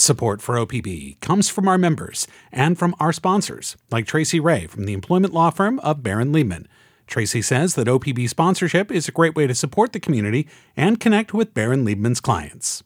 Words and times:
Support 0.00 0.40
for 0.40 0.54
OPB 0.54 1.20
comes 1.20 1.50
from 1.50 1.68
our 1.68 1.76
members 1.76 2.26
and 2.50 2.78
from 2.78 2.94
our 2.98 3.12
sponsors, 3.12 3.76
like 3.90 4.06
Tracy 4.06 4.40
Ray 4.40 4.66
from 4.66 4.86
the 4.86 4.94
employment 4.94 5.34
law 5.34 5.50
firm 5.50 5.78
of 5.80 6.02
Barran 6.02 6.32
Liebman. 6.32 6.64
Tracy 7.06 7.42
says 7.42 7.74
that 7.74 7.86
OPB 7.86 8.26
sponsorship 8.26 8.90
is 8.90 9.08
a 9.08 9.12
great 9.12 9.36
way 9.36 9.46
to 9.46 9.54
support 9.54 9.92
the 9.92 10.00
community 10.00 10.48
and 10.74 11.00
connect 11.00 11.34
with 11.34 11.52
Barran 11.52 11.84
Liebman's 11.84 12.20
clients. 12.22 12.82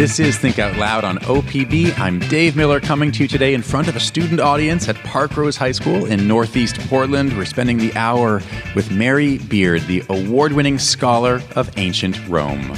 This 0.00 0.18
is 0.18 0.38
Think 0.38 0.58
Out 0.58 0.78
Loud 0.78 1.04
on 1.04 1.18
OPB. 1.18 1.98
I'm 1.98 2.20
Dave 2.20 2.56
Miller 2.56 2.80
coming 2.80 3.12
to 3.12 3.22
you 3.22 3.28
today 3.28 3.52
in 3.52 3.60
front 3.60 3.86
of 3.86 3.96
a 3.96 4.00
student 4.00 4.40
audience 4.40 4.88
at 4.88 4.96
Parkrose 4.96 5.58
High 5.58 5.72
School 5.72 6.06
in 6.06 6.26
Northeast 6.26 6.80
Portland. 6.88 7.36
We're 7.36 7.44
spending 7.44 7.76
the 7.76 7.94
hour 7.94 8.40
with 8.74 8.90
Mary 8.90 9.36
Beard, 9.36 9.82
the 9.82 10.02
award 10.08 10.54
winning 10.54 10.78
scholar 10.78 11.42
of 11.54 11.70
ancient 11.76 12.18
Rome. 12.28 12.74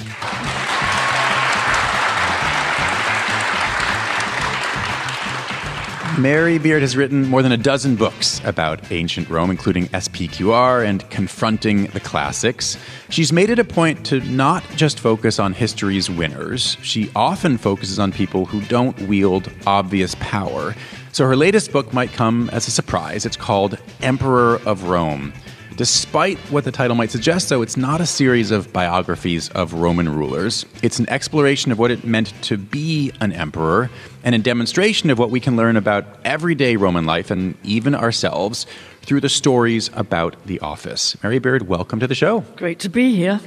Mary 6.23 6.57
Beard 6.57 6.83
has 6.83 6.97
written 6.97 7.27
more 7.27 7.43
than 7.43 7.51
a 7.51 7.57
dozen 7.57 7.97
books 7.97 8.41
about 8.45 8.93
ancient 8.93 9.29
Rome, 9.29 9.51
including 9.51 9.89
SPQR 9.89 10.87
and 10.87 11.11
Confronting 11.11 11.87
the 11.87 11.98
Classics. 11.98 12.79
She's 13.09 13.33
made 13.33 13.51
it 13.51 13.59
a 13.59 13.65
point 13.65 14.07
to 14.07 14.21
not 14.21 14.62
just 14.77 15.01
focus 15.01 15.41
on 15.41 15.53
history's 15.53 16.09
winners, 16.09 16.77
she 16.81 17.11
often 17.17 17.59
focuses 17.59 17.98
on 17.98 18.12
people 18.12 18.45
who 18.45 18.61
don't 18.67 18.97
wield 19.09 19.51
obvious 19.67 20.15
power. 20.21 20.77
So 21.11 21.27
her 21.27 21.35
latest 21.35 21.73
book 21.73 21.93
might 21.93 22.12
come 22.12 22.48
as 22.51 22.69
a 22.69 22.70
surprise. 22.70 23.27
It's 23.27 23.37
called 23.37 23.77
Emperor 24.01 24.61
of 24.65 24.84
Rome. 24.84 25.33
Despite 25.77 26.39
what 26.53 26.65
the 26.65 26.70
title 26.70 26.95
might 26.95 27.11
suggest, 27.11 27.48
though, 27.48 27.62
it's 27.62 27.79
not 27.79 28.01
a 28.01 28.07
series 28.07 28.51
of 28.51 28.73
biographies 28.73 29.48
of 29.51 29.73
Roman 29.75 30.09
rulers. 30.09 30.67
It's 30.83 30.98
an 30.98 31.09
exploration 31.09 31.73
of 31.73 31.79
what 31.79 31.91
it 31.91 32.05
meant 32.05 32.33
to 32.43 32.59
be 32.59 33.11
an 33.20 33.33
emperor 33.33 33.91
and 34.25 34.34
a 34.34 34.39
demonstration 34.39 35.11
of 35.11 35.19
what 35.19 35.31
we 35.31 35.41
can 35.41 35.56
learn 35.56 35.77
about 35.77 36.05
everyday 36.25 36.77
Roman 36.77 37.05
life 37.05 37.31
and 37.31 37.56
even 37.62 37.95
ourselves 37.95 38.67
through 39.03 39.20
the 39.20 39.29
stories 39.29 39.91
about 39.95 40.37
the 40.47 40.61
office. 40.61 41.20
Mary 41.23 41.39
Beard, 41.39 41.69
welcome 41.69 42.01
to 42.01 42.06
the 42.06 42.14
show. 42.14 42.41
Great 42.56 42.79
to 42.81 42.89
be 42.89 43.14
here. 43.17 43.41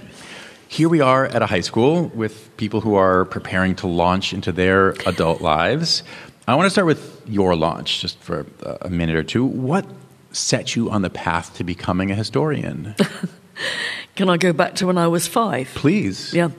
Here 0.68 0.90
we 0.90 1.00
are 1.00 1.26
at 1.26 1.42
a 1.42 1.46
high 1.46 1.62
school 1.62 2.08
with 2.10 2.56
people 2.58 2.82
who 2.82 2.96
are 2.96 3.26
preparing 3.26 3.76
to 3.78 3.88
launch 3.88 4.34
into 4.34 4.52
their 4.52 4.90
adult 5.06 5.42
lives. 5.42 6.04
I 6.48 6.56
want 6.56 6.66
to 6.66 6.70
start 6.70 6.88
with 6.88 7.22
your 7.26 7.56
launch 7.56 8.02
just 8.02 8.20
for 8.20 8.46
a 8.82 8.90
minute 8.90 9.16
or 9.16 9.24
two. 9.24 9.46
What 9.46 9.86
set 10.32 10.76
you 10.76 10.90
on 10.90 11.02
the 11.02 11.10
path 11.10 11.56
to 11.56 11.64
becoming 11.64 12.12
a 12.12 12.16
historian? 12.16 12.96
Can 14.16 14.30
I 14.30 14.38
go 14.38 14.54
back 14.54 14.76
to 14.76 14.88
when 14.88 14.98
I 14.98 15.08
was 15.08 15.28
five? 15.28 15.70
Please. 15.76 16.34
Yeah. 16.34 16.50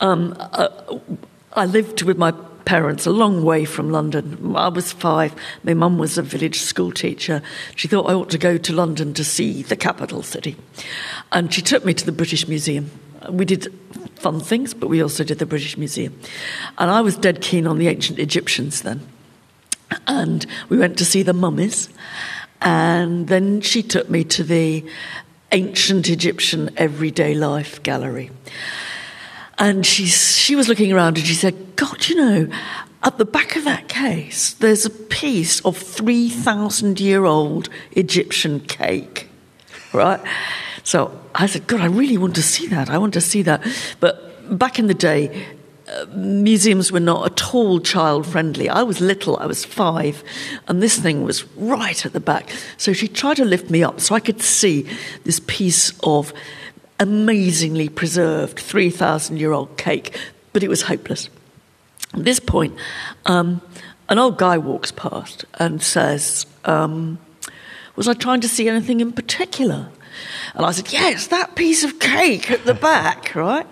Um, 0.00 0.34
uh, 0.38 0.68
I 1.52 1.66
lived 1.66 2.02
with 2.02 2.18
my 2.18 2.32
parents 2.66 3.06
a 3.06 3.10
long 3.10 3.42
way 3.42 3.64
from 3.64 3.90
London. 3.90 4.54
I 4.54 4.68
was 4.68 4.92
five. 4.92 5.34
My 5.64 5.72
mum 5.72 5.96
was 5.96 6.18
a 6.18 6.22
village 6.22 6.60
school 6.60 6.92
teacher. 6.92 7.40
She 7.76 7.88
thought 7.88 8.10
I 8.10 8.12
ought 8.12 8.28
to 8.30 8.38
go 8.38 8.58
to 8.58 8.72
London 8.74 9.14
to 9.14 9.24
see 9.24 9.62
the 9.62 9.76
capital 9.76 10.22
city. 10.22 10.56
And 11.32 11.54
she 11.54 11.62
took 11.62 11.84
me 11.84 11.94
to 11.94 12.04
the 12.04 12.12
British 12.12 12.46
Museum. 12.46 12.90
We 13.30 13.46
did 13.46 13.72
fun 14.16 14.40
things, 14.40 14.74
but 14.74 14.88
we 14.88 15.02
also 15.02 15.24
did 15.24 15.38
the 15.38 15.46
British 15.46 15.78
Museum. 15.78 16.20
And 16.76 16.90
I 16.90 17.00
was 17.00 17.16
dead 17.16 17.40
keen 17.40 17.66
on 17.66 17.78
the 17.78 17.88
ancient 17.88 18.18
Egyptians 18.18 18.82
then. 18.82 19.00
And 20.06 20.44
we 20.68 20.76
went 20.76 20.98
to 20.98 21.04
see 21.04 21.22
the 21.22 21.32
mummies. 21.32 21.88
And 22.60 23.28
then 23.28 23.60
she 23.60 23.82
took 23.82 24.10
me 24.10 24.24
to 24.24 24.42
the 24.42 24.84
ancient 25.52 26.08
Egyptian 26.08 26.70
everyday 26.76 27.34
life 27.34 27.80
gallery. 27.84 28.30
And 29.58 29.86
she, 29.86 30.06
she 30.06 30.54
was 30.54 30.68
looking 30.68 30.92
around 30.92 31.16
and 31.16 31.26
she 31.26 31.34
said, 31.34 31.76
God, 31.76 32.06
you 32.08 32.16
know, 32.16 32.48
at 33.02 33.18
the 33.18 33.24
back 33.24 33.56
of 33.56 33.64
that 33.64 33.88
case, 33.88 34.52
there's 34.54 34.84
a 34.84 34.90
piece 34.90 35.60
of 35.60 35.76
3,000 35.76 37.00
year 37.00 37.24
old 37.24 37.68
Egyptian 37.92 38.60
cake, 38.60 39.28
right? 39.92 40.20
So 40.82 41.18
I 41.34 41.46
said, 41.46 41.66
God, 41.66 41.80
I 41.80 41.86
really 41.86 42.18
want 42.18 42.34
to 42.34 42.42
see 42.42 42.66
that. 42.68 42.90
I 42.90 42.98
want 42.98 43.14
to 43.14 43.20
see 43.20 43.42
that. 43.42 43.64
But 44.00 44.58
back 44.58 44.78
in 44.78 44.88
the 44.88 44.94
day, 44.94 45.46
uh, 45.88 46.04
museums 46.14 46.90
were 46.90 47.00
not 47.00 47.30
at 47.30 47.54
all 47.54 47.78
child 47.80 48.26
friendly. 48.26 48.68
I 48.68 48.82
was 48.82 49.00
little, 49.00 49.36
I 49.36 49.46
was 49.46 49.64
five, 49.64 50.24
and 50.66 50.82
this 50.82 50.98
thing 50.98 51.22
was 51.22 51.44
right 51.56 52.04
at 52.04 52.12
the 52.12 52.20
back. 52.20 52.50
So 52.76 52.92
she 52.92 53.06
tried 53.06 53.36
to 53.36 53.44
lift 53.44 53.70
me 53.70 53.84
up 53.84 54.00
so 54.00 54.14
I 54.14 54.20
could 54.20 54.42
see 54.42 54.88
this 55.22 55.40
piece 55.46 55.92
of 56.00 56.32
amazingly 56.98 57.88
preserved 57.88 58.58
3,000 58.58 59.38
year 59.38 59.52
old 59.52 59.76
cake, 59.76 60.18
but 60.52 60.62
it 60.62 60.68
was 60.68 60.82
hopeless. 60.82 61.28
At 62.14 62.24
this 62.24 62.40
point, 62.40 62.74
um, 63.26 63.60
an 64.08 64.18
old 64.18 64.38
guy 64.38 64.58
walks 64.58 64.92
past 64.92 65.44
and 65.54 65.82
says, 65.82 66.46
um, 66.64 67.18
Was 67.96 68.08
I 68.08 68.14
trying 68.14 68.40
to 68.40 68.48
see 68.48 68.68
anything 68.68 69.00
in 69.00 69.12
particular? 69.12 69.88
And 70.54 70.64
I 70.64 70.70
said, 70.70 70.92
Yes, 70.92 71.26
that 71.28 71.56
piece 71.56 71.84
of 71.84 71.98
cake 71.98 72.50
at 72.50 72.64
the 72.64 72.74
back, 72.90 73.34
right? 73.34 73.66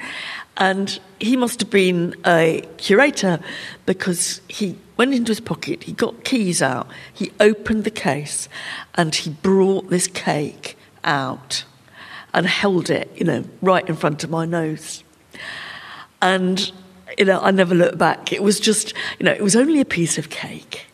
And 0.56 1.00
he 1.18 1.36
must 1.36 1.60
have 1.60 1.70
been 1.70 2.14
a 2.26 2.62
curator 2.76 3.40
because 3.86 4.40
he 4.48 4.78
went 4.96 5.14
into 5.14 5.30
his 5.30 5.40
pocket, 5.40 5.84
he 5.84 5.92
got 5.92 6.22
keys 6.24 6.62
out, 6.62 6.86
he 7.12 7.32
opened 7.40 7.82
the 7.84 7.90
case, 7.90 8.48
and 8.94 9.14
he 9.14 9.30
brought 9.30 9.90
this 9.90 10.06
cake 10.06 10.76
out 11.02 11.64
and 12.34 12.46
held 12.46 12.90
it, 12.90 13.10
you 13.16 13.24
know, 13.24 13.44
right 13.62 13.88
in 13.88 13.96
front 13.96 14.24
of 14.24 14.30
my 14.30 14.44
nose. 14.44 15.02
And, 16.20 16.70
you 17.16 17.24
know, 17.24 17.40
I 17.40 17.50
never 17.50 17.74
looked 17.74 17.98
back. 17.98 18.32
It 18.32 18.42
was 18.42 18.60
just, 18.60 18.94
you 19.18 19.24
know, 19.24 19.32
it 19.32 19.42
was 19.42 19.56
only 19.56 19.80
a 19.80 19.84
piece 19.84 20.18
of 20.18 20.30
cake 20.30 20.86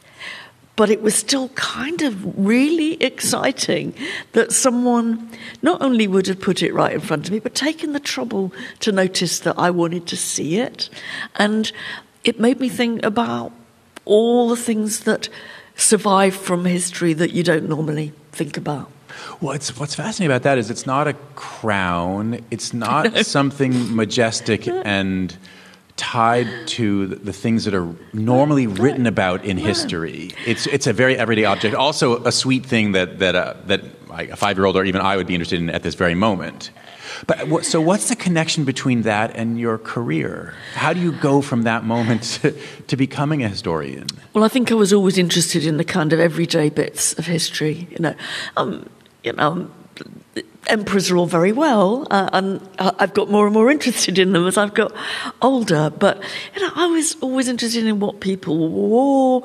but 0.81 0.89
it 0.89 1.03
was 1.03 1.15
still 1.15 1.51
kind 1.51 2.01
of 2.01 2.39
really 2.39 2.95
exciting 3.03 3.93
that 4.33 4.51
someone 4.51 5.29
not 5.61 5.83
only 5.83 6.07
would 6.07 6.27
have 6.27 6.41
put 6.41 6.63
it 6.63 6.73
right 6.73 6.95
in 6.95 7.01
front 7.01 7.27
of 7.27 7.33
me, 7.35 7.39
but 7.39 7.55
taken 7.55 7.93
the 7.93 8.01
trouble 8.01 8.51
to 8.79 8.91
notice 8.91 9.41
that 9.41 9.59
I 9.59 9.71
wanted 9.71 10.07
to 10.07 10.17
see 10.17 10.59
it. 10.59 10.89
And 11.37 11.71
it 12.25 12.41
made 12.41 12.61
me 12.61 12.71
think 12.71 13.05
about 13.05 13.53
all 14.07 14.49
the 14.49 14.57
things 14.57 15.01
that 15.01 15.29
survive 15.77 16.35
from 16.35 16.65
history 16.65 17.13
that 17.13 17.33
you 17.33 17.43
don't 17.43 17.69
normally 17.69 18.15
think 18.33 18.57
about. 18.57 18.91
What's 19.41 19.79
what's 19.79 19.95
fascinating 19.95 20.33
about 20.33 20.43
that 20.43 20.59
is 20.59 20.71
it's 20.71 20.87
not 20.87 21.09
a 21.09 21.15
crown. 21.35 22.45
It's 22.51 22.73
not 22.73 23.27
something 23.27 23.95
majestic 23.95 24.69
and 24.69 25.37
tied 25.97 26.49
to 26.67 27.07
the 27.07 27.33
things 27.33 27.65
that 27.67 27.75
are 27.75 27.95
normally 28.15 28.67
written 28.67 29.07
about 29.07 29.45
in 29.45 29.59
history. 29.59 30.31
It's 30.47 30.67
it's 30.67 30.87
a 30.87 30.93
very 30.93 31.17
everyday 31.17 31.45
object. 31.45 31.75
Also, 31.75 32.25
a 32.25 32.33
sweet 32.33 32.65
thing 32.65 32.93
that 32.93 33.19
that 33.19 33.35
uh, 33.35 33.55
that 33.67 33.83
a 34.11 34.37
five 34.37 34.57
year 34.57 34.67
old 34.67 34.77
or 34.77 34.85
even 34.85 35.01
I 35.01 35.17
would 35.17 35.27
be 35.27 35.35
interested 35.35 35.61
in 35.61 35.71
at 35.71 35.83
this 35.83 35.95
very 35.95 36.15
moment. 36.15 36.71
But 37.27 37.65
so, 37.65 37.81
what's 37.81 38.09
the 38.09 38.17
connection 38.17 38.65
between 38.65 39.03
that 39.03 39.37
and 39.37 39.59
your 39.59 39.79
career? 39.79 40.55
How 40.75 40.93
do 40.93 41.01
you 41.01 41.13
go 41.13 41.43
from 41.43 41.63
that 41.63 41.85
moment 41.85 42.23
to, 42.41 42.57
to 42.87 42.97
becoming 42.97 43.43
a 43.43 43.49
historian? 43.49 44.07
Well, 44.33 44.45
I 44.45 44.49
think 44.49 44.71
I 44.73 44.75
was 44.75 44.93
always 44.93 45.19
interested 45.19 45.67
in 45.67 45.77
the 45.77 45.85
kind 45.85 46.13
of 46.13 46.21
everyday 46.21 46.71
bits 46.71 47.13
of 47.19 47.27
history. 47.27 47.89
You 47.91 47.99
know, 48.01 48.15
um, 48.57 48.89
you 49.23 49.33
know, 49.33 49.71
emperors 50.67 51.11
are 51.11 51.17
all 51.17 51.27
very 51.27 51.53
well, 51.53 52.07
uh, 52.11 52.31
and 52.33 52.67
I've 52.79 53.13
got 53.15 53.31
more 53.31 53.47
and 53.47 53.55
more 53.55 53.71
interested 53.71 54.19
in 54.19 54.33
them 54.33 54.47
as 54.47 54.57
I've 54.57 54.75
got 54.75 54.93
older. 55.43 55.91
But 55.91 56.23
you 56.55 56.63
know, 56.63 56.71
I 56.75 56.87
was 56.87 57.17
always 57.21 57.49
interested 57.49 57.87
in 57.87 58.01
what 58.01 58.21
people 58.21 58.69
wore, 58.69 59.43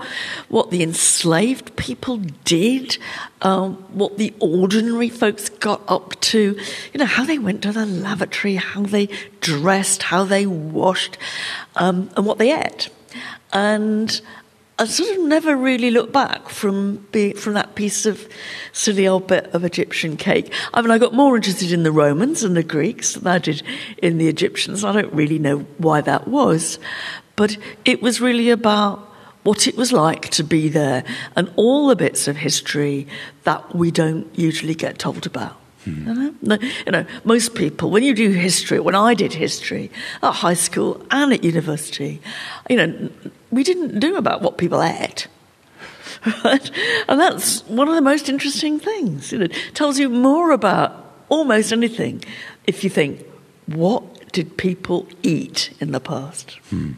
what 0.50 0.72
the 0.72 0.84
enslaved 0.84 1.76
people 1.76 2.18
did, 2.44 2.98
um, 3.42 3.76
what 3.94 4.18
the 4.18 4.34
ordinary 4.40 5.10
folks 5.10 5.50
got 5.50 5.82
up 5.88 6.20
to. 6.22 6.58
You 6.94 6.98
know, 6.98 7.06
how 7.06 7.26
they 7.26 7.40
went 7.40 7.64
to 7.64 7.72
the 7.72 7.86
lavatory, 7.86 8.56
how 8.56 8.84
they 8.84 9.10
dressed, 9.42 10.04
how 10.04 10.24
they 10.24 10.46
washed, 10.46 11.18
um, 11.76 12.10
and 12.16 12.26
what 12.26 12.38
they 12.38 12.54
ate. 12.54 12.90
And 13.54 14.22
I 14.78 14.86
sort 14.86 15.18
of 15.18 15.24
never 15.24 15.56
really 15.56 15.90
looked 15.90 16.12
back 16.12 16.50
from 16.50 16.98
be, 17.14 17.32
from 17.32 17.54
that 17.54 17.76
piece 17.76 18.06
of 18.06 18.28
silly 18.74 19.08
old 19.08 19.28
bit 19.28 19.46
of 19.54 19.64
Egyptian 19.64 20.18
cake. 20.18 20.52
I 20.74 20.82
mean, 20.82 20.92
I 20.92 20.98
got 20.98 21.14
more 21.14 21.38
interested 21.38 21.72
in 21.72 21.84
the 21.84 21.94
Romans 21.94 22.44
and 22.44 22.58
the 22.58 22.64
Greeks 22.64 23.14
than 23.14 23.26
I 23.26 23.38
did 23.38 23.64
in 24.00 24.18
the 24.18 24.28
Egyptians. 24.28 24.84
I 24.84 24.92
don't 24.92 25.14
really 25.14 25.40
know 25.40 25.60
why 25.78 26.02
that 26.02 26.28
was, 26.28 26.78
but 27.38 27.58
it 27.86 28.02
was 28.02 28.20
really 28.20 28.50
about 28.50 29.00
what 29.44 29.66
it 29.66 29.78
was 29.78 29.94
like 29.94 30.30
to 30.32 30.44
be 30.44 30.68
there 30.68 31.06
and 31.38 31.50
all 31.56 31.88
the 31.88 31.96
bits 31.96 32.28
of 32.28 32.36
history 32.36 33.08
that 33.44 33.76
we 33.76 33.92
don't 33.92 34.28
usually 34.38 34.76
get 34.76 35.00
told 35.00 35.26
about. 35.26 35.56
You, 35.86 36.36
know? 36.42 36.58
you 36.86 36.92
know, 36.92 37.06
most 37.24 37.56
people, 37.56 37.90
when 37.90 38.04
you 38.04 38.14
do 38.14 38.32
history, 38.32 38.80
when 38.80 38.96
I 38.96 39.14
did 39.14 39.34
history 39.34 39.92
at 40.24 40.32
high 40.32 40.54
school 40.54 41.06
and 41.12 41.34
at 41.34 41.44
university, 41.44 42.22
you 42.70 42.78
know, 42.78 43.10
we 43.52 43.64
didn't 43.64 44.00
do 44.00 44.16
about 44.16 44.42
what 44.42 44.58
people 44.58 44.82
ate. 44.82 45.28
Right? 46.44 46.72
And 47.08 47.20
that's 47.20 47.62
one 47.68 47.88
of 47.88 47.94
the 47.94 48.02
most 48.02 48.30
interesting 48.30 48.80
things. 48.80 49.32
You 49.32 49.40
know, 49.40 49.46
it 49.46 49.56
tells 49.76 50.00
you 50.00 50.10
more 50.10 50.52
about 50.52 51.06
almost 51.30 51.72
anything 51.72 52.24
if 52.66 52.84
you 52.84 52.90
think, 52.90 53.24
what 53.68 54.32
did 54.32 54.58
people 54.58 55.08
eat 55.24 55.72
in 55.80 55.92
the 55.92 56.00
past? 56.00 56.60
Hmm. 56.70 56.94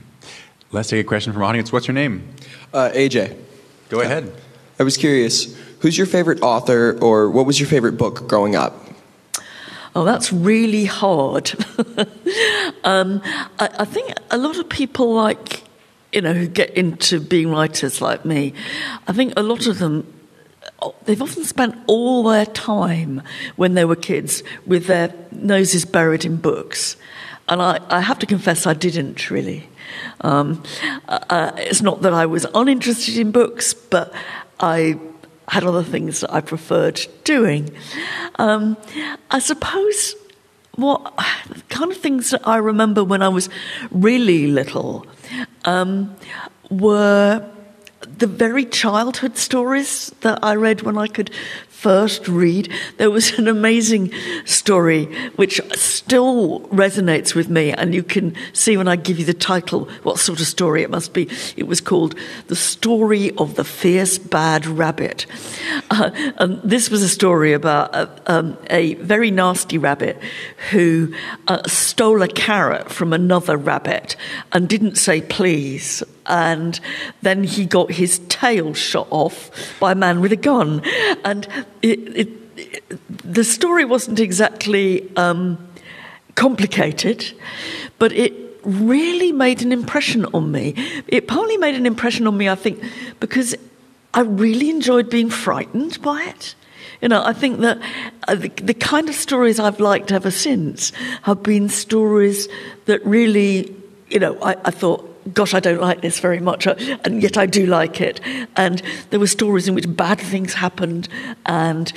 Let's 0.72 0.90
take 0.90 1.06
a 1.06 1.08
question 1.08 1.34
from 1.34 1.44
audience. 1.44 1.72
What's 1.72 1.88
your 1.88 1.94
name? 1.94 2.28
Uh, 2.74 2.90
AJ. 2.94 3.38
Go 3.90 4.02
ahead. 4.02 4.34
I 4.80 4.84
was 4.84 4.98
curious, 4.98 5.58
who's 5.80 5.98
your 5.98 6.08
favorite 6.08 6.42
author 6.42 6.98
or 7.02 7.30
what 7.30 7.46
was 7.46 7.60
your 7.60 7.70
favorite 7.70 7.98
book 7.98 8.28
growing 8.28 8.56
up? 8.56 8.88
Oh, 9.96 10.04
that's 10.04 10.32
really 10.32 10.86
hard. 10.86 11.52
um, 12.84 13.20
I, 13.58 13.70
I, 13.80 13.86
think 13.86 14.14
a 14.30 14.38
lot 14.38 14.60
of 14.60 14.70
people 14.70 15.16
like, 15.16 15.64
you 16.12 16.22
know, 16.22 16.34
who 16.34 16.48
get 16.48 16.70
into 16.78 17.20
being 17.20 17.50
writers 17.50 18.00
like 18.00 18.24
me, 18.24 18.54
I 19.08 19.14
think 19.14 19.34
a 19.36 19.42
lot 19.42 19.66
of 19.66 19.80
them, 19.80 20.06
they've 21.06 21.20
often 21.20 21.44
spent 21.46 21.76
all 21.88 22.22
their 22.24 22.46
time 22.46 23.24
when 23.56 23.74
they 23.74 23.86
were 23.86 23.96
kids 23.96 24.44
with 24.68 24.86
their 24.86 25.16
noses 25.32 25.84
buried 25.84 26.26
in 26.26 26.38
books. 26.38 26.96
And 27.50 27.60
I, 27.60 27.80
I 27.90 28.02
have 28.02 28.20
to 28.20 28.28
confess, 28.28 28.68
I 28.68 28.76
didn't 28.76 29.32
really. 29.32 29.68
Um, 30.22 30.62
uh, 31.08 31.54
it's 31.58 31.82
not 31.82 32.04
that 32.04 32.14
I 32.14 32.28
was 32.28 32.46
uninterested 32.54 33.18
in 33.18 33.32
books, 33.32 33.74
but 33.74 34.14
I 34.60 35.00
had 35.48 35.64
other 35.64 35.84
things 35.84 36.22
that 36.22 36.34
I 36.34 36.42
preferred 36.42 37.06
doing. 37.24 37.70
Um, 38.36 38.78
I 39.32 39.40
suppose 39.40 40.16
what 40.76 41.14
kind 41.70 41.92
of 41.92 41.98
things 41.98 42.32
that 42.32 42.48
I 42.48 42.58
remember 42.58 43.04
when 43.04 43.22
I 43.22 43.30
was 43.30 43.50
really 43.92 44.48
little 44.48 45.06
um, 45.66 46.16
were 46.70 47.50
the 48.18 48.28
very 48.28 48.66
childhood 48.66 49.38
stories 49.38 50.10
that 50.22 50.40
I 50.44 50.56
read 50.56 50.82
when 50.82 50.98
I 50.98 51.08
could 51.08 51.32
first 51.78 52.28
read, 52.28 52.68
there 52.98 53.12
was 53.12 53.38
an 53.38 53.48
amazing 53.48 54.12
story 54.46 55.06
which 55.36 55.62
still 55.76 56.62
resonates 56.70 57.36
with 57.36 57.50
me. 57.50 57.72
And 57.72 57.94
you 57.94 58.02
can 58.02 58.36
see 58.52 58.78
when 58.78 58.88
I 58.88 58.96
give 58.96 59.20
you 59.20 59.26
the 59.26 59.34
title 59.36 59.86
what 60.02 60.18
sort 60.18 60.40
of 60.40 60.48
story 60.48 60.82
it 60.82 60.90
must 60.90 61.14
be. 61.14 61.30
It 61.56 61.68
was 61.68 61.80
called 61.80 62.16
The 62.48 62.56
Story 62.56 63.30
of 63.38 63.56
the 63.56 63.64
Fierce 63.64 64.18
Bad 64.18 64.66
Rabbit. 64.66 65.28
Uh, 65.92 66.10
and 66.38 66.60
this 66.64 66.90
was 66.90 67.04
a 67.04 67.10
story 67.10 67.54
about 67.54 67.94
a, 67.94 68.10
um, 68.26 68.58
a 68.72 68.96
very 68.96 69.30
nasty 69.30 69.78
rabbit 69.78 70.20
who 70.72 71.14
uh, 71.48 71.62
stole 71.68 72.24
a 72.24 72.28
carrot 72.28 72.90
from 72.90 73.14
another 73.14 73.56
rabbit 73.56 74.16
and 74.52 74.68
didn't 74.68 74.96
say 74.96 75.22
please 75.22 76.04
and 76.28 76.80
then 77.22 77.44
he 77.44 77.66
got 77.66 77.92
his 77.92 78.20
tail 78.30 78.74
shot 78.74 79.08
off 79.10 79.52
by 79.80 79.94
a 79.94 79.96
man 79.96 80.22
with 80.22 80.32
a 80.32 80.38
gun. 80.38 80.82
And 81.24 81.48
it, 81.82 82.00
it, 82.16 82.30
it, 82.58 83.34
the 83.34 83.44
story 83.44 83.86
wasn't 83.86 84.20
exactly 84.20 85.10
um, 85.16 85.58
complicated, 86.36 87.32
but 88.00 88.12
it 88.12 88.34
really 88.64 89.32
made 89.32 89.62
an 89.62 89.72
impression 89.72 90.26
on 90.34 90.52
me. 90.52 90.74
It 91.08 91.28
partly 91.28 91.58
made 91.58 91.76
an 91.76 91.86
impression 91.86 92.28
on 92.28 92.38
me, 92.38 92.50
I 92.50 92.56
think, 92.56 92.84
because 93.20 93.56
I 94.14 94.22
really 94.22 94.70
enjoyed 94.70 95.10
being 95.10 95.30
frightened 95.30 96.02
by 96.02 96.24
it. 96.24 96.56
You 97.02 97.10
know, 97.10 97.24
I 97.24 97.34
think 97.34 97.60
that 97.60 97.80
uh, 98.28 98.36
the, 98.36 98.50
the, 98.50 98.74
kind 98.74 99.08
of 99.08 99.14
stories 99.14 99.60
I've 99.60 99.80
liked 99.80 100.12
ever 100.12 100.32
since 100.32 100.92
have 101.24 101.44
been 101.44 101.70
stories 101.70 102.50
that 102.86 103.06
really, 103.06 103.76
you 104.10 104.20
know, 104.20 104.38
I, 104.42 104.56
I 104.66 104.72
thought, 104.72 105.04
gosh, 105.34 105.54
I 105.54 105.60
don't 105.60 105.82
like 105.82 106.02
this 106.02 106.20
very 106.20 106.40
much, 106.40 106.68
and 106.68 107.22
yet 107.22 107.38
I 107.38 107.46
do 107.46 107.66
like 107.66 108.02
it. 108.02 108.20
And 108.56 108.82
there 109.10 109.20
were 109.20 109.28
stories 109.28 109.68
in 109.68 109.76
which 109.76 109.86
bad 109.96 110.20
things 110.20 110.54
happened 110.54 111.10
and 111.46 111.92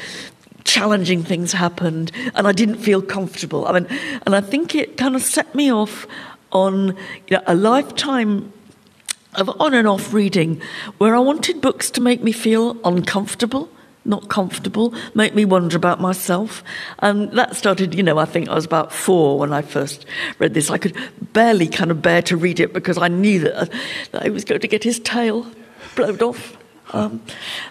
challenging 0.65 1.23
things 1.23 1.53
happened, 1.53 2.13
and 2.35 2.47
I 2.47 2.53
didn't 2.53 2.79
feel 2.79 3.03
comfortable. 3.03 3.67
I 3.67 3.73
mean, 3.73 3.87
and 4.27 4.35
I 4.35 4.41
think 4.41 4.75
it 4.75 4.97
kind 4.97 5.17
of 5.17 5.23
set 5.23 5.55
me 5.55 5.73
off 5.73 6.07
on 6.53 6.97
you 7.29 7.37
know, 7.37 7.43
a 7.47 7.55
lifetime 7.55 8.53
of 9.35 9.49
on 9.61 9.75
and 9.75 9.87
off 9.87 10.13
reading 10.13 10.61
where 10.99 11.15
I 11.15 11.21
wanted 11.21 11.61
books 11.61 11.91
to 11.93 12.01
make 12.01 12.23
me 12.23 12.33
feel 12.33 12.77
uncomfortable 12.85 13.71
not 14.05 14.29
comfortable, 14.29 14.95
make 15.15 15.35
me 15.35 15.45
wonder 15.45 15.77
about 15.77 16.01
myself. 16.01 16.65
And 17.01 17.31
that 17.33 17.57
started, 17.57 17.95
you 17.95 18.03
know, 18.03 18.19
I 18.19 18.25
think 18.25 18.49
I 18.49 18.55
was 18.55 18.65
about 18.65 18.93
four 18.93 19.39
when 19.39 19.53
I 19.53 19.63
first 19.63 20.07
read 20.39 20.55
this. 20.55 20.71
I 20.71 20.79
could 20.79 20.97
barely 21.33 21.69
kind 21.69 21.91
of 21.91 22.01
bear 22.01 22.23
to 22.23 22.37
read 22.37 22.61
it 22.61 22.73
because 22.73 22.99
I 22.99 23.09
knew 23.09 23.41
that, 23.41 23.71
that 24.13 24.25
I 24.25 24.31
was 24.31 24.45
going 24.45 24.61
to 24.61 24.69
get 24.69 24.85
his 24.85 24.99
tail 25.01 25.47
blown 25.97 26.21
off. 26.21 26.57
Um, 26.93 27.23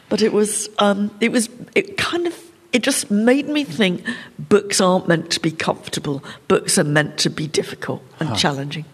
but 0.08 0.22
it 0.22 0.32
was, 0.32 0.70
um, 0.80 1.12
it 1.20 1.32
was, 1.32 1.50
it 1.76 1.98
kind 1.98 2.28
of, 2.28 2.38
it 2.72 2.84
just 2.84 3.10
made 3.10 3.50
me 3.50 3.64
think 3.64 4.06
books 4.38 4.80
aren't 4.80 5.08
meant 5.08 5.32
to 5.32 5.40
be 5.40 5.52
comfortable. 5.52 6.24
Books 6.48 6.78
are 6.78 6.84
meant 6.84 7.18
to 7.20 7.30
be 7.30 7.48
difficult 7.48 8.04
and 8.20 8.30
huh. 8.30 8.36
challenging. 8.36 8.86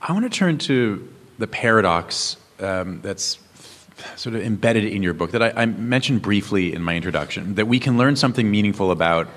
I 0.00 0.12
want 0.12 0.30
to 0.30 0.36
turn 0.36 0.58
to 0.58 1.08
the 1.38 1.46
paradox 1.46 2.36
um, 2.58 3.00
that's 3.02 3.38
sort 4.16 4.34
of 4.34 4.42
embedded 4.42 4.84
in 4.84 5.02
your 5.02 5.14
book 5.14 5.32
that 5.32 5.42
I, 5.42 5.52
I, 5.62 5.66
mentioned 5.66 6.22
briefly 6.22 6.74
in 6.74 6.82
my 6.82 6.96
introduction 6.96 7.54
that 7.56 7.66
we 7.66 7.78
can 7.78 7.98
learn 7.98 8.16
something 8.16 8.50
meaningful 8.50 8.90
about 8.90 9.28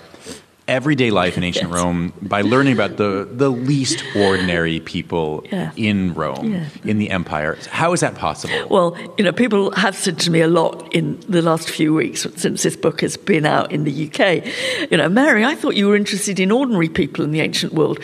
everyday 0.68 1.12
life 1.12 1.38
in 1.38 1.44
ancient 1.50 1.69
yes. 1.69 1.75
Rome 1.75 2.13
by 2.22 2.42
learning 2.42 2.74
about 2.74 2.98
the, 2.98 3.28
the 3.31 3.50
least 3.50 4.04
ordinary 4.16 4.80
people 4.80 5.44
yeah. 5.52 5.72
in 5.75 6.13
Rome, 6.13 6.54
yeah. 6.54 6.68
in 6.84 6.98
the 6.98 7.10
empire. 7.10 7.57
How 7.69 7.94
is 7.94 8.00
that 8.00 8.16
possible? 8.16 8.68
Well, 8.69 8.98
you 9.18 9.24
know, 9.24 9.31
people 9.31 9.72
have 9.72 9.96
said 9.96 10.19
to 10.19 10.31
me 10.31 10.42
a 10.42 10.48
lot 10.48 10.94
in 10.94 11.19
the 11.22 11.42
last 11.42 11.69
few 11.69 11.94
weeks 11.94 12.25
since 12.36 12.63
this 12.63 12.75
book 12.75 13.01
has 13.01 13.18
been 13.18 13.46
out 13.46 13.72
in 13.72 13.84
the 13.84 14.08
UK, 14.08 14.90
you 14.92 14.98
know, 14.98 15.10
Mary, 15.10 15.44
I 15.44 15.56
thought 15.56 15.75
you 15.75 15.88
were 15.88 15.96
interested 15.96 16.40
in 16.40 16.51
ordinary 16.51 16.90
people 16.90 17.24
in 17.24 17.31
the 17.31 17.42
ancient 17.42 17.74
world. 17.74 18.00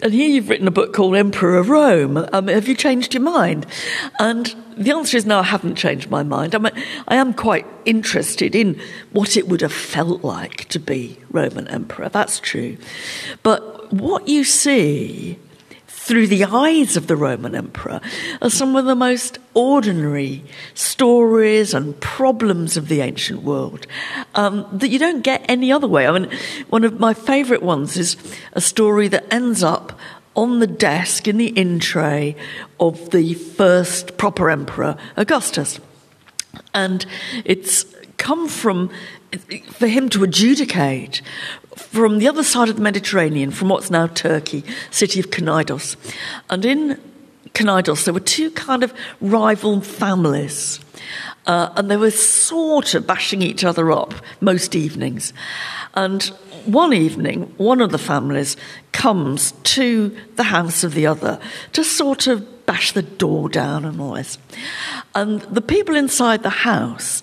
And 0.00 0.12
here 0.12 0.28
you've 0.28 0.48
written 0.48 0.68
a 0.68 0.72
book 0.72 0.92
called 0.92 1.16
Emperor 1.16 1.58
of 1.58 1.68
Rome. 1.68 2.24
Um, 2.32 2.46
have 2.46 2.68
you 2.68 2.76
changed 2.76 3.14
your 3.14 3.22
mind? 3.22 3.66
And 4.20 4.54
the 4.76 4.92
answer 4.92 5.16
is 5.16 5.26
no, 5.26 5.40
I 5.40 5.42
haven't 5.42 5.74
changed 5.74 6.08
my 6.08 6.22
mind. 6.22 6.54
I, 6.54 6.58
mean, 6.58 6.72
I 7.08 7.16
am 7.16 7.34
quite 7.34 7.66
interested 7.84 8.54
in 8.54 8.80
what 9.10 9.36
it 9.36 9.48
would 9.48 9.60
have 9.60 9.72
felt 9.72 10.22
like 10.22 10.68
to 10.68 10.78
be 10.78 11.18
Roman 11.30 11.66
emperor. 11.66 12.08
That's 12.08 12.38
true. 12.38 12.76
But 13.42 13.92
what 13.92 14.28
you 14.28 14.44
see 14.44 15.38
through 16.08 16.26
the 16.26 16.44
eyes 16.44 16.96
of 16.96 17.06
the 17.06 17.16
Roman 17.16 17.54
emperor 17.54 18.00
are 18.40 18.48
some 18.48 18.76
of 18.76 18.86
the 18.86 18.94
most 18.94 19.38
ordinary 19.52 20.42
stories 20.72 21.74
and 21.74 22.00
problems 22.00 22.78
of 22.78 22.88
the 22.88 23.02
ancient 23.02 23.42
world 23.42 23.86
um, 24.34 24.66
that 24.72 24.88
you 24.88 24.98
don't 24.98 25.22
get 25.22 25.44
any 25.50 25.70
other 25.70 25.86
way. 25.86 26.06
I 26.06 26.18
mean, 26.18 26.30
one 26.70 26.84
of 26.84 26.98
my 26.98 27.12
favourite 27.12 27.62
ones 27.62 27.98
is 27.98 28.16
a 28.54 28.60
story 28.60 29.08
that 29.08 29.30
ends 29.30 29.62
up 29.62 29.98
on 30.34 30.60
the 30.60 30.66
desk 30.66 31.28
in 31.28 31.36
the 31.36 31.48
in 31.48 31.78
tray 31.78 32.36
of 32.80 33.10
the 33.10 33.34
first 33.34 34.16
proper 34.16 34.48
emperor, 34.48 34.96
Augustus. 35.14 35.78
And 36.72 37.04
it's 37.44 37.84
come 38.16 38.48
from 38.48 38.90
for 39.72 39.86
him 39.86 40.08
to 40.10 40.24
adjudicate 40.24 41.22
from 41.76 42.18
the 42.18 42.28
other 42.28 42.42
side 42.42 42.68
of 42.68 42.76
the 42.76 42.82
Mediterranean, 42.82 43.50
from 43.50 43.68
what's 43.68 43.90
now 43.90 44.06
Turkey, 44.06 44.64
city 44.90 45.20
of 45.20 45.30
Knidos. 45.30 45.96
And 46.50 46.64
in 46.64 47.00
Knidos, 47.54 48.04
there 48.04 48.14
were 48.14 48.20
two 48.20 48.50
kind 48.50 48.82
of 48.82 48.92
rival 49.20 49.80
families. 49.80 50.80
Uh, 51.46 51.72
and 51.76 51.90
they 51.90 51.96
were 51.96 52.10
sort 52.10 52.94
of 52.94 53.06
bashing 53.06 53.42
each 53.42 53.64
other 53.64 53.90
up 53.90 54.12
most 54.40 54.74
evenings. 54.74 55.32
And 55.94 56.22
one 56.66 56.92
evening, 56.92 57.54
one 57.56 57.80
of 57.80 57.90
the 57.90 57.98
families 57.98 58.56
comes 58.92 59.52
to 59.62 60.14
the 60.36 60.42
house 60.42 60.84
of 60.84 60.94
the 60.94 61.06
other 61.06 61.40
to 61.72 61.84
sort 61.84 62.26
of 62.26 62.66
bash 62.66 62.92
the 62.92 63.02
door 63.02 63.48
down 63.48 63.86
and 63.86 64.00
all 64.00 64.12
this. 64.12 64.36
And 65.14 65.40
the 65.42 65.62
people 65.62 65.96
inside 65.96 66.42
the 66.42 66.50
house 66.50 67.22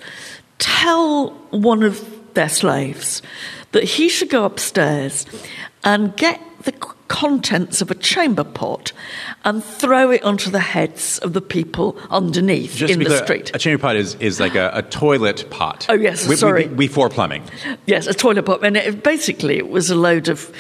tell 0.60 1.30
one 1.52 1.84
of 1.84 2.34
their 2.34 2.50
slaves 2.50 3.22
that 3.72 3.84
he 3.84 4.10
should 4.10 4.30
go 4.30 4.46
upstairs 4.46 5.26
and 5.84 6.16
get 6.16 6.42
the 6.64 6.72
contents 7.08 7.82
of 7.82 7.92
a 7.92 7.96
chamber 7.96 8.44
pot 8.44 8.92
and 9.44 9.64
throw 9.64 10.10
it 10.10 10.24
onto 10.24 10.50
the 10.50 10.60
heads 10.60 11.20
of 11.20 11.34
the 11.34 11.42
people 11.42 11.98
underneath 12.10 12.76
Just 12.76 12.92
in 12.92 13.00
the 13.00 13.06
clear, 13.06 13.24
street. 13.24 13.52
A 13.54 13.60
chamber 13.60 13.80
pot 13.80 13.96
is, 13.96 14.16
is 14.16 14.40
like 14.40 14.56
a, 14.56 14.72
a 14.74 14.82
toilet 14.82 15.50
pot. 15.52 15.86
Oh, 15.88 15.94
yes, 15.94 16.28
we, 16.28 16.36
sorry. 16.36 16.68
before 16.68 17.10
plumbing. 17.10 17.44
Yes, 17.86 18.08
a 18.08 18.14
toilet 18.14 18.46
pot. 18.46 18.66
And 18.66 18.76
it, 18.76 19.04
basically, 19.04 19.58
it 19.58 19.70
was 19.70 19.92
a 19.92 19.96
load 19.96 20.28
of, 20.30 20.52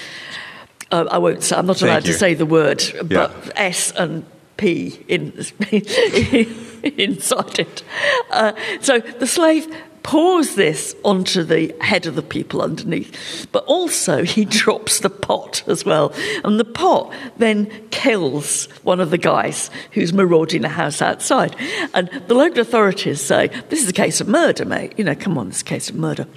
uh, 0.91 1.05
I 1.09 1.17
won't 1.17 1.41
say, 1.43 1.55
I'm 1.55 1.65
not 1.65 1.81
allowed 1.81 2.05
to 2.05 2.13
say 2.13 2.35
the 2.35 2.45
word, 2.45 2.83
but 3.03 3.31
yeah. 3.31 3.51
S 3.55 3.91
and 3.93 4.25
P 4.57 5.03
in, 5.07 5.31
inside 6.83 7.59
it. 7.59 7.83
Uh, 8.31 8.53
so 8.81 8.99
the 8.99 9.27
slave 9.27 9.67
pours 10.05 10.53
this 10.53 10.95
onto 11.03 11.43
the 11.43 11.73
head 11.81 12.05
of 12.05 12.13
the 12.13 12.21
people 12.21 12.61
underneath, 12.61 13.47
but 13.51 13.65
also 13.65 14.23
he 14.23 14.45
drops 14.61 14.99
the 14.99 15.09
pot 15.09 15.63
as 15.67 15.83
well. 15.83 16.13
And 16.43 16.59
the 16.59 16.65
pot 16.65 17.11
then 17.37 17.65
kills 17.89 18.65
one 18.83 18.99
of 18.99 19.09
the 19.09 19.17
guys 19.17 19.71
who's 19.93 20.13
marauding 20.13 20.61
the 20.61 20.69
house 20.69 21.01
outside. 21.01 21.55
And 21.95 22.07
the 22.27 22.35
local 22.35 22.59
authorities 22.59 23.19
say, 23.19 23.47
This 23.69 23.81
is 23.81 23.89
a 23.89 23.93
case 23.93 24.21
of 24.21 24.27
murder, 24.27 24.63
mate. 24.63 24.93
You 24.95 25.05
know, 25.05 25.15
come 25.15 25.39
on, 25.39 25.47
this 25.47 25.57
is 25.57 25.61
a 25.63 25.65
case 25.65 25.89
of 25.89 25.95
murder. 25.95 26.27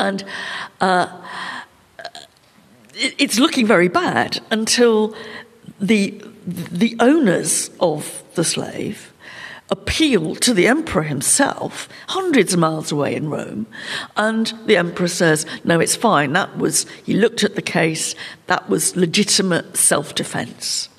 And 0.00 0.24
uh, 0.80 1.06
it's 2.94 3.38
looking 3.38 3.64
very 3.64 3.88
bad 3.88 4.40
until 4.50 5.14
the 5.80 6.20
the 6.46 6.96
owners 7.00 7.70
of 7.80 8.22
the 8.34 8.44
slave 8.44 9.12
appeal 9.70 10.34
to 10.36 10.52
the 10.52 10.66
emperor 10.66 11.02
himself, 11.02 11.88
hundreds 12.08 12.52
of 12.52 12.60
miles 12.60 12.92
away 12.92 13.14
in 13.14 13.30
Rome, 13.30 13.66
and 14.16 14.52
the 14.66 14.76
emperor 14.76 15.08
says, 15.08 15.46
"No, 15.64 15.80
it's 15.80 15.96
fine. 15.96 16.34
That 16.34 16.58
was 16.58 16.84
he 17.04 17.14
looked 17.14 17.42
at 17.42 17.54
the 17.54 17.62
case. 17.62 18.14
That 18.48 18.68
was 18.68 18.96
legitimate 18.96 19.76
self-defense." 19.76 20.90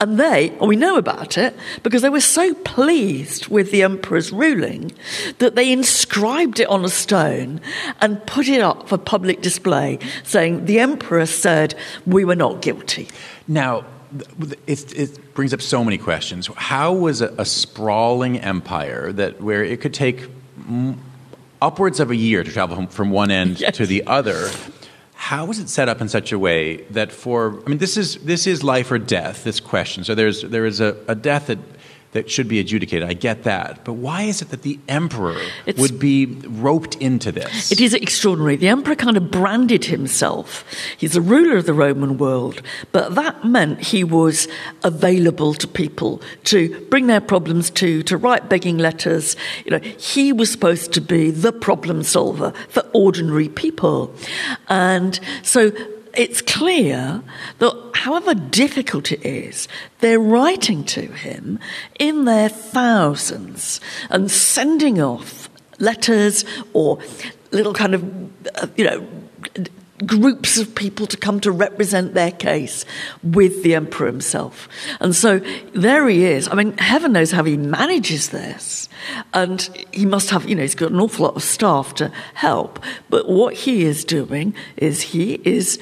And 0.00 0.18
they, 0.18 0.50
and 0.50 0.68
we 0.68 0.76
know 0.76 0.96
about 0.96 1.38
it 1.38 1.54
because 1.82 2.02
they 2.02 2.08
were 2.08 2.20
so 2.20 2.54
pleased 2.54 3.46
with 3.48 3.70
the 3.70 3.82
emperor's 3.82 4.32
ruling 4.32 4.92
that 5.38 5.54
they 5.54 5.72
inscribed 5.72 6.60
it 6.60 6.68
on 6.68 6.84
a 6.84 6.88
stone 6.88 7.60
and 8.00 8.24
put 8.26 8.48
it 8.48 8.60
up 8.60 8.88
for 8.88 8.98
public 8.98 9.40
display, 9.42 9.98
saying, 10.24 10.64
The 10.64 10.80
emperor 10.80 11.26
said 11.26 11.74
we 12.06 12.24
were 12.24 12.36
not 12.36 12.62
guilty. 12.62 13.08
Now, 13.46 13.84
it, 14.66 14.98
it 14.98 15.34
brings 15.34 15.54
up 15.54 15.62
so 15.62 15.84
many 15.84 15.98
questions. 15.98 16.48
How 16.56 16.92
was 16.92 17.20
a, 17.20 17.28
a 17.38 17.44
sprawling 17.44 18.38
empire 18.38 19.12
that 19.12 19.40
where 19.40 19.64
it 19.64 19.80
could 19.80 19.94
take 19.94 20.28
upwards 21.60 22.00
of 22.00 22.10
a 22.10 22.16
year 22.16 22.42
to 22.42 22.50
travel 22.50 22.76
from, 22.76 22.86
from 22.88 23.10
one 23.10 23.30
end 23.30 23.60
yes. 23.60 23.76
to 23.76 23.86
the 23.86 24.04
other 24.06 24.50
How 25.14 25.44
was 25.44 25.60
it 25.60 25.68
set 25.68 25.88
up 25.88 26.00
in 26.00 26.08
such 26.08 26.32
a 26.32 26.38
way 26.38 26.78
that 26.90 27.12
for 27.12 27.62
I 27.64 27.68
mean 27.68 27.78
this 27.78 27.96
is 27.96 28.16
this 28.16 28.46
is 28.46 28.64
life 28.64 28.90
or 28.90 28.98
death 28.98 29.44
this 29.44 29.60
question 29.60 30.02
so 30.02 30.14
there's 30.14 30.42
there 30.42 30.66
is 30.66 30.80
a, 30.80 30.96
a 31.06 31.14
death 31.14 31.46
that 31.46 31.58
that 32.12 32.30
should 32.30 32.46
be 32.46 32.60
adjudicated. 32.60 33.08
I 33.08 33.14
get 33.14 33.44
that. 33.44 33.84
But 33.84 33.94
why 33.94 34.22
is 34.22 34.42
it 34.42 34.50
that 34.50 34.62
the 34.62 34.78
emperor 34.86 35.40
it's, 35.64 35.80
would 35.80 35.98
be 35.98 36.26
roped 36.26 36.94
into 36.96 37.32
this? 37.32 37.72
It 37.72 37.80
is 37.80 37.94
extraordinary. 37.94 38.56
The 38.56 38.68
emperor 38.68 38.94
kind 38.94 39.16
of 39.16 39.30
branded 39.30 39.86
himself. 39.86 40.64
He's 40.96 41.12
the 41.12 41.22
ruler 41.22 41.56
of 41.56 41.64
the 41.66 41.72
Roman 41.72 42.18
world, 42.18 42.60
but 42.92 43.14
that 43.14 43.44
meant 43.44 43.80
he 43.80 44.04
was 44.04 44.46
available 44.84 45.54
to 45.54 45.66
people 45.66 46.20
to 46.44 46.80
bring 46.90 47.06
their 47.06 47.20
problems 47.20 47.70
to, 47.70 48.02
to 48.04 48.16
write 48.16 48.48
begging 48.50 48.76
letters. 48.76 49.34
You 49.64 49.72
know, 49.72 49.78
he 49.78 50.32
was 50.32 50.52
supposed 50.52 50.92
to 50.92 51.00
be 51.00 51.30
the 51.30 51.52
problem 51.52 52.02
solver 52.02 52.52
for 52.68 52.82
ordinary 52.92 53.48
people. 53.48 54.14
And 54.68 55.18
so 55.42 55.72
it's 56.14 56.42
clear 56.42 57.22
that 57.58 57.91
however 58.02 58.34
difficult 58.34 59.12
it 59.12 59.24
is, 59.24 59.68
they're 60.00 60.18
writing 60.18 60.82
to 60.84 61.02
him 61.02 61.58
in 61.98 62.24
their 62.24 62.48
thousands 62.48 63.80
and 64.10 64.28
sending 64.28 65.00
off 65.00 65.48
letters 65.78 66.44
or 66.72 66.98
little 67.52 67.72
kind 67.72 67.94
of, 67.94 68.02
uh, 68.56 68.66
you 68.76 68.84
know, 68.84 69.06
groups 70.04 70.58
of 70.58 70.74
people 70.74 71.06
to 71.06 71.16
come 71.16 71.38
to 71.38 71.52
represent 71.52 72.14
their 72.14 72.32
case 72.32 72.84
with 73.22 73.62
the 73.62 73.76
emperor 73.76 74.08
himself. 74.08 74.68
And 74.98 75.14
so 75.14 75.40
there 75.72 76.08
he 76.08 76.24
is. 76.24 76.48
I 76.48 76.54
mean, 76.54 76.76
heaven 76.78 77.12
knows 77.12 77.30
how 77.30 77.44
he 77.44 77.56
manages 77.56 78.30
this. 78.30 78.88
And 79.32 79.62
he 79.92 80.06
must 80.06 80.30
have, 80.30 80.48
you 80.48 80.56
know, 80.56 80.62
he's 80.62 80.74
got 80.74 80.90
an 80.90 80.98
awful 80.98 81.26
lot 81.26 81.36
of 81.36 81.44
staff 81.44 81.94
to 81.96 82.10
help. 82.34 82.80
But 83.10 83.28
what 83.28 83.54
he 83.54 83.84
is 83.84 84.04
doing 84.04 84.54
is 84.76 85.02
he 85.02 85.34
is 85.44 85.78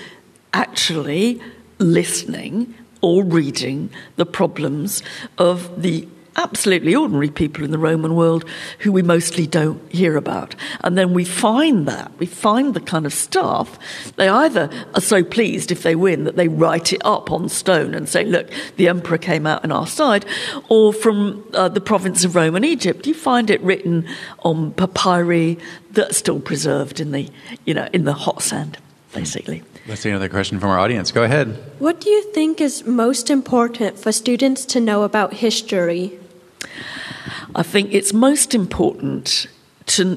actually 0.53 1.41
listening 1.81 2.75
or 3.01 3.25
reading 3.25 3.91
the 4.17 4.27
problems 4.27 5.03
of 5.39 5.83
the 5.83 6.07
absolutely 6.37 6.95
ordinary 6.95 7.29
people 7.29 7.65
in 7.65 7.71
the 7.71 7.79
Roman 7.79 8.15
world 8.15 8.45
who 8.81 8.93
we 8.93 9.03
mostly 9.03 9.47
don't 9.47 9.81
hear 9.93 10.17
about. 10.17 10.55
And 10.83 10.97
then 10.97 11.13
we 11.13 11.25
find 11.25 11.87
that, 11.89 12.13
we 12.19 12.27
find 12.27 12.75
the 12.75 12.81
kind 12.81 13.05
of 13.05 13.13
stuff. 13.13 13.79
they 14.17 14.29
either 14.29 14.71
are 14.95 15.01
so 15.01 15.25
pleased 15.25 15.71
if 15.71 15.83
they 15.83 15.95
win 15.95 16.25
that 16.25 16.37
they 16.37 16.49
write 16.49 16.93
it 16.93 17.03
up 17.05 17.31
on 17.31 17.49
stone 17.49 17.95
and 17.95 18.09
say, 18.09 18.25
look, 18.25 18.49
the 18.77 18.89
emperor 18.89 19.19
came 19.19 19.47
out 19.47 19.65
on 19.65 19.73
our 19.73 19.87
side, 19.87 20.25
or 20.69 20.93
from 20.93 21.45
uh, 21.53 21.69
the 21.69 21.81
province 21.81 22.25
of 22.25 22.35
Rome 22.35 22.57
and 22.57 22.65
Egypt, 22.65 23.07
you 23.07 23.15
find 23.15 23.51
it 23.51 23.61
written 23.61 24.07
on 24.41 24.73
papyri 24.73 25.59
that's 25.91 26.17
still 26.17 26.41
preserved 26.41 27.01
in 27.01 27.13
the, 27.13 27.29
you 27.65 27.75
know, 27.75 27.89
in 27.93 28.05
the 28.05 28.15
hot 28.15 28.43
sand, 28.43 28.79
basically. 29.13 29.63
Let's 29.90 30.02
see 30.02 30.11
another 30.11 30.28
question 30.28 30.61
from 30.61 30.70
our 30.70 30.78
audience. 30.78 31.11
Go 31.11 31.25
ahead. 31.25 31.49
What 31.80 32.00
do 32.00 32.11
you 32.11 32.23
think 32.32 32.61
is 32.61 32.85
most 32.85 33.28
important 33.28 33.99
for 33.99 34.12
students 34.12 34.64
to 34.66 34.78
know 34.78 35.02
about 35.02 35.35
history? 35.35 36.16
I 37.56 37.64
think 37.64 37.92
it's 37.92 38.12
most 38.12 38.54
important 38.54 39.49
to 39.87 40.16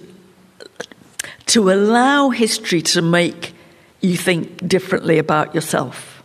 to 1.48 1.72
allow 1.72 2.30
history 2.30 2.84
to 2.84 3.02
make 3.02 3.56
you 4.00 4.16
think 4.16 4.68
differently 4.68 5.18
about 5.18 5.56
yourself. 5.56 6.22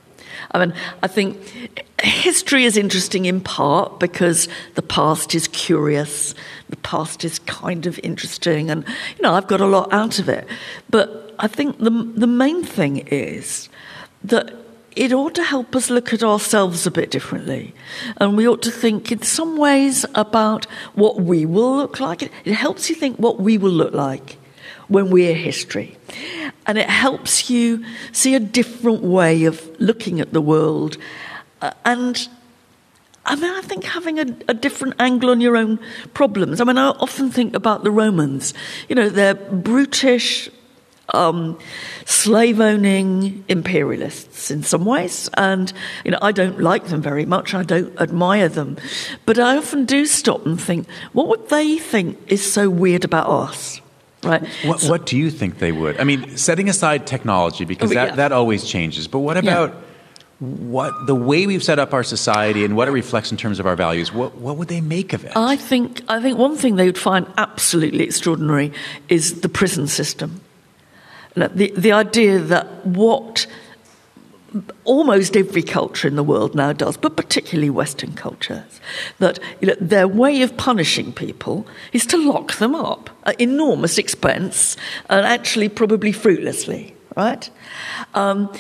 I 0.50 0.58
mean, 0.58 0.74
I 1.02 1.06
think 1.06 1.88
history 2.02 2.66
is 2.66 2.76
interesting 2.76 3.24
in 3.24 3.40
part 3.40 3.98
because 3.98 4.46
the 4.74 4.82
past 4.82 5.34
is 5.34 5.48
curious, 5.48 6.34
the 6.68 6.76
past 6.76 7.24
is 7.24 7.38
kind 7.38 7.86
of 7.86 7.98
interesting, 8.02 8.70
and 8.70 8.84
you 9.16 9.22
know, 9.22 9.32
I've 9.32 9.46
got 9.46 9.62
a 9.62 9.66
lot 9.66 9.90
out 9.90 10.18
of 10.18 10.28
it. 10.28 10.46
But 10.90 11.27
I 11.38 11.49
think 11.49 11.78
the, 11.78 11.90
the 11.90 12.26
main 12.26 12.64
thing 12.64 12.99
is 13.09 13.68
that 14.25 14.54
it 14.97 15.12
ought 15.12 15.35
to 15.37 15.45
help 15.45 15.76
us 15.76 15.90
look 15.90 16.12
at 16.12 16.25
ourselves 16.25 16.87
a 16.87 16.90
bit 16.90 17.11
differently. 17.11 17.73
And 18.16 18.37
we 18.37 18.49
ought 18.49 18.62
to 18.62 18.71
think 18.71 19.12
in 19.12 19.23
some 19.23 19.57
ways 19.57 20.04
about 20.16 20.64
what 20.95 21.21
we 21.21 21.47
will 21.47 21.76
look 21.76 22.00
like. 22.00 22.23
It 22.23 22.54
helps 22.54 22.90
you 22.90 22.97
think 22.97 23.16
what 23.18 23.38
we 23.38 23.59
will 23.59 23.71
look 23.71 23.95
like 23.95 24.38
when 24.88 25.11
we're 25.11 25.35
history. 25.35 25.97
And 26.66 26.78
it 26.78 26.90
helps 26.90 27.49
you 27.49 27.85
see 28.11 28.35
a 28.35 28.40
different 28.40 29.02
way 29.02 29.45
of 29.45 29.71
looking 29.78 30.21
at 30.21 30.33
the 30.33 30.40
world. 30.40 30.97
Uh, 31.62 31.71
and 31.85 32.28
I 33.25 33.37
mean, 33.37 33.50
I 33.50 33.61
think 33.61 33.85
having 33.85 34.18
a, 34.18 34.26
a, 34.49 34.54
different 34.54 34.95
angle 34.99 35.30
on 35.30 35.40
your 35.40 35.57
own 35.57 35.78
problems. 36.14 36.61
I 36.61 36.64
mean, 36.64 36.78
I 36.78 36.88
often 36.88 37.30
think 37.30 37.54
about 37.54 37.85
the 37.85 37.90
Romans. 37.90 38.54
You 38.88 38.95
know, 38.95 39.11
they're 39.11 39.35
brutish, 39.35 40.50
um, 41.14 41.58
slave 42.04 42.60
owning 42.60 43.44
imperialists 43.48 44.50
in 44.50 44.62
some 44.62 44.84
ways. 44.84 45.28
And, 45.34 45.72
you 46.04 46.10
know, 46.10 46.18
I 46.20 46.32
don't 46.32 46.60
like 46.60 46.86
them 46.86 47.00
very 47.00 47.26
much. 47.26 47.54
I 47.54 47.62
don't 47.62 47.98
admire 48.00 48.48
them. 48.48 48.76
But 49.26 49.38
I 49.38 49.56
often 49.56 49.84
do 49.84 50.06
stop 50.06 50.44
and 50.46 50.60
think, 50.60 50.88
what 51.12 51.28
would 51.28 51.48
they 51.48 51.78
think 51.78 52.18
is 52.30 52.50
so 52.50 52.68
weird 52.68 53.04
about 53.04 53.28
us? 53.28 53.80
Right. 54.22 54.46
What, 54.64 54.80
so, 54.80 54.90
what 54.90 55.06
do 55.06 55.16
you 55.16 55.30
think 55.30 55.58
they 55.58 55.72
would? 55.72 56.00
I 56.00 56.04
mean, 56.04 56.36
setting 56.36 56.68
aside 56.68 57.06
technology, 57.06 57.64
because 57.64 57.92
oh, 57.92 57.94
that, 57.94 58.08
yeah. 58.10 58.14
that 58.16 58.32
always 58.32 58.64
changes. 58.64 59.06
But 59.08 59.20
what 59.20 59.36
about. 59.36 59.70
Yeah 59.70 59.80
what 60.40 61.08
the 61.08 61.16
way 61.16 61.48
we've 61.48 61.64
set 61.64 61.80
up 61.80 61.92
our 61.92 62.04
society 62.04 62.64
and 62.64 62.76
what 62.76 62.86
it 62.86 62.92
reflects 62.92 63.32
in 63.32 63.36
terms 63.36 63.58
of 63.58 63.66
our 63.66 63.74
values 63.74 64.12
what, 64.12 64.36
what 64.36 64.56
would 64.56 64.68
they 64.68 64.80
make 64.80 65.12
of 65.12 65.24
it 65.24 65.32
i 65.36 65.56
think 65.56 66.00
i 66.08 66.22
think 66.22 66.38
one 66.38 66.56
thing 66.56 66.76
they 66.76 66.86
would 66.86 66.96
find 66.96 67.26
absolutely 67.38 68.04
extraordinary 68.04 68.72
is 69.08 69.40
the 69.40 69.48
prison 69.48 69.88
system 69.88 70.40
the, 71.47 71.73
the 71.76 71.92
idea 71.92 72.38
that 72.38 72.87
what 72.87 73.47
almost 74.85 75.37
every 75.37 75.62
culture 75.62 76.09
in 76.09 76.16
the 76.16 76.23
world 76.23 76.54
now 76.54 76.73
does, 76.73 76.97
but 76.97 77.16
particularly 77.16 77.71
Western 77.71 78.14
cultures, 78.14 78.80
that 79.18 79.38
you 79.61 79.68
know, 79.68 79.76
their 79.80 80.09
way 80.09 80.42
of 80.42 80.57
punishing 80.57 81.12
people 81.12 81.66
is 81.92 82.07
to 82.07 82.16
lock 82.16 82.54
them 82.54 82.75
up 82.75 83.11
at 83.25 83.38
enormous 83.40 83.99
expense 83.99 84.76
and 85.11 85.26
actually 85.26 85.68
probably 85.68 86.12
fruitlessly, 86.12 86.95
right? 87.18 87.50
Um, 88.14 88.52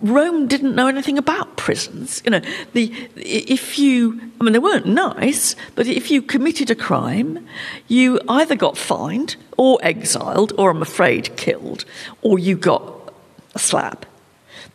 Rome 0.00 0.46
didn't 0.46 0.76
know 0.76 0.86
anything 0.86 1.18
about 1.18 1.56
prisons. 1.56 2.22
You 2.24 2.30
know, 2.30 2.40
the, 2.74 2.94
if 3.16 3.76
you, 3.76 4.20
I 4.40 4.44
mean, 4.44 4.52
they 4.52 4.60
weren't 4.60 4.86
nice, 4.86 5.56
but 5.74 5.88
if 5.88 6.08
you 6.08 6.22
committed 6.22 6.70
a 6.70 6.76
crime, 6.76 7.44
you 7.88 8.20
either 8.28 8.54
got 8.54 8.78
fined 8.78 9.34
or 9.58 9.80
exiled, 9.82 10.52
or 10.56 10.70
I'm 10.70 10.80
afraid 10.80 11.36
killed, 11.36 11.84
or 12.22 12.38
you 12.38 12.56
got 12.56 13.12
a 13.56 13.58
slap. 13.58 14.06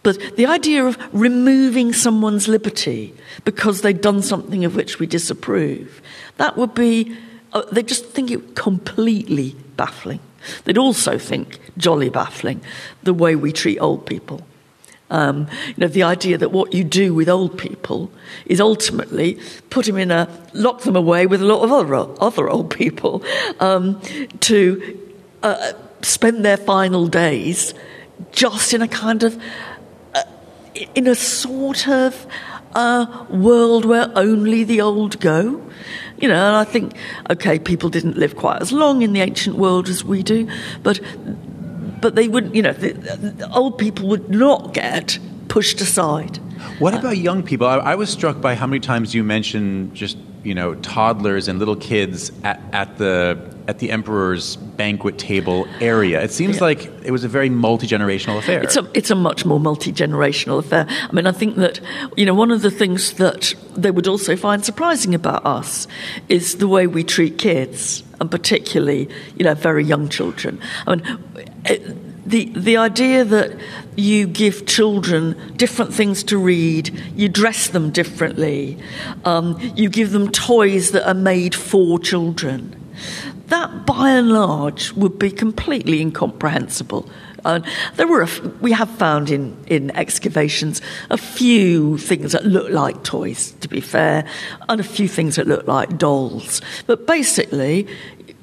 But 0.04 0.36
the 0.36 0.46
idea 0.46 0.86
of 0.86 0.98
removing 1.14 1.94
someone's 1.94 2.50
liberty 2.50 3.14
because 3.46 3.82
they'd 3.82 4.02
done 4.02 4.22
something 4.22 4.66
of 4.66 4.76
which 4.76 5.00
we 5.00 5.08
disapprove, 5.08 6.02
that 6.36 6.58
would 6.58 6.74
be, 6.74 7.16
uh, 7.54 7.64
they 7.72 7.84
just 7.84 8.06
think 8.06 8.32
it 8.32 8.56
completely 8.56 9.56
baffling. 9.78 10.20
They'd 10.64 10.78
also 10.78 11.18
think 11.18 11.60
jolly 11.78 12.10
baffling 12.10 12.62
the 13.04 13.14
way 13.14 13.36
we 13.36 13.52
treat 13.52 13.80
old 13.80 14.06
people. 14.06 14.46
Um, 15.10 15.48
you 15.68 15.76
know, 15.78 15.88
the 15.88 16.04
idea 16.04 16.38
that 16.38 16.52
what 16.52 16.74
you 16.74 16.84
do 16.84 17.14
with 17.14 17.30
old 17.30 17.58
people 17.58 18.12
is 18.46 18.60
ultimately 18.60 19.40
put 19.70 19.86
them 19.86 19.98
in 19.98 20.12
a 20.12 20.28
lock 20.54 20.82
them 20.82 20.98
away 20.98 21.28
with 21.28 21.42
a 21.42 21.46
lot 21.46 21.64
of 21.64 21.72
other 21.72 21.96
other 22.22 22.50
old 22.50 22.70
people 22.70 23.24
um, 23.62 24.02
to 24.42 25.00
uh, 25.44 25.72
spend 26.02 26.44
their 26.44 26.58
final 26.58 27.08
days 27.08 27.74
just 28.32 28.74
in 28.74 28.82
a 28.82 28.88
kind 28.88 29.24
of 29.24 29.42
uh, 30.14 30.24
in 30.94 31.08
a 31.08 31.16
sort 31.16 31.88
of 31.88 32.28
uh, 32.76 33.26
world 33.30 33.86
where 33.86 34.12
only 34.16 34.64
the 34.64 34.82
old 34.82 35.20
go. 35.20 35.62
You 36.20 36.28
know, 36.28 36.36
and 36.36 36.56
I 36.56 36.64
think, 36.64 36.94
okay, 37.30 37.60
people 37.60 37.90
didn't 37.90 38.18
live 38.18 38.36
quite 38.36 38.62
as 38.62 38.72
long 38.72 39.02
in 39.04 39.14
the 39.14 39.22
ancient 39.22 39.56
world 39.56 39.88
as 39.88 40.04
we 40.04 40.24
do, 40.24 40.50
but 40.84 41.00
but 42.02 42.16
they 42.16 42.28
wouldn't, 42.28 42.54
you 42.56 42.62
know, 42.62 42.74
the, 42.74 42.94
the 42.94 43.52
old 43.52 43.78
people 43.78 44.08
would 44.08 44.30
not 44.30 44.74
get 44.74 45.18
pushed 45.48 45.82
aside. 45.82 46.38
What 46.80 46.94
about 46.94 47.18
young 47.18 47.44
people? 47.44 47.68
I, 47.68 47.78
I, 47.78 47.96
was 47.96 48.10
struck 48.10 48.40
by 48.42 48.56
how 48.56 48.68
many 48.68 48.80
times 48.80 49.16
you 49.16 49.24
mentioned 49.24 49.96
just 49.96 50.18
you 50.44 50.54
know 50.54 50.76
toddlers 50.76 51.48
and 51.48 51.60
little 51.60 51.76
kids 51.76 52.32
at, 52.44 52.62
at 52.72 52.98
the 52.98 53.57
at 53.68 53.80
the 53.80 53.92
emperor's 53.92 54.56
banquet 54.56 55.18
table 55.18 55.68
area. 55.82 56.22
It 56.22 56.32
seems 56.32 56.58
yeah. 56.58 56.64
like 56.64 56.86
it 57.04 57.12
was 57.12 57.24
a 57.24 57.28
very 57.28 57.50
multi 57.50 57.86
generational 57.86 58.38
affair. 58.38 58.62
It's 58.64 58.78
a 58.78 58.90
it's 58.94 59.12
a 59.12 59.16
much 59.16 59.46
more 59.46 59.60
multi 59.60 59.92
generational 59.92 60.60
affair. 60.60 60.86
I 60.90 61.12
mean, 61.12 61.28
I 61.28 61.32
think 61.32 61.58
that 61.58 61.80
you 62.16 62.26
know 62.26 62.34
one 62.34 62.52
of 62.52 62.62
the 62.62 62.72
things 62.72 63.14
that 63.14 63.54
they 63.76 63.92
would 63.92 64.08
also 64.08 64.36
find 64.36 64.64
surprising 64.64 65.14
about 65.14 65.46
us 65.46 65.88
is 66.30 66.58
the 66.58 66.68
way 66.68 66.88
we 66.88 67.04
treat 67.04 67.38
kids, 67.38 68.04
and 68.22 68.32
particularly 68.32 69.10
you 69.36 69.44
know 69.44 69.54
very 69.54 69.84
young 69.84 70.10
children. 70.10 70.60
I 70.86 70.96
mean. 70.96 71.24
It, 71.66 72.08
the 72.28 72.46
the 72.50 72.76
idea 72.76 73.24
that 73.24 73.58
you 73.96 74.28
give 74.28 74.66
children 74.66 75.54
different 75.56 75.94
things 75.94 76.24
to 76.26 76.38
read, 76.38 76.90
you 77.16 77.30
dress 77.30 77.70
them 77.70 77.90
differently, 77.90 78.78
um, 79.24 79.58
you 79.76 79.90
give 79.90 80.12
them 80.12 80.30
toys 80.30 80.92
that 80.92 81.08
are 81.08 81.14
made 81.14 81.56
for 81.56 81.98
children. 81.98 82.76
That, 83.48 83.86
by 83.86 84.12
and 84.12 84.30
large, 84.30 84.92
would 84.94 85.18
be 85.18 85.32
completely 85.32 86.02
incomprehensible. 86.02 87.10
Uh, 87.46 87.62
there 87.96 88.08
were 88.08 88.28
we 88.60 88.74
have 88.74 88.90
found 88.90 89.30
in, 89.30 89.56
in 89.68 89.90
excavations 89.92 90.82
a 91.10 91.18
few 91.18 91.98
things 91.98 92.34
that 92.34 92.46
look 92.46 92.70
like 92.72 93.04
toys, 93.04 93.52
to 93.62 93.70
be 93.70 93.80
fair, 93.80 94.28
and 94.68 94.82
a 94.82 94.84
few 94.84 95.08
things 95.08 95.38
that 95.38 95.48
look 95.48 95.66
like 95.66 95.98
dolls. 95.98 96.62
But 96.88 97.08
basically, 97.08 97.88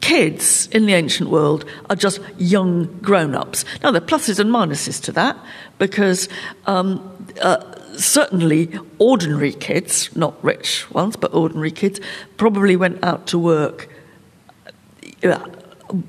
kids 0.01 0.69
in 0.69 0.87
the 0.87 0.95
ancient 0.95 1.29
world 1.29 1.65
are 1.91 1.97
just 1.97 2.21
young 2.39 2.87
grown 3.01 3.35
ups. 3.35 3.65
Now, 3.83 3.91
there 3.91 4.03
are 4.03 4.07
pluses 4.07 4.39
and 4.39 4.51
minuses 4.51 5.03
to 5.05 5.13
that 5.13 5.37
because 5.79 6.29
um, 6.67 7.01
uh, 7.43 7.59
certainly 7.97 8.71
ordinary 8.99 9.53
kids, 9.53 10.15
not 10.17 10.43
rich 10.45 10.91
ones, 10.91 11.17
but 11.17 11.33
ordinary 11.35 11.71
kids, 11.71 12.01
probably 12.37 12.77
went 12.77 13.03
out 13.05 13.27
to 13.29 13.39
work. 13.39 13.89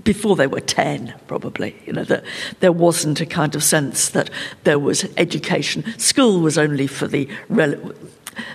Before 0.04 0.36
they 0.36 0.48
were 0.48 0.62
10, 0.62 1.14
probably. 1.28 1.76
You 1.86 1.94
know, 1.94 2.04
that 2.06 2.24
there 2.60 2.72
wasn't 2.72 3.22
a 3.22 3.26
kind 3.26 3.56
of 3.56 3.64
sense 3.64 4.10
that 4.10 4.30
there 4.64 4.80
was 4.80 5.06
education. 5.18 5.84
School 6.00 6.40
was 6.40 6.58
only 6.58 6.88
for 6.88 7.08
the 7.08 7.28
rel- 7.50 7.94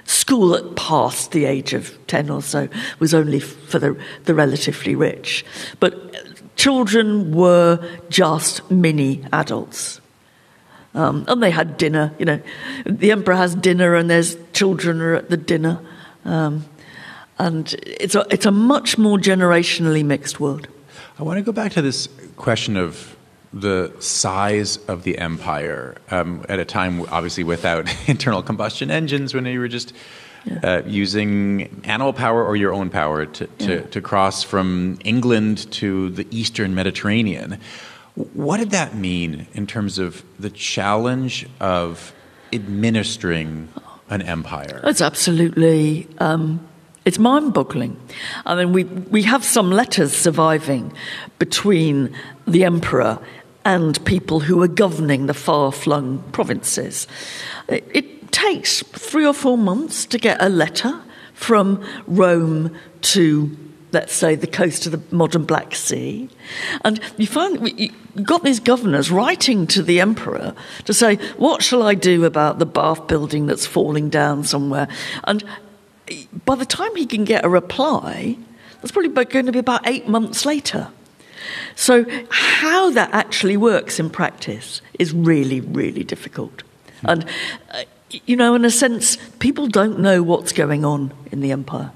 school 0.05 0.55
at 0.55 0.77
past 0.77 1.33
the 1.33 1.45
age 1.45 1.73
of 1.73 1.99
10 2.07 2.31
or 2.31 2.43
so 2.43 2.69
was 2.99 3.15
only 3.15 3.41
for 3.41 3.79
the, 3.79 3.99
the 4.25 4.35
relatively 4.35 4.95
rich. 4.95 5.45
But 5.79 6.57
children 6.57 7.33
were 7.33 7.83
just 8.09 8.71
mini 8.71 9.25
adults. 9.33 10.01
Um, 10.95 11.25
and 11.29 11.43
they 11.43 11.51
had 11.51 11.77
dinner, 11.77 12.13
you 12.19 12.25
know. 12.25 12.41
The 12.85 13.13
emperor 13.13 13.37
has 13.37 13.55
dinner, 13.55 13.95
and 13.95 14.11
there's 14.11 14.37
children 14.53 15.01
are 15.01 15.15
at 15.15 15.31
the 15.31 15.37
dinner. 15.37 15.81
Um, 16.25 16.65
and 17.41 17.75
it's 17.87 18.15
a, 18.15 18.27
it's 18.31 18.45
a 18.45 18.51
much 18.51 18.99
more 18.99 19.17
generationally 19.17 20.05
mixed 20.05 20.39
world. 20.41 20.69
I 21.19 21.23
want 21.23 21.39
to 21.39 21.43
go 21.43 21.53
back 21.53 21.73
to 21.73 21.83
this 21.83 22.07
question 22.37 22.77
of 22.77 23.17
the 23.53 23.93
size 23.99 24.77
of 24.89 25.05
the 25.05 25.19
empire 25.19 25.97
um, 26.11 26.45
at 26.49 26.59
a 26.59 26.65
time, 26.67 27.01
obviously, 27.11 27.43
without 27.43 27.89
internal 28.09 28.43
combustion 28.43 28.91
engines, 28.91 29.33
when 29.33 29.47
you 29.47 29.59
were 29.59 29.69
just 29.69 29.95
yeah. 30.45 30.59
uh, 30.63 30.83
using 30.87 31.83
animal 31.85 32.13
power 32.13 32.45
or 32.45 32.57
your 32.57 32.75
own 32.75 32.91
power 32.91 33.25
to, 33.25 33.47
to, 33.47 33.75
yeah. 33.75 33.81
to, 33.83 34.01
cross 34.03 34.43
from 34.43 34.99
England 35.05 35.71
to 35.73 36.11
the 36.11 36.27
eastern 36.31 36.75
Mediterranean. 36.75 37.59
What 38.35 38.59
did 38.59 38.71
that 38.71 38.95
mean 38.95 39.47
in 39.55 39.67
terms 39.67 39.99
of 39.99 40.23
the 40.39 40.51
challenge 40.51 41.49
of 41.59 42.13
administering 42.53 43.71
an 44.11 44.21
empire? 44.23 44.83
It's 44.85 45.01
absolutely. 45.01 46.07
Um, 46.19 46.67
it's 47.05 47.19
mind-boggling. 47.19 47.99
I 48.45 48.55
mean, 48.55 48.73
we 48.73 48.85
we 48.85 49.23
have 49.23 49.45
some 49.45 49.71
letters 49.71 50.13
surviving 50.13 50.93
between 51.39 52.15
the 52.47 52.65
emperor 52.65 53.19
and 53.65 54.03
people 54.05 54.41
who 54.41 54.63
are 54.63 54.69
governing 54.69 55.27
the 55.27 55.35
far 55.35 55.73
flung 55.73 56.23
provinces. 56.33 57.07
It 57.69 58.33
takes 58.33 58.83
three 58.83 59.27
or 59.27 59.35
four 59.35 59.59
months 59.59 60.07
to 60.07 60.19
get 60.19 60.41
a 60.41 60.49
letter 60.49 61.01
from 61.35 61.85
Rome 62.07 62.75
to 63.03 63.57
let's 63.93 64.13
say, 64.13 64.35
the 64.35 64.47
coast 64.47 64.87
of 64.87 64.93
the 64.93 65.15
modern 65.15 65.45
Black 65.45 65.75
Sea. 65.75 66.29
And 66.85 67.01
you 67.17 67.27
find 67.27 67.79
you 67.79 67.91
got 68.23 68.45
these 68.45 68.61
governors 68.61 69.11
writing 69.11 69.67
to 69.69 69.83
the 69.83 70.01
emperor 70.01 70.55
to 70.85 70.95
say, 70.95 71.17
What 71.37 71.63
shall 71.63 71.83
I 71.83 71.95
do 71.95 72.25
about 72.25 72.59
the 72.59 72.67
Bath 72.67 73.07
building 73.07 73.47
that's 73.47 73.67
falling 73.67 74.09
down 74.09 74.45
somewhere? 74.45 74.89
And 75.25 75.45
by 76.45 76.55
the 76.55 76.67
time 76.67 76.95
he 76.97 77.07
can 77.07 77.25
get 77.25 77.45
a 77.45 77.49
reply, 77.49 78.37
that's 78.81 78.93
probably 78.93 79.25
going 79.25 79.47
to 79.47 79.53
be 79.53 79.59
about 79.59 79.87
eight 79.87 80.09
months 80.09 80.45
later. 80.45 80.89
So, 81.75 82.05
how 82.31 82.91
that 82.91 83.11
actually 83.13 83.57
works 83.57 83.99
in 83.99 84.11
practice 84.11 84.83
is 84.99 85.13
really, 85.13 85.61
really 85.61 86.05
difficult. 86.05 86.63
And, 87.03 87.25
uh, 87.73 87.85
you 88.11 88.37
know, 88.37 88.55
in 88.55 88.65
a 88.65 88.71
sense, 88.71 89.17
people 89.39 89.67
don't 89.67 89.99
know 90.01 90.23
what's 90.23 90.53
going 90.53 90.85
on 90.85 91.13
in 91.33 91.41
the 91.41 91.53
empire, 91.53 91.93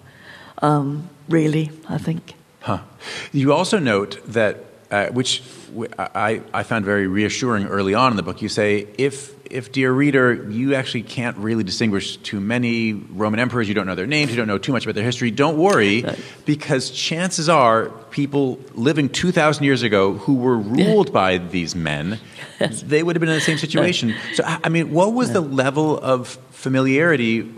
um, 0.63 1.11
really, 1.29 1.71
I 1.89 1.99
think. 1.99 2.35
Huh. 2.61 2.81
You 3.33 3.53
also 3.53 3.79
note 3.79 4.21
that, 4.27 4.65
uh, 4.91 5.09
which 5.09 5.43
I, 5.99 6.41
I 6.55 6.63
found 6.63 6.87
very 6.87 7.07
reassuring 7.07 7.67
early 7.67 7.95
on 7.95 8.13
in 8.13 8.17
the 8.17 8.23
book, 8.23 8.41
you 8.41 8.49
say, 8.49 8.87
if 8.97 9.34
if, 9.51 9.73
dear 9.73 9.93
reader, 9.93 10.49
you 10.51 10.75
actually 10.75 11.03
can't 11.03 11.37
really 11.37 11.65
distinguish 11.65 12.17
too 12.19 12.41
many 12.41 12.93
Roman 12.93 13.41
emperors, 13.41 13.69
you 13.69 13.75
don't 13.75 13.87
know 13.87 13.95
their 13.95 14.07
names, 14.07 14.31
you 14.31 14.37
don't 14.37 14.49
know 14.49 14.59
too 14.59 14.73
much 14.73 14.85
about 14.85 14.95
their 14.95 15.05
history, 15.05 15.31
don't 15.31 15.57
worry, 15.57 16.05
because 16.45 16.91
chances 16.91 17.49
are 17.49 17.89
people 18.11 18.59
living 18.75 19.09
2,000 19.09 19.65
years 19.65 19.83
ago 19.83 20.15
who 20.15 20.35
were 20.35 20.57
ruled 20.57 21.13
by 21.13 21.39
these 21.39 21.75
men, 21.75 22.19
they 22.85 23.03
would 23.03 23.17
have 23.17 23.21
been 23.21 23.29
in 23.29 23.35
the 23.35 23.41
same 23.41 23.59
situation. 23.59 24.15
So, 24.35 24.45
I 24.45 24.69
mean, 24.69 24.93
what 24.93 25.13
was 25.13 25.33
the 25.33 25.41
level 25.41 25.99
of 25.99 26.39
familiarity 26.51 27.53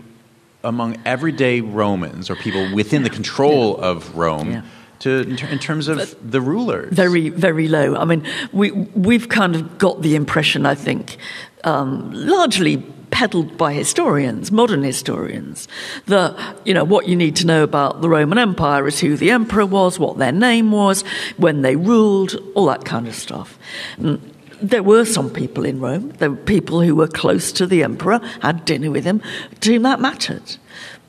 among 0.63 1.01
everyday 1.05 1.61
Romans 1.61 2.29
or 2.29 2.35
people 2.35 2.73
within 2.73 3.03
the 3.03 3.09
control 3.09 3.77
of 3.77 4.15
Rome? 4.15 4.63
To 4.99 5.21
in, 5.21 5.37
ter- 5.37 5.47
in 5.47 5.59
terms 5.59 5.87
of 5.87 5.97
but 5.97 6.31
the 6.31 6.41
rulers? 6.41 6.93
Very, 6.93 7.29
very 7.29 7.67
low. 7.67 7.95
I 7.95 8.05
mean, 8.05 8.25
we 8.51 8.71
we've 8.71 9.29
kind 9.29 9.55
of 9.55 9.77
got 9.77 10.01
the 10.01 10.15
impression, 10.15 10.65
I 10.65 10.75
think, 10.75 11.17
um, 11.63 12.11
largely 12.13 12.77
peddled 13.09 13.57
by 13.57 13.73
historians, 13.73 14.51
modern 14.51 14.83
historians, 14.83 15.67
that 16.07 16.35
you 16.65 16.73
know 16.73 16.83
what 16.83 17.07
you 17.07 17.15
need 17.15 17.35
to 17.37 17.45
know 17.45 17.63
about 17.63 18.01
the 18.01 18.09
Roman 18.09 18.37
Empire 18.37 18.87
is 18.87 18.99
who 18.99 19.15
the 19.15 19.31
emperor 19.31 19.65
was, 19.65 19.99
what 19.99 20.17
their 20.17 20.31
name 20.31 20.71
was, 20.71 21.03
when 21.37 21.61
they 21.61 21.75
ruled, 21.75 22.35
all 22.55 22.65
that 22.65 22.85
kind 22.85 23.07
of 23.07 23.15
stuff. 23.15 23.57
And 23.97 24.33
there 24.61 24.83
were 24.83 25.05
some 25.05 25.29
people 25.29 25.65
in 25.65 25.79
Rome. 25.79 26.09
There 26.17 26.31
were 26.31 26.35
people 26.35 26.81
who 26.81 26.95
were 26.95 27.07
close 27.07 27.51
to 27.53 27.67
the 27.67 27.83
emperor, 27.83 28.19
had 28.41 28.65
dinner 28.65 28.91
with 28.91 29.05
him, 29.05 29.21
to 29.61 29.73
whom 29.73 29.83
that 29.83 29.99
mattered. 29.99 30.57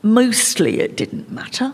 Mostly, 0.01 0.79
it 0.79 0.95
didn't 0.95 1.31
matter. 1.31 1.73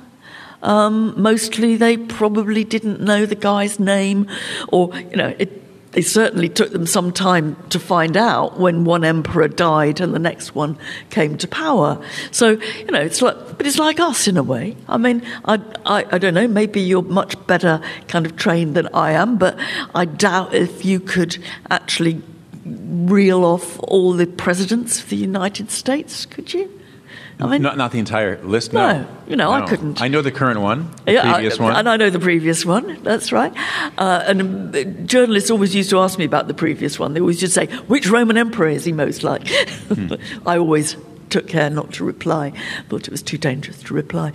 Um, 0.66 1.14
mostly, 1.16 1.78
they 1.78 1.96
probably 1.96 2.64
didn't 2.64 3.00
know 3.00 3.28
the 3.28 3.36
guy's 3.36 3.80
name, 3.80 4.28
or 4.70 4.90
you 4.98 5.16
know, 5.16 5.36
it, 5.38 5.62
it 5.94 6.04
certainly 6.04 6.50
took 6.50 6.72
them 6.72 6.88
some 6.88 7.12
time 7.12 7.56
to 7.70 7.80
find 7.80 8.18
out 8.18 8.60
when 8.60 8.84
one 8.84 9.06
emperor 9.06 9.48
died 9.48 10.02
and 10.02 10.14
the 10.14 10.20
next 10.20 10.56
one 10.56 10.78
came 11.12 11.38
to 11.38 11.48
power. 11.48 12.04
So 12.32 12.50
you 12.80 12.86
know, 12.88 13.00
it's 13.00 13.22
like, 13.22 13.58
but 13.58 13.68
it's 13.68 13.78
like 13.78 14.00
us 14.00 14.28
in 14.28 14.38
a 14.38 14.44
way. 14.44 14.76
I 14.90 14.98
mean, 14.98 15.22
I, 15.46 15.62
I, 15.86 16.06
I 16.12 16.18
don't 16.18 16.34
know. 16.34 16.48
Maybe 16.48 16.82
you're 16.82 17.04
much 17.04 17.36
better 17.46 17.80
kind 18.08 18.26
of 18.26 18.36
trained 18.36 18.74
than 18.74 18.88
I 18.88 19.12
am, 19.12 19.38
but 19.38 19.60
I 19.94 20.06
doubt 20.06 20.56
if 20.56 20.84
you 20.84 21.00
could 21.00 21.38
actually 21.70 22.24
reel 22.66 23.46
off 23.46 23.80
all 23.82 24.14
the 24.14 24.26
presidents 24.26 25.00
of 25.00 25.10
the 25.10 25.18
United 25.18 25.70
States. 25.70 26.26
Could 26.26 26.56
you? 26.56 26.75
I 27.40 27.48
mean, 27.48 27.62
not, 27.62 27.78
not 27.78 27.92
the 27.92 28.00
entire 28.00 28.42
list. 28.44 28.72
No, 28.72 29.02
no 29.02 29.08
you 29.28 29.36
know, 29.36 29.52
I 29.52 29.66
couldn't. 29.68 30.02
I 30.02 30.08
know 30.08 30.22
the 30.22 30.32
current 30.32 30.62
one, 30.62 30.90
the 31.06 31.14
yeah, 31.14 31.34
previous 31.34 31.60
I, 31.60 31.64
one, 31.64 31.76
and 31.76 31.90
I 31.90 31.98
know 31.98 32.10
the 32.10 32.20
previous 32.20 32.66
one. 32.66 33.02
That's 33.04 33.32
right. 33.32 33.54
Uh, 33.98 34.24
and 34.26 34.76
uh, 34.76 34.84
journalists 35.06 35.52
always 35.52 35.76
used 35.76 35.90
to 35.90 36.00
ask 36.00 36.18
me 36.18 36.26
about 36.26 36.48
the 36.48 36.54
previous 36.54 36.98
one. 36.98 37.14
They 37.14 37.20
always 37.20 37.40
just 37.40 37.54
say, 37.54 37.68
"Which 37.88 38.08
Roman 38.08 38.38
emperor 38.38 38.70
is 38.70 38.86
he 38.86 38.94
most 38.94 39.24
like?" 39.24 39.48
Hmm. 39.50 40.14
I 40.46 40.58
always 40.58 40.96
took 41.30 41.48
care 41.48 41.70
not 41.70 41.94
to 41.94 42.04
reply. 42.04 42.54
Thought 42.90 43.08
it 43.08 43.12
was 43.12 43.22
too 43.22 43.38
dangerous 43.38 43.82
to 43.84 43.94
reply. 43.94 44.34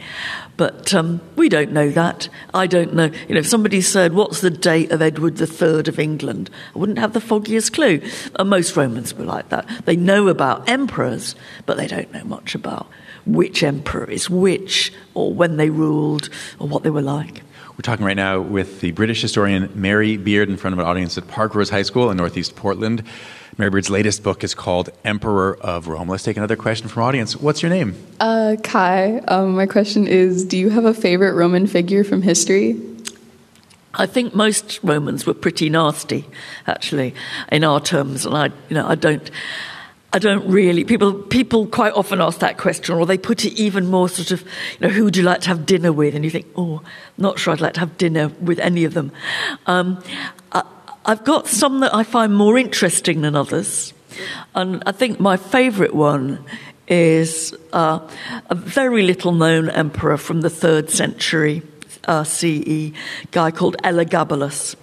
But 0.57 0.93
um, 0.95 1.21
we 1.37 1.49
don't 1.49 1.73
know 1.73 1.91
that. 1.91 2.29
I 2.53 2.67
don't 2.67 2.95
know. 2.95 3.11
You 3.29 3.35
know, 3.35 3.41
if 3.41 3.47
somebody 3.47 3.81
said, 3.81 4.13
What's 4.13 4.41
the 4.41 4.51
date 4.51 4.91
of 4.93 5.03
Edward 5.03 5.41
III 5.41 5.81
of 5.81 5.99
England? 5.99 6.51
I 6.75 6.79
wouldn't 6.79 6.99
have 6.99 7.13
the 7.13 7.21
foggiest 7.21 7.73
clue. 7.73 8.01
And 8.39 8.51
most 8.51 8.77
Romans 8.77 9.15
were 9.15 9.25
like 9.25 9.49
that. 9.51 9.69
They 9.85 9.97
know 9.97 10.29
about 10.29 10.69
emperors, 10.69 11.35
but 11.67 11.77
they 11.77 11.87
don't 11.87 12.13
know 12.13 12.25
much 12.25 12.55
about 12.55 12.89
which 13.27 13.63
emperor 13.63 14.11
is 14.11 14.31
which, 14.31 14.93
or 15.15 15.33
when 15.33 15.57
they 15.57 15.71
ruled, 15.71 16.29
or 16.59 16.67
what 16.67 16.83
they 16.83 16.91
were 16.91 17.03
like. 17.03 17.43
We're 17.73 17.83
talking 17.83 18.05
right 18.05 18.17
now 18.17 18.41
with 18.41 18.81
the 18.81 18.91
British 18.93 19.23
historian 19.23 19.71
Mary 19.75 20.17
Beard 20.17 20.51
in 20.51 20.57
front 20.57 20.75
of 20.75 20.81
an 20.81 20.87
audience 20.87 21.17
at 21.17 21.25
Parkrose 21.29 21.71
High 21.71 21.83
School 21.83 22.11
in 22.11 22.17
Northeast 22.17 22.57
Portland. 22.57 23.03
Mary 23.61 23.69
Beard's 23.69 23.91
latest 23.91 24.23
book 24.23 24.43
is 24.43 24.55
called 24.55 24.89
Emperor 25.05 25.55
of 25.61 25.87
Rome. 25.87 26.09
Let's 26.09 26.23
take 26.23 26.39
another 26.39 26.57
question 26.57 26.89
from 26.89 27.03
audience. 27.03 27.37
What's 27.37 27.61
your 27.61 27.69
name? 27.69 27.95
Uh, 28.19 28.57
Kai. 28.65 29.19
Um, 29.29 29.55
my 29.55 29.67
question 29.67 30.07
is 30.07 30.47
Do 30.47 30.57
you 30.57 30.71
have 30.71 30.87
a 30.87 30.95
favorite 30.95 31.35
Roman 31.35 31.67
figure 31.67 32.03
from 32.03 32.23
history? 32.23 32.81
I 33.93 34.07
think 34.07 34.35
most 34.35 34.81
Romans 34.83 35.27
were 35.27 35.35
pretty 35.35 35.69
nasty, 35.69 36.25
actually, 36.67 37.15
in 37.53 37.63
our 37.63 37.83
terms, 37.83 38.25
and 38.25 38.35
I, 38.35 38.47
you 38.71 38.77
know, 38.77 38.89
I 38.89 38.95
don't. 38.95 39.31
I 40.13 40.19
don't 40.19 40.49
really. 40.49 40.83
People 40.85 41.13
people 41.13 41.67
quite 41.67 41.93
often 41.93 42.23
ask 42.23 42.39
that 42.39 42.57
question, 42.57 42.95
or 42.95 43.05
they 43.05 43.19
put 43.19 43.45
it 43.45 43.53
even 43.61 43.89
more 43.89 44.09
sort 44.09 44.31
of, 44.31 44.41
you 44.41 44.89
know, 44.89 44.89
who 44.89 45.05
would 45.05 45.19
you 45.19 45.23
like 45.23 45.43
to 45.43 45.49
have 45.49 45.67
dinner 45.67 45.93
with? 45.93 46.15
And 46.15 46.25
you 46.25 46.31
think, 46.31 46.47
oh, 46.57 46.81
not 47.19 47.39
sure 47.39 47.53
I'd 47.53 47.61
like 47.61 47.75
to 47.75 47.81
have 47.81 47.99
dinner 47.99 48.29
with 48.41 48.59
any 48.59 48.85
of 48.85 48.95
them. 48.95 49.13
Um, 49.67 50.03
I, 50.51 50.65
I've 51.05 51.25
got 51.25 51.47
some 51.47 51.81
that 51.81 51.95
I 51.95 52.03
find 52.03 52.35
more 52.35 52.59
interesting 52.59 53.23
than 53.23 53.35
others, 53.35 53.95
and 54.55 54.83
I 54.87 54.93
think 54.93 55.19
my 55.19 55.37
favourite 55.37 55.95
one 55.95 56.45
is 56.89 57.55
uh, 57.73 58.07
a 58.51 58.55
very 58.55 59.03
little 59.03 59.33
known 59.33 59.71
emperor 59.71 60.17
from 60.17 60.41
the 60.41 60.51
third 60.51 60.91
century. 60.91 61.63
Uh, 62.05 62.25
CE 62.25 62.93
guy 63.31 63.51
called 63.51 63.77
Elagabalus, 63.85 64.75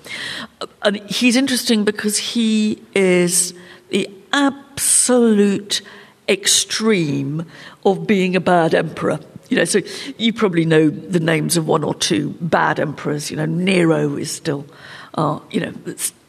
and 0.83 0.97
he's 1.09 1.35
interesting 1.35 1.83
because 1.83 2.17
he 2.17 2.81
is 2.93 3.53
the 3.89 4.09
absolute 4.31 5.81
extreme 6.29 7.45
of 7.85 8.05
being 8.05 8.35
a 8.35 8.39
bad 8.39 8.75
emperor. 8.75 9.19
You 9.49 9.57
know, 9.57 9.65
so 9.65 9.81
you 10.17 10.33
probably 10.33 10.65
know 10.65 10.89
the 10.89 11.19
names 11.19 11.55
of 11.55 11.67
one 11.67 11.83
or 11.83 11.95
two 11.95 12.31
bad 12.41 12.79
emperors. 12.79 13.31
You 13.31 13.37
know, 13.37 13.45
Nero 13.45 14.17
is 14.17 14.29
still, 14.29 14.65
uh, 15.15 15.39
you 15.51 15.59
know, 15.59 15.73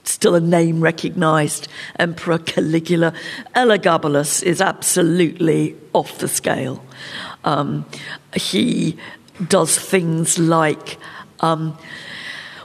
still 0.04 0.34
a 0.34 0.40
name 0.40 0.80
recognized. 0.80 1.68
Emperor 1.98 2.38
Caligula, 2.38 3.12
Elagabalus 3.54 4.42
is 4.42 4.60
absolutely 4.60 5.76
off 5.92 6.18
the 6.18 6.28
scale. 6.28 6.84
Um, 7.44 7.86
he 8.34 8.98
does 9.46 9.78
things 9.78 10.38
like. 10.38 10.98
Um, 11.40 11.78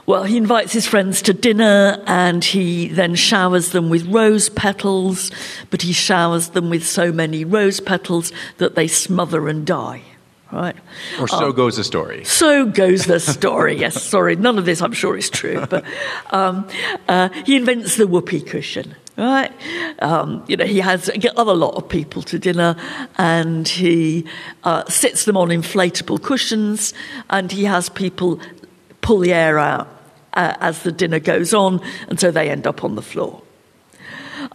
well, 0.06 0.24
he 0.24 0.36
invites 0.36 0.74
his 0.74 0.86
friends 0.86 1.22
to 1.22 1.32
dinner 1.32 2.02
and 2.06 2.44
he 2.44 2.88
then 2.88 3.14
showers 3.14 3.70
them 3.70 3.88
with 3.88 4.06
rose 4.06 4.50
petals, 4.50 5.30
but 5.70 5.80
he 5.80 5.94
showers 5.94 6.50
them 6.50 6.68
with 6.68 6.86
so 6.86 7.10
many 7.10 7.42
rose 7.42 7.80
petals 7.80 8.30
that 8.58 8.74
they 8.74 8.86
smother 8.86 9.48
and 9.48 9.66
die. 9.66 10.02
Right? 10.54 10.76
Or 11.20 11.26
so 11.26 11.48
um, 11.48 11.54
goes 11.56 11.76
the 11.76 11.84
story. 11.84 12.24
So 12.24 12.64
goes 12.66 13.06
the 13.06 13.18
story, 13.18 13.76
yes. 13.78 14.00
Sorry, 14.00 14.36
none 14.36 14.56
of 14.56 14.64
this 14.64 14.80
I'm 14.80 14.92
sure 14.92 15.16
is 15.16 15.28
true. 15.28 15.66
But 15.66 15.84
um, 16.30 16.68
uh, 17.08 17.30
he 17.44 17.56
invents 17.56 17.96
the 17.96 18.06
whoopee 18.06 18.40
cushion 18.40 18.94
right? 19.16 19.52
Um, 20.00 20.44
you 20.48 20.56
know, 20.56 20.64
he 20.64 20.80
has 20.80 21.10
other 21.36 21.54
lot 21.54 21.74
of 21.76 21.88
people 21.88 22.22
to 22.22 22.38
dinner, 22.38 22.76
and 23.16 23.66
he 23.66 24.26
uh, 24.64 24.84
sits 24.86 25.24
them 25.24 25.36
on 25.36 25.48
inflatable 25.48 26.22
cushions, 26.22 26.94
and 27.30 27.50
he 27.52 27.64
has 27.64 27.88
people 27.88 28.40
pull 29.00 29.18
the 29.18 29.32
air 29.32 29.58
out 29.58 29.86
uh, 30.34 30.54
as 30.60 30.82
the 30.82 30.92
dinner 30.92 31.20
goes 31.20 31.54
on, 31.54 31.80
and 32.08 32.18
so 32.18 32.30
they 32.30 32.50
end 32.50 32.66
up 32.66 32.84
on 32.84 32.96
the 32.96 33.02
floor. 33.02 33.43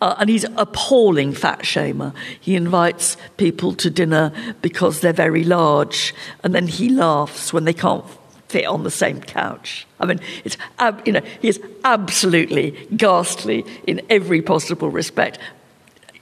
Uh, 0.02 0.16
and 0.20 0.30
he's 0.30 0.46
appalling 0.58 1.34
fat 1.34 1.60
shamer. 1.60 2.14
He 2.40 2.56
invites 2.56 3.18
people 3.38 3.74
to 3.76 3.90
dinner 3.90 4.32
because 4.62 5.02
they're 5.02 5.14
very 5.14 5.44
large, 5.44 6.14
and 6.44 6.54
then 6.54 6.68
he 6.68 6.90
laughs 6.90 7.54
when 7.54 7.66
they 7.66 7.74
can't 7.74 8.06
fit 8.48 8.66
on 8.66 8.84
the 8.84 8.92
same 8.92 9.22
couch. 9.22 9.88
I 10.00 10.06
mean, 10.06 10.20
it's 10.44 10.58
ab- 10.80 11.06
you 11.06 11.14
know 11.14 11.22
he 11.42 11.48
is 11.48 11.62
absolutely 11.84 12.72
ghastly 12.96 13.66
in 13.88 14.02
every 14.10 14.42
possible 14.42 14.90
respect. 14.90 15.40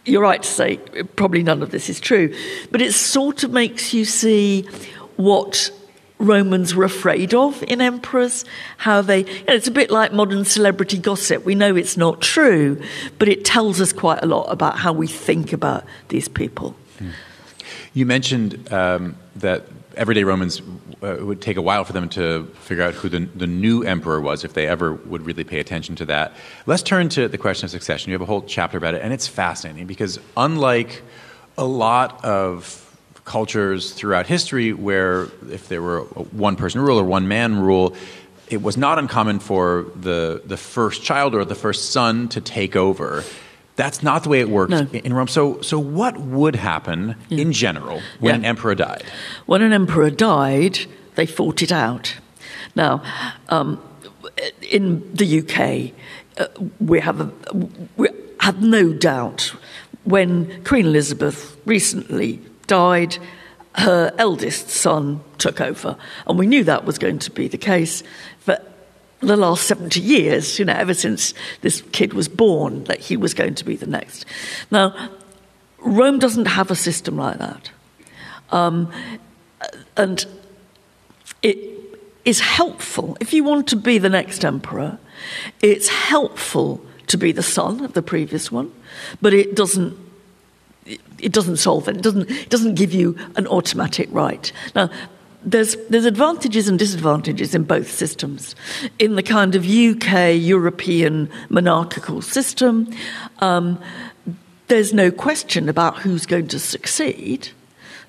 You're 0.06 0.22
right 0.22 0.42
to 0.42 0.50
say 0.50 0.78
probably 1.16 1.44
none 1.44 1.62
of 1.64 1.72
this 1.72 1.90
is 1.90 2.00
true, 2.00 2.34
but 2.72 2.82
it 2.82 2.94
sort 2.94 3.44
of 3.44 3.52
makes 3.52 3.94
you 3.94 4.06
see 4.06 4.64
what 5.16 5.72
Romans 6.20 6.74
were 6.74 6.84
afraid 6.84 7.34
of 7.34 7.64
in 7.64 7.80
emperors, 7.82 8.44
how 8.78 9.02
they, 9.02 9.20
you 9.20 9.46
know, 9.46 9.54
it's 9.54 9.68
a 9.68 9.72
bit 9.72 9.92
like 9.92 10.14
modern 10.14 10.46
celebrity 10.46 10.98
gossip. 10.98 11.46
We 11.46 11.56
know 11.56 11.76
it's 11.76 11.98
not 11.98 12.22
true, 12.22 12.82
but 13.20 13.28
it 13.28 13.46
tells 13.46 13.80
us 13.80 13.94
quite 13.94 14.24
a 14.24 14.26
lot 14.26 14.46
about 14.46 14.80
how 14.80 14.94
we 14.94 15.08
think 15.08 15.54
about 15.54 15.84
these 16.10 16.28
people. 16.28 16.76
You 17.94 18.06
mentioned 18.06 18.72
um, 18.74 19.16
that 19.36 19.66
everyday 19.96 20.24
Romans 20.24 20.62
uh, 21.02 21.18
would 21.20 21.42
take 21.42 21.58
a 21.58 21.62
while 21.62 21.84
for 21.84 21.94
them 21.94 22.10
to 22.10 22.46
figure 22.62 22.84
out 22.84 22.94
who 22.94 23.10
the, 23.10 23.20
the 23.36 23.48
new 23.48 23.84
emperor 23.84 24.22
was, 24.22 24.44
if 24.44 24.54
they 24.54 24.68
ever 24.68 24.94
would 24.94 25.24
really 25.24 25.44
pay 25.44 25.60
attention 25.60 25.96
to 25.98 26.06
that. 26.06 26.34
Let's 26.66 26.84
turn 26.84 27.10
to 27.10 27.28
the 27.28 27.38
question 27.38 27.66
of 27.66 27.72
succession. 27.72 28.12
You 28.12 28.16
have 28.16 28.22
a 28.22 28.26
whole 28.26 28.42
chapter 28.44 28.78
about 28.78 28.94
it, 28.94 29.02
and 29.02 29.14
it's 29.14 29.28
fascinating 29.28 29.88
because 29.88 30.20
unlike 30.36 31.04
a 31.58 31.66
lot 31.66 32.24
of 32.24 32.87
cultures 33.28 33.92
throughout 33.92 34.26
history 34.26 34.74
where 34.74 35.28
if 35.52 35.68
there 35.68 35.82
were 35.82 36.02
one 36.32 36.56
person 36.56 36.82
rule 36.82 36.98
or 36.98 37.04
one 37.04 37.28
man 37.28 37.60
rule, 37.60 37.96
it 38.50 38.62
was 38.64 38.78
not 38.78 38.98
uncommon 38.98 39.40
for 39.40 39.86
the, 39.96 40.42
the 40.46 40.58
first 40.58 41.04
child 41.04 41.36
or 41.36 41.46
the 41.46 41.56
first 41.56 41.92
son 41.92 42.30
to 42.30 42.42
take 42.42 42.76
over. 42.76 43.24
That's 43.76 44.02
not 44.02 44.24
the 44.24 44.30
way 44.30 44.40
it 44.40 44.50
worked 44.50 44.72
no. 44.72 44.88
in 44.92 45.14
Rome. 45.14 45.28
So, 45.28 45.62
so 45.62 45.78
what 45.78 46.18
would 46.18 46.56
happen 46.56 47.16
yeah. 47.30 47.42
in 47.42 47.52
general 47.52 48.02
when 48.20 48.34
yeah. 48.34 48.40
an 48.40 48.46
emperor 48.46 48.74
died? 48.74 49.04
When 49.46 49.62
an 49.62 49.74
emperor 49.74 50.10
died, 50.10 50.80
they 51.16 51.28
fought 51.28 51.62
it 51.62 51.72
out. 51.72 52.16
Now, 52.76 53.04
um, 53.50 53.84
in 54.62 55.14
the 55.14 55.40
UK, 55.42 55.94
uh, 56.40 56.48
we 56.80 57.02
have 57.02 57.22
a, 57.22 57.32
we 57.98 58.08
have 58.40 58.64
no 58.64 58.94
doubt 58.94 59.54
when 60.06 60.64
Queen 60.64 60.86
Elizabeth 60.86 61.58
recently 61.66 62.40
died, 62.68 63.18
her 63.76 64.14
eldest 64.18 64.70
son 64.70 65.22
took 65.38 65.62
over. 65.62 65.98
And 66.26 66.38
we 66.38 66.48
knew 66.48 66.64
that 66.64 66.86
was 66.86 66.98
going 66.98 67.20
to 67.20 67.32
be 67.32 67.48
the 67.48 67.58
case 67.58 68.04
for 68.40 68.60
the 69.20 69.38
last 69.38 69.66
70 69.68 70.00
years, 70.00 70.60
you 70.60 70.66
know, 70.66 70.74
ever 70.74 70.94
since 70.94 71.34
this 71.62 71.82
kid 71.92 72.14
was 72.14 72.28
born, 72.28 72.84
that 72.86 73.00
he 73.00 73.18
was 73.18 73.34
going 73.34 73.56
to 73.56 73.66
be 73.66 73.76
the 73.76 73.88
next. 73.88 74.26
Now, 74.72 75.10
Rome 75.80 76.20
doesn't 76.20 76.46
have 76.46 76.72
a 76.72 76.76
system 76.76 77.18
like 77.18 77.38
that. 77.38 77.72
Um, 78.50 78.92
and 79.96 80.26
it 81.42 81.58
is 82.26 82.40
helpful. 82.40 83.18
If 83.20 83.34
you 83.34 83.44
want 83.44 83.68
to 83.70 83.76
be 83.76 83.98
the 83.98 84.10
next 84.10 84.44
emperor, 84.44 85.00
it's 85.62 85.88
helpful 85.88 86.84
to 87.08 87.18
be 87.18 87.32
the 87.32 87.44
son 87.44 87.84
of 87.84 87.94
the 87.94 88.02
previous 88.02 88.52
one, 88.52 88.72
but 89.22 89.34
it 89.34 89.56
doesn't 89.56 89.98
it 91.20 91.32
doesn't 91.32 91.58
solve 91.58 91.88
it. 91.88 91.98
It 91.98 92.04
doesn't, 92.04 92.30
it 92.30 92.50
doesn't 92.50 92.76
give 92.76 92.94
you 92.94 93.18
an 93.36 93.48
automatic 93.48 94.10
right. 94.12 94.52
Now, 94.76 94.90
there's, 95.44 95.76
there's 95.88 96.06
advantages 96.06 96.68
and 96.68 96.78
disadvantages 96.78 97.56
in 97.56 97.64
both 97.64 97.90
systems. 97.90 98.56
In 99.00 99.16
the 99.16 99.24
kind 99.24 99.56
of 99.56 99.64
UK 99.64 100.36
European 100.36 101.30
monarchical 101.50 102.22
system, 102.22 102.92
um, 103.40 103.82
there's 104.68 104.94
no 104.94 105.12
question 105.12 105.70
about 105.70 106.00
who's 106.00 106.26
going 106.26 106.48
to 106.50 106.60
succeed, 106.60 107.50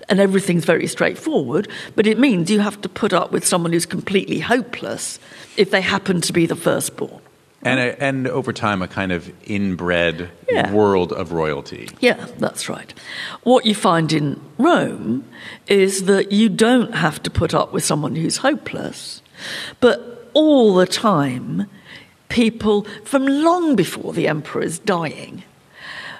and 0.08 0.18
everything's 0.18 0.64
very 0.64 0.86
straightforward, 0.86 1.68
but 1.94 2.06
it 2.06 2.18
means 2.18 2.50
you 2.50 2.60
have 2.60 2.80
to 2.80 2.88
put 2.88 3.12
up 3.12 3.30
with 3.30 3.46
someone 3.46 3.72
who's 3.72 3.86
completely 3.86 4.40
hopeless 4.40 5.20
if 5.56 5.70
they 5.70 5.80
happen 5.80 6.20
to 6.22 6.32
be 6.32 6.46
the 6.46 6.56
firstborn. 6.56 7.20
And, 7.62 7.80
a, 7.80 8.02
and 8.02 8.28
over 8.28 8.52
time, 8.52 8.82
a 8.82 8.88
kind 8.88 9.10
of 9.10 9.32
inbred 9.44 10.30
yeah. 10.48 10.72
world 10.72 11.12
of 11.12 11.32
royalty. 11.32 11.88
Yeah, 11.98 12.26
that's 12.38 12.68
right. 12.68 12.94
What 13.42 13.66
you 13.66 13.74
find 13.74 14.12
in 14.12 14.40
Rome 14.58 15.24
is 15.66 16.04
that 16.04 16.30
you 16.30 16.48
don't 16.48 16.94
have 16.94 17.20
to 17.24 17.30
put 17.30 17.54
up 17.54 17.72
with 17.72 17.84
someone 17.84 18.14
who's 18.14 18.38
hopeless, 18.38 19.22
but 19.80 20.30
all 20.34 20.74
the 20.76 20.86
time, 20.86 21.68
people 22.28 22.86
from 23.04 23.26
long 23.26 23.74
before 23.74 24.12
the 24.12 24.28
emperor 24.28 24.62
is 24.62 24.78
dying 24.78 25.42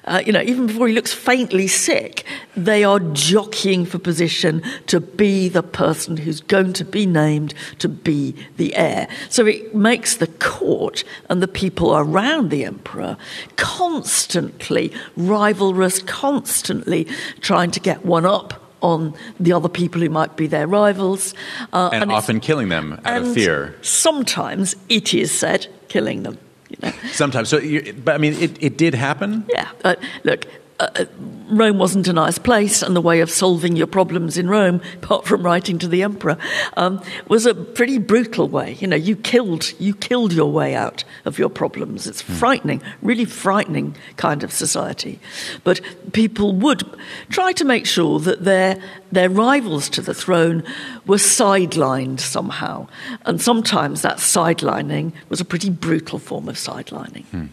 uh, 0.08 0.22
you 0.24 0.32
know, 0.32 0.42
even 0.42 0.66
before 0.66 0.88
he 0.88 0.94
looks 0.94 1.12
faintly 1.12 1.66
sick, 1.66 2.24
they 2.56 2.82
are 2.82 2.98
jockeying 2.98 3.84
for 3.84 3.98
position 3.98 4.62
to 4.86 5.00
be 5.00 5.48
the 5.48 5.62
person 5.62 6.16
who's 6.16 6.40
going 6.40 6.72
to 6.72 6.84
be 6.84 7.06
named 7.06 7.54
to 7.78 7.88
be 7.88 8.34
the 8.56 8.74
heir. 8.74 9.06
So 9.28 9.46
it 9.46 9.74
makes 9.74 10.16
the 10.16 10.26
court 10.26 11.04
and 11.28 11.42
the 11.42 11.48
people 11.48 11.96
around 11.96 12.50
the 12.50 12.64
emperor 12.64 13.16
constantly 13.56 14.92
rivalrous, 15.16 16.04
constantly 16.06 17.06
trying 17.40 17.70
to 17.72 17.80
get 17.80 18.04
one 18.04 18.24
up 18.24 18.64
on 18.80 19.14
the 19.40 19.52
other 19.52 19.68
people 19.68 20.00
who 20.00 20.08
might 20.08 20.36
be 20.36 20.46
their 20.46 20.66
rivals. 20.66 21.34
Uh, 21.72 21.90
and, 21.92 22.04
and 22.04 22.12
often 22.12 22.40
killing 22.40 22.68
them 22.68 23.00
out 23.04 23.22
of 23.22 23.34
fear. 23.34 23.76
Sometimes 23.82 24.76
it 24.88 25.12
is 25.12 25.36
said 25.36 25.66
killing 25.88 26.22
them. 26.22 26.38
You 26.68 26.76
know? 26.82 26.92
Sometimes. 27.12 27.48
So, 27.48 27.58
you, 27.58 27.92
but 27.92 28.14
I 28.14 28.18
mean, 28.18 28.34
it, 28.34 28.62
it 28.62 28.76
did 28.76 28.94
happen? 28.94 29.44
Yeah. 29.48 29.70
Uh, 29.84 29.94
look, 30.24 30.46
uh, 30.80 31.06
Rome 31.48 31.78
wasn't 31.78 32.06
a 32.08 32.12
nice 32.12 32.38
place, 32.38 32.82
and 32.82 32.94
the 32.94 33.00
way 33.00 33.20
of 33.20 33.30
solving 33.30 33.74
your 33.74 33.86
problems 33.86 34.38
in 34.38 34.48
Rome, 34.48 34.80
apart 35.02 35.26
from 35.26 35.42
writing 35.42 35.78
to 35.80 35.88
the 35.88 36.02
emperor, 36.02 36.36
um, 36.76 37.02
was 37.28 37.46
a 37.46 37.54
pretty 37.54 37.98
brutal 37.98 38.48
way. 38.48 38.74
You 38.74 38.86
know, 38.86 38.96
you 38.96 39.16
killed 39.16 39.72
you 39.80 39.94
killed 39.94 40.32
your 40.32 40.52
way 40.52 40.74
out 40.74 41.04
of 41.24 41.38
your 41.38 41.48
problems. 41.48 42.06
It's 42.06 42.22
frightening, 42.22 42.82
really 43.02 43.24
frightening 43.24 43.96
kind 44.16 44.44
of 44.44 44.52
society. 44.52 45.18
But 45.64 45.80
people 46.12 46.54
would 46.54 46.84
try 47.28 47.52
to 47.52 47.64
make 47.64 47.86
sure 47.86 48.20
that 48.20 48.44
their 48.44 48.80
their 49.10 49.30
rivals 49.30 49.88
to 49.90 50.02
the 50.02 50.14
throne 50.14 50.62
were 51.06 51.16
sidelined 51.16 52.20
somehow, 52.20 52.86
and 53.24 53.40
sometimes 53.40 54.02
that 54.02 54.18
sidelining 54.18 55.12
was 55.28 55.40
a 55.40 55.44
pretty 55.44 55.70
brutal 55.70 56.18
form 56.18 56.48
of 56.48 56.56
sidelining. 56.56 57.48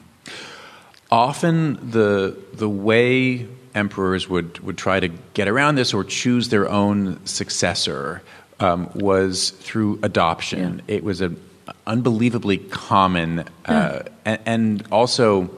Often, 1.12 1.92
the 1.92 2.36
the 2.54 2.70
way 2.70 3.48
emperors 3.74 4.28
would 4.30 4.60
would 4.60 4.78
try 4.78 5.00
to 5.00 5.10
get 5.34 5.48
around 5.48 5.76
this 5.76 5.94
or 5.94 6.04
choose 6.04 6.50
their 6.50 6.70
own 6.70 7.24
successor 7.26 8.22
um, 8.60 8.90
was 8.96 9.52
through 9.52 10.00
adoption. 10.02 10.82
It 10.88 11.04
was 11.04 11.22
an 11.22 11.40
unbelievably 11.88 12.58
common 12.70 13.44
uh, 13.66 14.04
and, 14.24 14.40
and 14.46 14.88
also 14.92 15.50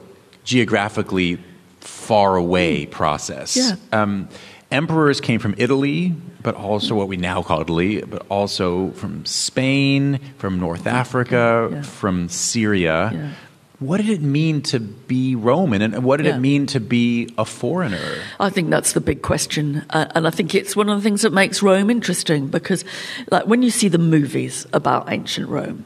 geographically 0.43 1.39
far 1.79 2.35
away 2.35 2.85
process. 2.87 3.55
Yeah. 3.55 3.75
Um, 4.01 4.27
emperors 4.71 5.21
came 5.21 5.39
from 5.39 5.55
Italy, 5.57 6.13
but 6.41 6.55
also 6.55 6.95
what 6.95 7.07
we 7.07 7.17
now 7.17 7.41
call 7.43 7.61
Italy, 7.61 8.01
but 8.01 8.25
also 8.29 8.91
from 8.91 9.25
Spain, 9.25 10.19
from 10.37 10.59
North 10.59 10.87
Africa, 10.87 11.69
Yeah. 11.71 11.81
from 11.83 12.29
Syria. 12.29 13.33
What 13.79 13.97
did 13.97 14.09
it 14.09 14.21
mean 14.21 14.63
to 14.63 14.79
be 14.79 15.35
Roman, 15.35 15.83
and 15.83 16.03
what 16.03 16.17
did 16.17 16.25
Yeah. 16.25 16.37
it 16.37 16.39
mean 16.39 16.65
to 16.67 16.79
be 16.79 17.29
a 17.37 17.45
foreigner? 17.45 17.99
I 18.39 18.49
think 18.49 18.71
that's 18.71 18.93
the 18.93 19.01
big 19.01 19.21
question, 19.21 19.83
uh, 19.91 20.07
and 20.15 20.25
I 20.25 20.31
think 20.31 20.55
it's 20.55 20.75
one 20.75 20.89
of 20.89 20.97
the 20.97 21.03
things 21.03 21.21
that 21.21 21.31
makes 21.31 21.61
Rome 21.61 21.91
interesting 21.91 22.47
because, 22.47 22.83
like, 23.29 23.45
when 23.45 23.61
you 23.61 23.69
see 23.69 23.87
the 23.87 23.99
movies 23.99 24.65
about 24.73 25.11
ancient 25.11 25.47
Rome, 25.47 25.85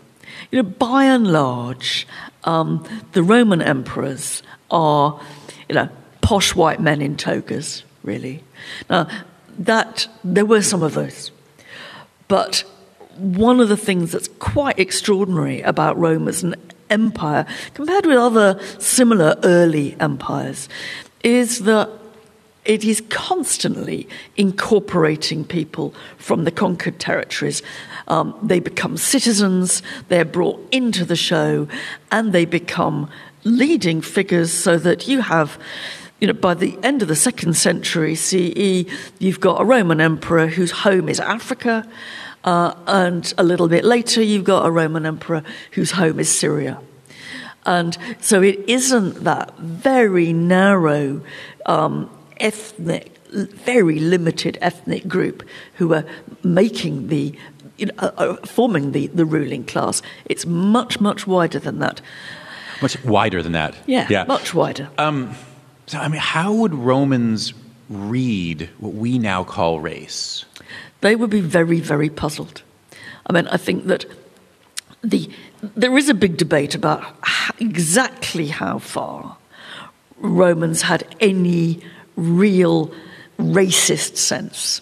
you 0.52 0.64
know, 0.64 0.70
by 0.70 1.04
and 1.04 1.28
large, 1.34 2.08
um, 2.46 2.82
the 3.12 3.24
Roman 3.24 3.62
emperors 3.62 4.42
are, 4.70 5.20
you 5.68 5.76
know, 5.76 5.90
posh 6.22 6.56
white 6.56 6.80
men 6.80 7.02
in 7.02 7.18
togas. 7.18 7.84
Really, 8.04 8.42
now 8.90 9.06
that 9.60 10.08
there 10.24 10.46
were 10.46 10.62
some 10.62 10.82
of 10.82 10.94
those, 10.94 11.30
but 12.30 12.64
one 13.18 13.60
of 13.60 13.68
the 13.68 13.78
things 13.78 14.14
that's 14.14 14.30
quite 14.40 14.80
extraordinary 14.80 15.62
about 15.62 16.00
Rome 16.00 16.28
as 16.30 16.42
an 16.42 16.56
empire, 16.92 17.46
compared 17.74 18.06
with 18.06 18.18
other 18.18 18.60
similar 18.78 19.36
early 19.44 19.96
empires, 20.00 20.70
is 21.24 21.60
that 21.60 21.90
it 22.64 22.84
is 22.84 23.02
constantly 23.10 24.08
incorporating 24.38 25.44
people 25.44 25.96
from 26.18 26.44
the 26.44 26.52
conquered 26.52 27.00
territories. 27.00 27.64
Um, 28.08 28.38
they 28.44 28.60
become 28.60 28.98
citizens, 28.98 29.82
they're 30.10 30.26
brought 30.26 30.64
into 30.72 31.04
the 31.04 31.16
show, 31.16 31.68
and 32.12 32.34
they 32.34 32.46
become 32.46 33.10
leading 33.44 34.02
figures 34.02 34.54
so 34.54 34.78
that 34.78 35.08
you 35.08 35.22
have 35.22 35.58
you 36.20 36.28
know, 36.28 36.34
by 36.34 36.54
the 36.54 36.78
end 36.84 37.02
of 37.02 37.08
the 37.08 37.16
second 37.16 37.56
century 37.56 38.14
CE, 38.14 38.86
you've 39.18 39.40
got 39.40 39.60
a 39.60 39.66
Roman 39.66 40.00
emperor 40.00 40.46
whose 40.46 40.70
home 40.70 41.10
is 41.10 41.20
Africa, 41.20 41.84
uh, 42.44 42.74
and 42.88 43.34
a 43.38 43.44
little 43.44 43.68
bit 43.68 43.84
later, 43.84 44.22
you've 44.22 44.44
got 44.44 44.66
a 44.66 44.72
Roman 44.72 45.06
emperor 45.06 45.44
whose 45.72 45.92
home 45.92 46.20
is 46.20 46.30
Syria. 46.30 46.80
And 47.66 47.98
so 48.20 48.42
it 48.42 48.60
isn't 48.68 49.24
that 49.24 49.58
very 49.60 50.34
narrow 50.34 51.22
um, 51.68 52.10
ethnic, 52.40 53.16
very 53.30 54.00
limited 54.00 54.58
ethnic 54.62 55.08
group 55.08 55.48
who 55.76 55.94
are 55.94 56.04
making 56.44 57.10
the, 57.10 57.38
you 57.78 57.86
know, 57.86 57.94
uh, 58.00 58.12
uh, 58.18 58.36
forming 58.46 58.94
the, 58.94 59.08
the 59.08 59.26
ruling 59.26 59.64
class. 59.64 60.02
It's 60.26 60.46
much, 60.46 61.00
much 61.00 61.28
wider 61.28 61.60
than 61.60 61.80
that. 61.80 62.02
Much 62.82 63.04
wider 63.04 63.44
than 63.44 63.52
that. 63.52 63.76
Yeah, 63.86 64.08
much 64.24 64.56
wider. 64.56 64.90
So, 65.86 66.00
I 66.00 66.08
mean, 66.08 66.22
how 66.22 66.54
would 66.54 66.74
Romans 66.74 67.54
read 67.90 68.70
what 68.80 68.94
we 68.94 69.20
now 69.20 69.44
call 69.44 69.80
race? 69.80 70.46
They 71.02 71.16
would 71.16 71.30
be 71.30 71.42
very, 71.42 71.80
very 71.80 72.10
puzzled. 72.10 72.62
I 73.28 73.34
mean, 73.34 73.48
I 73.48 73.58
think 73.58 73.86
that 73.86 74.06
the 75.04 75.30
there 75.62 75.96
is 75.98 76.10
a 76.10 76.14
big 76.14 76.38
debate 76.38 76.74
about 76.74 77.04
how, 77.22 77.54
exactly 77.60 78.48
how 78.48 78.80
far 78.80 79.38
Romans 80.18 80.84
had 80.84 81.04
any 81.20 81.82
real 82.16 82.92
racist 83.38 84.18
sense, 84.18 84.82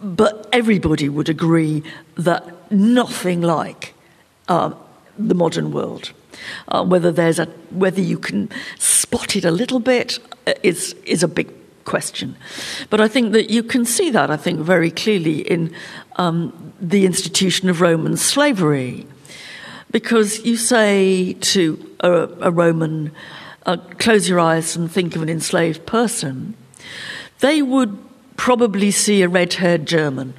but 0.00 0.48
everybody 0.52 1.08
would 1.08 1.28
agree 1.28 1.82
that 2.16 2.70
nothing 2.70 3.40
like 3.40 3.94
um, 4.48 4.76
the 5.18 5.34
modern 5.34 5.72
world. 5.72 6.12
Uh, 6.68 6.84
whether 6.84 7.10
there's 7.10 7.38
a 7.38 7.46
whether 7.70 8.00
you 8.00 8.18
can 8.18 8.48
spot 8.78 9.36
it 9.36 9.44
a 9.44 9.50
little 9.50 9.80
bit 9.80 10.18
uh, 10.46 10.54
is 10.62 10.94
is 11.04 11.22
a 11.22 11.28
big 11.28 11.50
question. 11.88 12.36
But 12.90 13.00
I 13.00 13.08
think 13.08 13.32
that 13.32 13.50
you 13.50 13.62
can 13.62 13.84
see 13.84 14.10
that, 14.10 14.30
I 14.30 14.36
think, 14.36 14.60
very 14.60 14.90
clearly 14.90 15.40
in 15.40 15.74
um, 16.16 16.52
the 16.80 17.06
institution 17.06 17.70
of 17.70 17.80
Roman 17.80 18.16
slavery. 18.16 19.06
Because 19.90 20.44
you 20.44 20.56
say 20.58 21.32
to 21.32 21.96
a, 22.00 22.28
a 22.40 22.50
Roman, 22.50 23.10
uh, 23.64 23.78
close 23.98 24.28
your 24.28 24.38
eyes 24.38 24.76
and 24.76 24.92
think 24.92 25.16
of 25.16 25.22
an 25.22 25.30
enslaved 25.30 25.86
person, 25.86 26.54
they 27.40 27.62
would 27.62 27.96
probably 28.36 28.90
see 28.90 29.22
a 29.22 29.28
red 29.28 29.54
haired 29.54 29.86
German, 29.86 30.34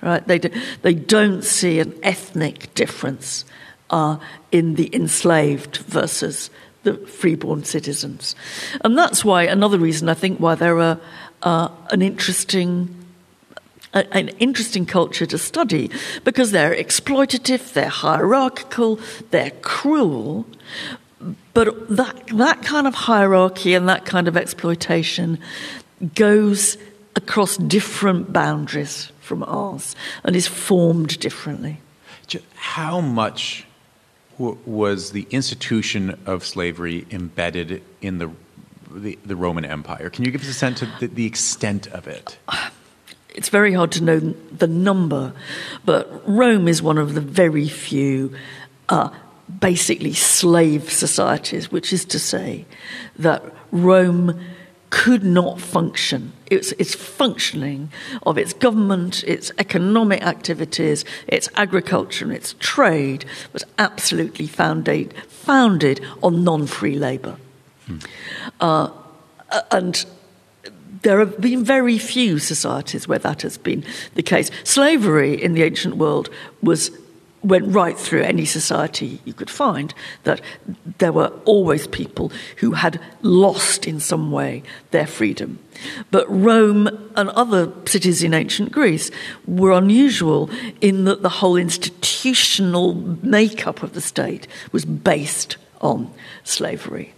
right? 0.00 0.26
They, 0.26 0.38
do, 0.38 0.48
they 0.82 0.94
don't 0.94 1.44
see 1.44 1.80
an 1.80 1.92
ethnic 2.02 2.74
difference 2.74 3.44
uh, 3.90 4.16
in 4.50 4.74
the 4.76 4.88
enslaved 4.94 5.76
versus 5.78 6.50
the 6.82 6.94
freeborn 6.94 7.64
citizens. 7.64 8.34
And 8.82 8.96
that's 8.96 9.24
why, 9.24 9.44
another 9.44 9.78
reason 9.78 10.08
I 10.08 10.14
think 10.14 10.38
why 10.38 10.54
they're 10.54 10.78
uh, 11.42 11.68
an 11.90 12.02
interesting 12.02 12.94
an 13.94 14.28
interesting 14.38 14.84
culture 14.84 15.24
to 15.24 15.38
study 15.38 15.90
because 16.22 16.50
they're 16.50 16.74
exploitative, 16.74 17.72
they're 17.72 17.88
hierarchical, 17.88 19.00
they're 19.30 19.50
cruel, 19.62 20.46
but 21.54 21.88
that, 21.88 22.26
that 22.28 22.62
kind 22.62 22.86
of 22.86 22.94
hierarchy 22.94 23.74
and 23.74 23.88
that 23.88 24.04
kind 24.04 24.28
of 24.28 24.36
exploitation 24.36 25.38
goes 26.14 26.76
across 27.16 27.56
different 27.56 28.32
boundaries 28.32 29.10
from 29.20 29.42
ours 29.42 29.96
and 30.22 30.36
is 30.36 30.46
formed 30.46 31.18
differently. 31.18 31.80
How 32.54 33.00
much 33.00 33.66
was 34.38 35.12
the 35.12 35.26
institution 35.30 36.18
of 36.26 36.44
slavery 36.44 37.06
embedded 37.10 37.82
in 38.00 38.18
the, 38.18 38.30
the, 38.90 39.18
the 39.24 39.36
Roman 39.36 39.64
Empire? 39.64 40.10
Can 40.10 40.24
you 40.24 40.30
give 40.30 40.42
us 40.42 40.48
a 40.48 40.54
sense 40.54 40.82
of 40.82 40.88
the, 41.00 41.08
the 41.08 41.26
extent 41.26 41.86
of 41.88 42.06
it? 42.06 42.38
it's 43.34 43.48
very 43.48 43.72
hard 43.72 43.92
to 43.92 44.02
know 44.02 44.18
the 44.18 44.66
number, 44.66 45.32
but 45.84 46.22
Rome 46.26 46.68
is 46.68 46.82
one 46.82 46.98
of 46.98 47.14
the 47.14 47.20
very 47.20 47.68
few 47.68 48.34
uh, 48.88 49.10
basically 49.60 50.14
slave 50.14 50.90
societies, 50.90 51.70
which 51.70 51.92
is 51.92 52.04
to 52.06 52.18
say 52.18 52.66
that 53.18 53.44
Rome 53.70 54.40
could 54.90 55.24
not 55.24 55.60
function. 55.60 56.32
Its, 56.50 56.72
its 56.72 56.94
functioning 56.94 57.90
of 58.24 58.38
its 58.38 58.52
government, 58.52 59.22
its 59.24 59.52
economic 59.58 60.22
activities, 60.22 61.04
its 61.26 61.48
agriculture, 61.56 62.24
and 62.24 62.34
its 62.34 62.54
trade 62.58 63.24
was 63.52 63.64
absolutely 63.78 64.46
founded, 64.46 65.14
founded 65.28 66.00
on 66.22 66.44
non 66.44 66.66
free 66.66 66.96
labour. 66.96 67.36
Uh, 68.60 68.90
and 69.70 70.04
there 71.02 71.20
have 71.20 71.40
been 71.40 71.64
very 71.64 71.98
few 71.98 72.38
societies 72.38 73.06
where 73.06 73.18
that 73.18 73.42
has 73.42 73.58
been 73.58 73.84
the 74.14 74.22
case. 74.22 74.50
Slavery 74.64 75.40
in 75.40 75.54
the 75.54 75.62
ancient 75.62 75.96
world 75.96 76.28
was 76.62 76.90
went 77.42 77.72
right 77.72 77.98
through 77.98 78.22
any 78.22 78.44
society 78.44 79.20
you 79.24 79.32
could 79.32 79.50
find 79.50 79.94
that 80.24 80.40
there 80.98 81.12
were 81.12 81.28
always 81.44 81.86
people 81.86 82.32
who 82.56 82.72
had 82.72 83.00
lost 83.22 83.86
in 83.86 84.00
some 84.00 84.30
way 84.30 84.62
their 84.90 85.06
freedom. 85.06 85.58
But 86.10 86.26
Rome 86.28 86.88
and 87.14 87.30
other 87.30 87.72
cities 87.86 88.22
in 88.22 88.34
ancient 88.34 88.72
Greece 88.72 89.10
were 89.46 89.72
unusual 89.72 90.50
in 90.80 91.04
that 91.04 91.22
the 91.22 91.28
whole 91.28 91.56
institutional 91.56 92.94
makeup 93.22 93.82
of 93.82 93.94
the 93.94 94.00
state 94.00 94.48
was 94.72 94.84
based 94.84 95.56
on 95.80 96.12
slavery. 96.42 97.14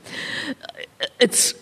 It's 1.19 1.55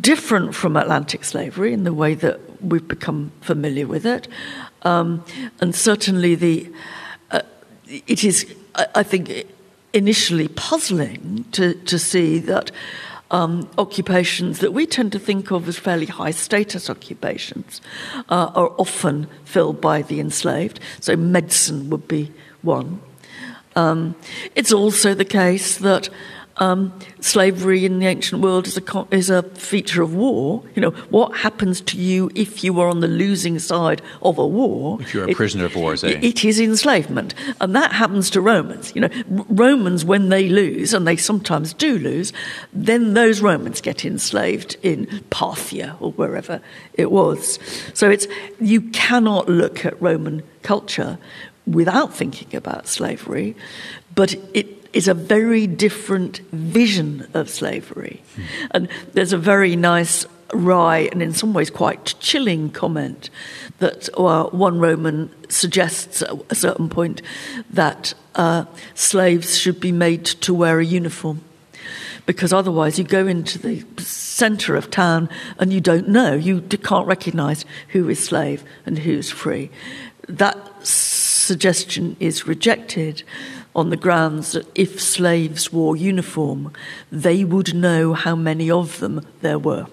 different 0.00 0.54
from 0.54 0.76
Atlantic 0.76 1.24
slavery 1.24 1.72
in 1.72 1.84
the 1.84 1.92
way 1.92 2.14
that 2.14 2.62
we've 2.62 2.86
become 2.86 3.32
familiar 3.40 3.86
with 3.86 4.06
it. 4.06 4.28
Um, 4.82 5.24
and 5.60 5.74
certainly 5.74 6.34
the 6.34 6.70
it 8.06 8.24
is, 8.24 8.54
I 8.94 9.02
think, 9.02 9.46
initially 9.92 10.48
puzzling 10.48 11.44
to, 11.52 11.74
to 11.74 11.98
see 11.98 12.38
that 12.38 12.70
um, 13.30 13.68
occupations 13.78 14.58
that 14.58 14.72
we 14.72 14.86
tend 14.86 15.12
to 15.12 15.18
think 15.18 15.50
of 15.50 15.68
as 15.68 15.78
fairly 15.78 16.06
high 16.06 16.32
status 16.32 16.90
occupations 16.90 17.80
uh, 18.28 18.50
are 18.54 18.72
often 18.76 19.28
filled 19.44 19.80
by 19.80 20.02
the 20.02 20.20
enslaved. 20.20 20.80
So, 21.00 21.16
medicine 21.16 21.90
would 21.90 22.08
be 22.08 22.32
one. 22.62 23.00
Um, 23.76 24.16
it's 24.56 24.72
also 24.72 25.14
the 25.14 25.24
case 25.24 25.78
that 25.78 26.08
um, 26.60 26.92
slavery 27.20 27.86
in 27.86 27.98
the 27.98 28.06
ancient 28.06 28.42
world 28.42 28.66
is 28.66 28.76
a, 28.78 29.06
is 29.10 29.30
a 29.30 29.42
feature 29.42 30.02
of 30.02 30.14
war. 30.14 30.62
You 30.74 30.82
know, 30.82 30.90
what 31.08 31.38
happens 31.38 31.80
to 31.80 31.98
you 31.98 32.30
if 32.34 32.62
you 32.62 32.78
are 32.80 32.88
on 32.88 33.00
the 33.00 33.08
losing 33.08 33.58
side 33.58 34.02
of 34.22 34.38
a 34.38 34.46
war? 34.46 35.00
If 35.00 35.14
you're 35.14 35.24
a 35.24 35.30
it, 35.30 35.36
prisoner 35.36 35.64
of 35.64 35.74
war, 35.74 35.96
say. 35.96 36.18
It 36.20 36.44
is 36.44 36.60
enslavement. 36.60 37.34
And 37.60 37.74
that 37.74 37.92
happens 37.92 38.28
to 38.30 38.42
Romans. 38.42 38.94
You 38.94 39.00
know, 39.00 39.08
Romans, 39.48 40.04
when 40.04 40.28
they 40.28 40.48
lose, 40.48 40.92
and 40.92 41.06
they 41.06 41.16
sometimes 41.16 41.72
do 41.72 41.98
lose, 41.98 42.32
then 42.74 43.14
those 43.14 43.40
Romans 43.40 43.80
get 43.80 44.04
enslaved 44.04 44.76
in 44.82 45.06
Parthia 45.30 45.96
or 46.00 46.12
wherever 46.12 46.60
it 46.92 47.10
was. 47.10 47.58
So 47.94 48.10
it's, 48.10 48.26
you 48.60 48.82
cannot 48.82 49.48
look 49.48 49.86
at 49.86 50.00
Roman 50.00 50.42
culture 50.62 51.18
without 51.66 52.12
thinking 52.12 52.54
about 52.54 52.86
slavery, 52.86 53.56
but 54.14 54.34
it 54.52 54.79
is 54.92 55.08
a 55.08 55.14
very 55.14 55.66
different 55.66 56.38
vision 56.52 57.28
of 57.34 57.48
slavery. 57.48 58.22
Hmm. 58.34 58.42
And 58.72 58.88
there's 59.12 59.32
a 59.32 59.38
very 59.38 59.76
nice, 59.76 60.26
wry, 60.52 61.08
and 61.12 61.22
in 61.22 61.32
some 61.32 61.52
ways 61.52 61.70
quite 61.70 62.14
chilling 62.20 62.70
comment 62.70 63.30
that 63.78 64.08
uh, 64.16 64.44
one 64.44 64.78
Roman 64.78 65.30
suggests 65.48 66.22
at 66.22 66.30
a 66.50 66.54
certain 66.54 66.88
point 66.88 67.22
that 67.70 68.14
uh, 68.34 68.64
slaves 68.94 69.58
should 69.58 69.80
be 69.80 69.92
made 69.92 70.24
to 70.24 70.54
wear 70.54 70.80
a 70.80 70.84
uniform. 70.84 71.42
Because 72.26 72.52
otherwise, 72.52 72.98
you 72.98 73.04
go 73.04 73.26
into 73.26 73.58
the 73.58 73.84
center 74.00 74.76
of 74.76 74.90
town 74.90 75.28
and 75.58 75.72
you 75.72 75.80
don't 75.80 76.08
know, 76.08 76.34
you 76.34 76.60
can't 76.60 77.06
recognize 77.06 77.64
who 77.88 78.08
is 78.08 78.22
slave 78.22 78.62
and 78.86 78.98
who's 78.98 79.30
free. 79.30 79.70
That 80.28 80.86
suggestion 80.86 82.16
is 82.20 82.46
rejected 82.46 83.24
on 83.74 83.90
the 83.90 83.96
grounds 83.96 84.52
that 84.52 84.66
if 84.74 85.00
slaves 85.00 85.72
wore 85.72 85.96
uniform, 85.96 86.72
they 87.10 87.44
would 87.44 87.74
know 87.74 88.14
how 88.14 88.34
many 88.34 88.70
of 88.70 88.98
them 89.00 89.24
there 89.40 89.58
were. 89.58 89.86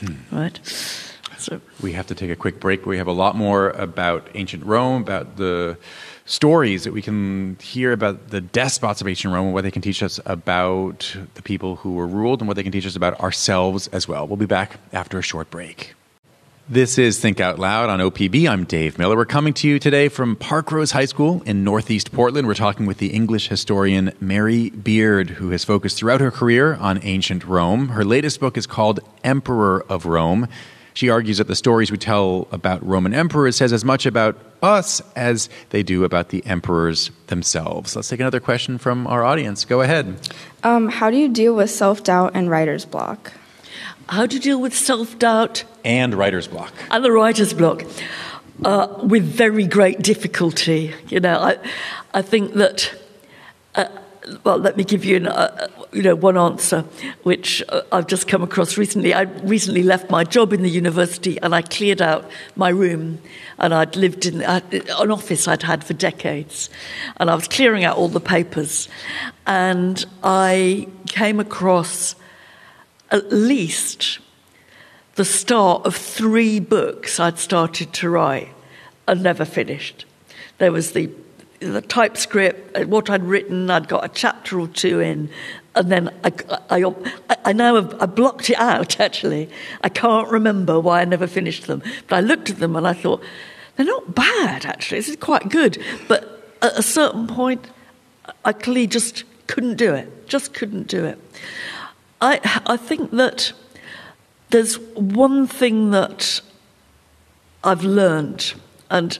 Hmm. 0.00 0.14
Right? 0.30 0.60
So 1.38 1.60
we 1.82 1.92
have 1.92 2.06
to 2.08 2.14
take 2.14 2.30
a 2.30 2.36
quick 2.36 2.60
break. 2.60 2.86
We 2.86 2.98
have 2.98 3.06
a 3.06 3.12
lot 3.12 3.36
more 3.36 3.70
about 3.70 4.28
ancient 4.34 4.64
Rome, 4.64 5.02
about 5.02 5.36
the 5.36 5.76
stories 6.24 6.84
that 6.84 6.92
we 6.92 7.02
can 7.02 7.56
hear 7.62 7.92
about 7.92 8.30
the 8.30 8.40
despots 8.40 9.00
of 9.00 9.06
ancient 9.06 9.32
Rome 9.32 9.46
and 9.46 9.54
what 9.54 9.62
they 9.62 9.70
can 9.70 9.82
teach 9.82 10.02
us 10.02 10.18
about 10.26 11.16
the 11.34 11.42
people 11.42 11.76
who 11.76 11.94
were 11.94 12.06
ruled 12.06 12.40
and 12.40 12.48
what 12.48 12.56
they 12.56 12.62
can 12.62 12.72
teach 12.72 12.86
us 12.86 12.96
about 12.96 13.18
ourselves 13.20 13.86
as 13.88 14.08
well. 14.08 14.26
We'll 14.26 14.36
be 14.36 14.46
back 14.46 14.80
after 14.92 15.18
a 15.18 15.22
short 15.22 15.50
break. 15.50 15.94
This 16.68 16.98
is 16.98 17.20
Think 17.20 17.38
Out 17.38 17.60
Loud 17.60 17.90
on 17.90 18.00
OPB. 18.00 18.50
I'm 18.50 18.64
Dave 18.64 18.98
Miller. 18.98 19.14
We're 19.14 19.24
coming 19.24 19.54
to 19.54 19.68
you 19.68 19.78
today 19.78 20.08
from 20.08 20.34
Parkrose 20.34 20.90
High 20.90 21.04
School 21.04 21.40
in 21.46 21.62
Northeast 21.62 22.10
Portland. 22.10 22.48
We're 22.48 22.54
talking 22.54 22.86
with 22.86 22.98
the 22.98 23.12
English 23.12 23.46
historian 23.46 24.12
Mary 24.18 24.70
Beard, 24.70 25.30
who 25.30 25.50
has 25.50 25.64
focused 25.64 25.96
throughout 25.96 26.20
her 26.20 26.32
career 26.32 26.74
on 26.74 26.98
ancient 27.04 27.44
Rome. 27.44 27.90
Her 27.90 28.04
latest 28.04 28.40
book 28.40 28.56
is 28.56 28.66
called 28.66 28.98
Emperor 29.22 29.84
of 29.88 30.06
Rome. 30.06 30.48
She 30.92 31.08
argues 31.08 31.38
that 31.38 31.46
the 31.46 31.54
stories 31.54 31.92
we 31.92 31.98
tell 31.98 32.48
about 32.50 32.84
Roman 32.84 33.14
emperors 33.14 33.54
says 33.54 33.72
as 33.72 33.84
much 33.84 34.04
about 34.04 34.36
us 34.60 35.00
as 35.14 35.48
they 35.70 35.84
do 35.84 36.02
about 36.02 36.30
the 36.30 36.44
emperors 36.46 37.12
themselves. 37.28 37.94
Let's 37.94 38.08
take 38.08 38.18
another 38.18 38.40
question 38.40 38.78
from 38.78 39.06
our 39.06 39.22
audience. 39.22 39.64
Go 39.64 39.82
ahead. 39.82 40.16
Um, 40.64 40.88
how 40.88 41.12
do 41.12 41.16
you 41.16 41.28
deal 41.28 41.54
with 41.54 41.70
self 41.70 42.02
doubt 42.02 42.32
and 42.34 42.50
writer's 42.50 42.84
block? 42.84 43.34
How 44.08 44.26
to 44.26 44.38
deal 44.38 44.60
with 44.60 44.74
self 44.74 45.18
doubt 45.18 45.64
and 45.84 46.14
writer's 46.14 46.46
block. 46.46 46.72
And 46.90 47.04
the 47.04 47.10
writer's 47.10 47.52
block. 47.52 47.84
Uh, 48.64 49.00
with 49.02 49.24
very 49.24 49.66
great 49.66 50.00
difficulty. 50.00 50.94
You 51.08 51.20
know, 51.20 51.38
I, 51.38 51.58
I 52.14 52.22
think 52.22 52.54
that, 52.54 52.90
uh, 53.74 53.86
well, 54.44 54.56
let 54.56 54.78
me 54.78 54.84
give 54.84 55.04
you, 55.04 55.16
an, 55.16 55.26
uh, 55.26 55.68
you 55.92 56.02
know, 56.02 56.14
one 56.14 56.38
answer, 56.38 56.82
which 57.22 57.62
uh, 57.68 57.82
I've 57.92 58.06
just 58.06 58.28
come 58.28 58.42
across 58.42 58.78
recently. 58.78 59.12
I 59.12 59.22
recently 59.22 59.82
left 59.82 60.08
my 60.08 60.24
job 60.24 60.54
in 60.54 60.62
the 60.62 60.70
university 60.70 61.38
and 61.42 61.54
I 61.54 61.60
cleared 61.60 62.00
out 62.00 62.30
my 62.54 62.70
room 62.70 63.20
and 63.58 63.74
I'd 63.74 63.94
lived 63.94 64.24
in 64.24 64.40
an 64.40 65.10
office 65.10 65.46
I'd 65.46 65.62
had 65.62 65.84
for 65.84 65.92
decades. 65.92 66.70
And 67.18 67.28
I 67.28 67.34
was 67.34 67.48
clearing 67.48 67.84
out 67.84 67.98
all 67.98 68.08
the 68.08 68.20
papers 68.20 68.88
and 69.46 70.02
I 70.22 70.88
came 71.08 71.40
across 71.40 72.14
at 73.10 73.32
least 73.32 74.18
the 75.14 75.24
start 75.24 75.86
of 75.86 75.96
three 75.96 76.60
books 76.60 77.18
I'd 77.18 77.38
started 77.38 77.92
to 77.94 78.10
write 78.10 78.48
and 79.08 79.22
never 79.22 79.44
finished. 79.44 80.04
There 80.58 80.72
was 80.72 80.92
the 80.92 81.10
the 81.60 81.80
typescript, 81.80 82.76
uh, 82.76 82.84
what 82.84 83.08
I'd 83.08 83.22
written, 83.24 83.70
I'd 83.70 83.88
got 83.88 84.04
a 84.04 84.08
chapter 84.08 84.60
or 84.60 84.68
two 84.68 85.00
in, 85.00 85.30
and 85.74 85.90
then 85.90 86.10
I, 86.22 86.32
I, 86.68 86.94
I 87.46 87.52
now 87.52 87.76
have 87.76 88.00
I 88.00 88.06
blocked 88.06 88.50
it 88.50 88.58
out, 88.58 89.00
actually. 89.00 89.48
I 89.82 89.88
can't 89.88 90.28
remember 90.28 90.78
why 90.80 91.00
I 91.00 91.04
never 91.04 91.26
finished 91.26 91.66
them. 91.66 91.82
But 92.08 92.16
I 92.16 92.20
looked 92.20 92.50
at 92.50 92.58
them 92.58 92.76
and 92.76 92.86
I 92.86 92.92
thought, 92.92 93.22
they're 93.76 93.86
not 93.86 94.14
bad, 94.14 94.64
actually. 94.64 94.98
This 94.98 95.10
is 95.10 95.16
quite 95.16 95.48
good. 95.48 95.82
But 96.08 96.54
at 96.62 96.78
a 96.78 96.82
certain 96.82 97.26
point, 97.26 97.66
I 98.44 98.52
clearly 98.52 98.86
just 98.86 99.24
couldn't 99.46 99.76
do 99.76 99.94
it. 99.94 100.26
Just 100.26 100.54
couldn't 100.54 100.88
do 100.88 101.04
it. 101.04 101.18
I, 102.20 102.40
I 102.66 102.76
think 102.76 103.10
that 103.12 103.52
there's 104.50 104.78
one 104.94 105.46
thing 105.46 105.90
that 105.90 106.40
I've 107.64 107.84
learned, 107.84 108.54
and 108.90 109.18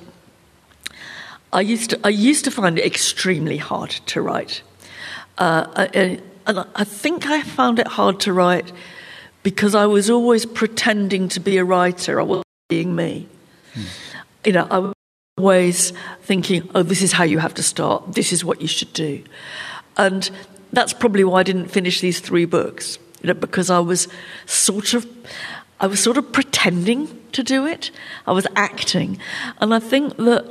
I 1.52 1.60
used 1.60 1.90
to, 1.90 2.00
I 2.04 2.10
used 2.10 2.44
to 2.44 2.50
find 2.50 2.78
it 2.78 2.86
extremely 2.86 3.56
hard 3.56 3.90
to 3.90 4.22
write. 4.22 4.62
Uh, 5.38 5.88
and, 5.92 6.22
and 6.46 6.66
I 6.74 6.84
think 6.84 7.26
I 7.26 7.42
found 7.42 7.78
it 7.78 7.86
hard 7.86 8.20
to 8.20 8.32
write 8.32 8.72
because 9.42 9.74
I 9.74 9.86
was 9.86 10.08
always 10.10 10.46
pretending 10.46 11.28
to 11.30 11.40
be 11.40 11.56
a 11.58 11.64
writer. 11.64 12.20
I 12.20 12.24
wasn't 12.24 12.46
being 12.68 12.94
me. 12.94 13.28
Hmm. 13.74 13.82
You 14.44 14.52
know, 14.52 14.66
I 14.70 14.78
was 14.78 14.94
always 15.38 15.92
thinking, 16.22 16.68
oh, 16.74 16.82
this 16.82 17.02
is 17.02 17.12
how 17.12 17.24
you 17.24 17.38
have 17.38 17.54
to 17.54 17.62
start, 17.62 18.14
this 18.14 18.32
is 18.32 18.44
what 18.44 18.60
you 18.60 18.68
should 18.68 18.92
do. 18.92 19.22
And 19.96 20.30
that's 20.72 20.92
probably 20.92 21.24
why 21.24 21.40
I 21.40 21.42
didn't 21.42 21.68
finish 21.68 22.00
these 22.00 22.20
three 22.20 22.44
books 22.44 22.98
you 23.22 23.28
know, 23.28 23.34
because 23.34 23.70
I 23.70 23.80
was 23.80 24.08
sort 24.46 24.94
of, 24.94 25.06
I 25.80 25.86
was 25.86 26.00
sort 26.00 26.16
of 26.16 26.32
pretending 26.32 27.08
to 27.32 27.42
do 27.42 27.66
it. 27.66 27.90
I 28.26 28.32
was 28.32 28.46
acting, 28.54 29.18
and 29.58 29.74
I 29.74 29.78
think 29.78 30.16
that 30.16 30.46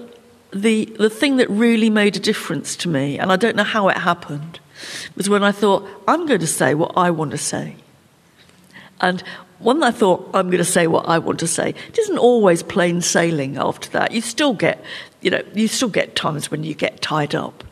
the 0.51 0.86
the 0.86 1.10
thing 1.10 1.38
that 1.38 1.49
really 1.49 1.89
made 1.89 2.15
a 2.15 2.19
difference 2.19 2.75
to 2.78 2.89
me, 2.89 3.17
and 3.19 3.32
I 3.32 3.36
don't 3.36 3.56
know 3.56 3.63
how 3.63 3.89
it 3.89 3.97
happened, 3.97 4.60
was 5.15 5.30
when 5.30 5.43
I 5.43 5.51
thought 5.51 5.88
I'm 6.08 6.25
going 6.25 6.41
to 6.41 6.47
say 6.47 6.73
what 6.73 6.93
I 6.97 7.12
want 7.12 7.32
to 7.32 7.38
say, 7.38 7.75
and 8.99 9.23
when 9.60 9.82
I 9.82 9.91
thought 9.91 10.30
I'm 10.34 10.47
going 10.47 10.58
to 10.58 10.65
say 10.65 10.88
what 10.88 11.08
I 11.08 11.17
want 11.19 11.39
to 11.39 11.47
say, 11.47 11.69
it 11.69 11.97
isn't 11.97 12.17
always 12.17 12.62
plain 12.62 13.01
sailing. 13.01 13.58
After 13.58 13.89
that, 13.91 14.12
you 14.12 14.21
still 14.21 14.54
get, 14.54 14.84
you 15.25 15.31
know, 15.31 15.41
you 15.55 15.67
still 15.67 15.89
get 15.89 16.15
times 16.15 16.51
when 16.51 16.63
you 16.63 16.75
get 16.75 17.01
tied 17.01 17.33
up, 17.33 17.63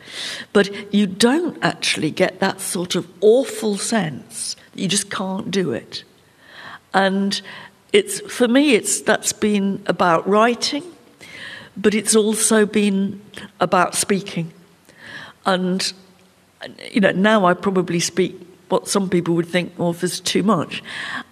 but 0.52 0.92
you 0.92 1.06
don't 1.06 1.56
actually 1.62 2.10
get 2.10 2.40
that 2.40 2.60
sort 2.60 2.96
of 2.96 3.08
awful 3.20 3.76
sense 3.78 4.56
you 4.74 4.88
just 4.88 5.08
can't 5.08 5.52
do 5.52 5.70
it. 5.72 6.02
And 6.92 7.40
it's 7.92 8.20
for 8.22 8.48
me, 8.48 8.74
it's 8.74 9.00
that's 9.02 9.32
been 9.32 9.84
about 9.86 10.28
writing, 10.28 10.82
but 11.76 11.94
it's 11.94 12.16
also 12.16 12.66
been 12.66 13.22
about 13.60 13.94
speaking. 13.94 14.52
And 15.46 15.92
you 16.90 17.00
know, 17.00 17.12
now 17.12 17.44
I 17.44 17.54
probably 17.54 18.00
speak 18.00 18.34
what 18.68 18.88
some 18.88 19.08
people 19.08 19.36
would 19.36 19.46
think, 19.46 19.74
well, 19.78 19.94
is 20.00 20.18
too 20.18 20.42
much. 20.42 20.82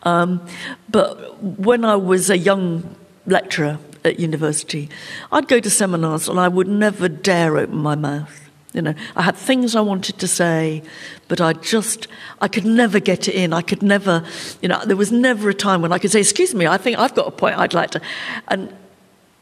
Um, 0.04 0.46
but 0.88 1.42
when 1.42 1.84
I 1.84 1.96
was 1.96 2.30
a 2.30 2.38
young 2.38 2.94
lecturer 3.26 3.80
at 4.04 4.18
university, 4.18 4.88
I'd 5.30 5.48
go 5.48 5.60
to 5.60 5.70
seminars 5.70 6.28
and 6.28 6.38
I 6.38 6.48
would 6.48 6.68
never 6.68 7.08
dare 7.08 7.56
open 7.58 7.76
my 7.78 7.94
mouth. 7.94 8.38
You 8.72 8.80
know, 8.80 8.94
I 9.14 9.22
had 9.22 9.36
things 9.36 9.76
I 9.76 9.82
wanted 9.82 10.18
to 10.18 10.26
say, 10.26 10.82
but 11.28 11.40
I 11.42 11.52
just, 11.52 12.08
I 12.40 12.48
could 12.48 12.64
never 12.64 13.00
get 13.00 13.28
it 13.28 13.34
in. 13.34 13.52
I 13.52 13.60
could 13.60 13.82
never, 13.82 14.24
you 14.62 14.68
know, 14.68 14.82
there 14.86 14.96
was 14.96 15.12
never 15.12 15.50
a 15.50 15.54
time 15.54 15.82
when 15.82 15.92
I 15.92 15.98
could 15.98 16.10
say, 16.10 16.20
excuse 16.20 16.54
me, 16.54 16.66
I 16.66 16.78
think 16.78 16.98
I've 16.98 17.14
got 17.14 17.26
a 17.26 17.30
point 17.30 17.58
I'd 17.58 17.74
like 17.74 17.90
to. 17.90 18.00
And 18.48 18.74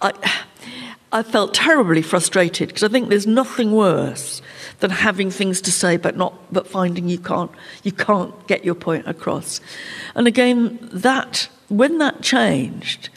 I, 0.00 0.12
I 1.12 1.22
felt 1.22 1.54
terribly 1.54 2.02
frustrated 2.02 2.68
because 2.68 2.82
I 2.82 2.88
think 2.88 3.08
there's 3.08 3.26
nothing 3.26 3.70
worse 3.70 4.42
than 4.80 4.90
having 4.90 5.30
things 5.30 5.60
to 5.62 5.72
say 5.72 5.96
but 5.96 6.16
not, 6.16 6.34
but 6.52 6.66
finding 6.66 7.08
you 7.08 7.18
can't, 7.18 7.52
you 7.84 7.92
can't 7.92 8.34
get 8.48 8.64
your 8.64 8.74
point 8.74 9.06
across. 9.06 9.60
And 10.16 10.26
again, 10.26 10.78
that, 10.92 11.48
when 11.68 11.98
that 11.98 12.20
changed, 12.20 13.10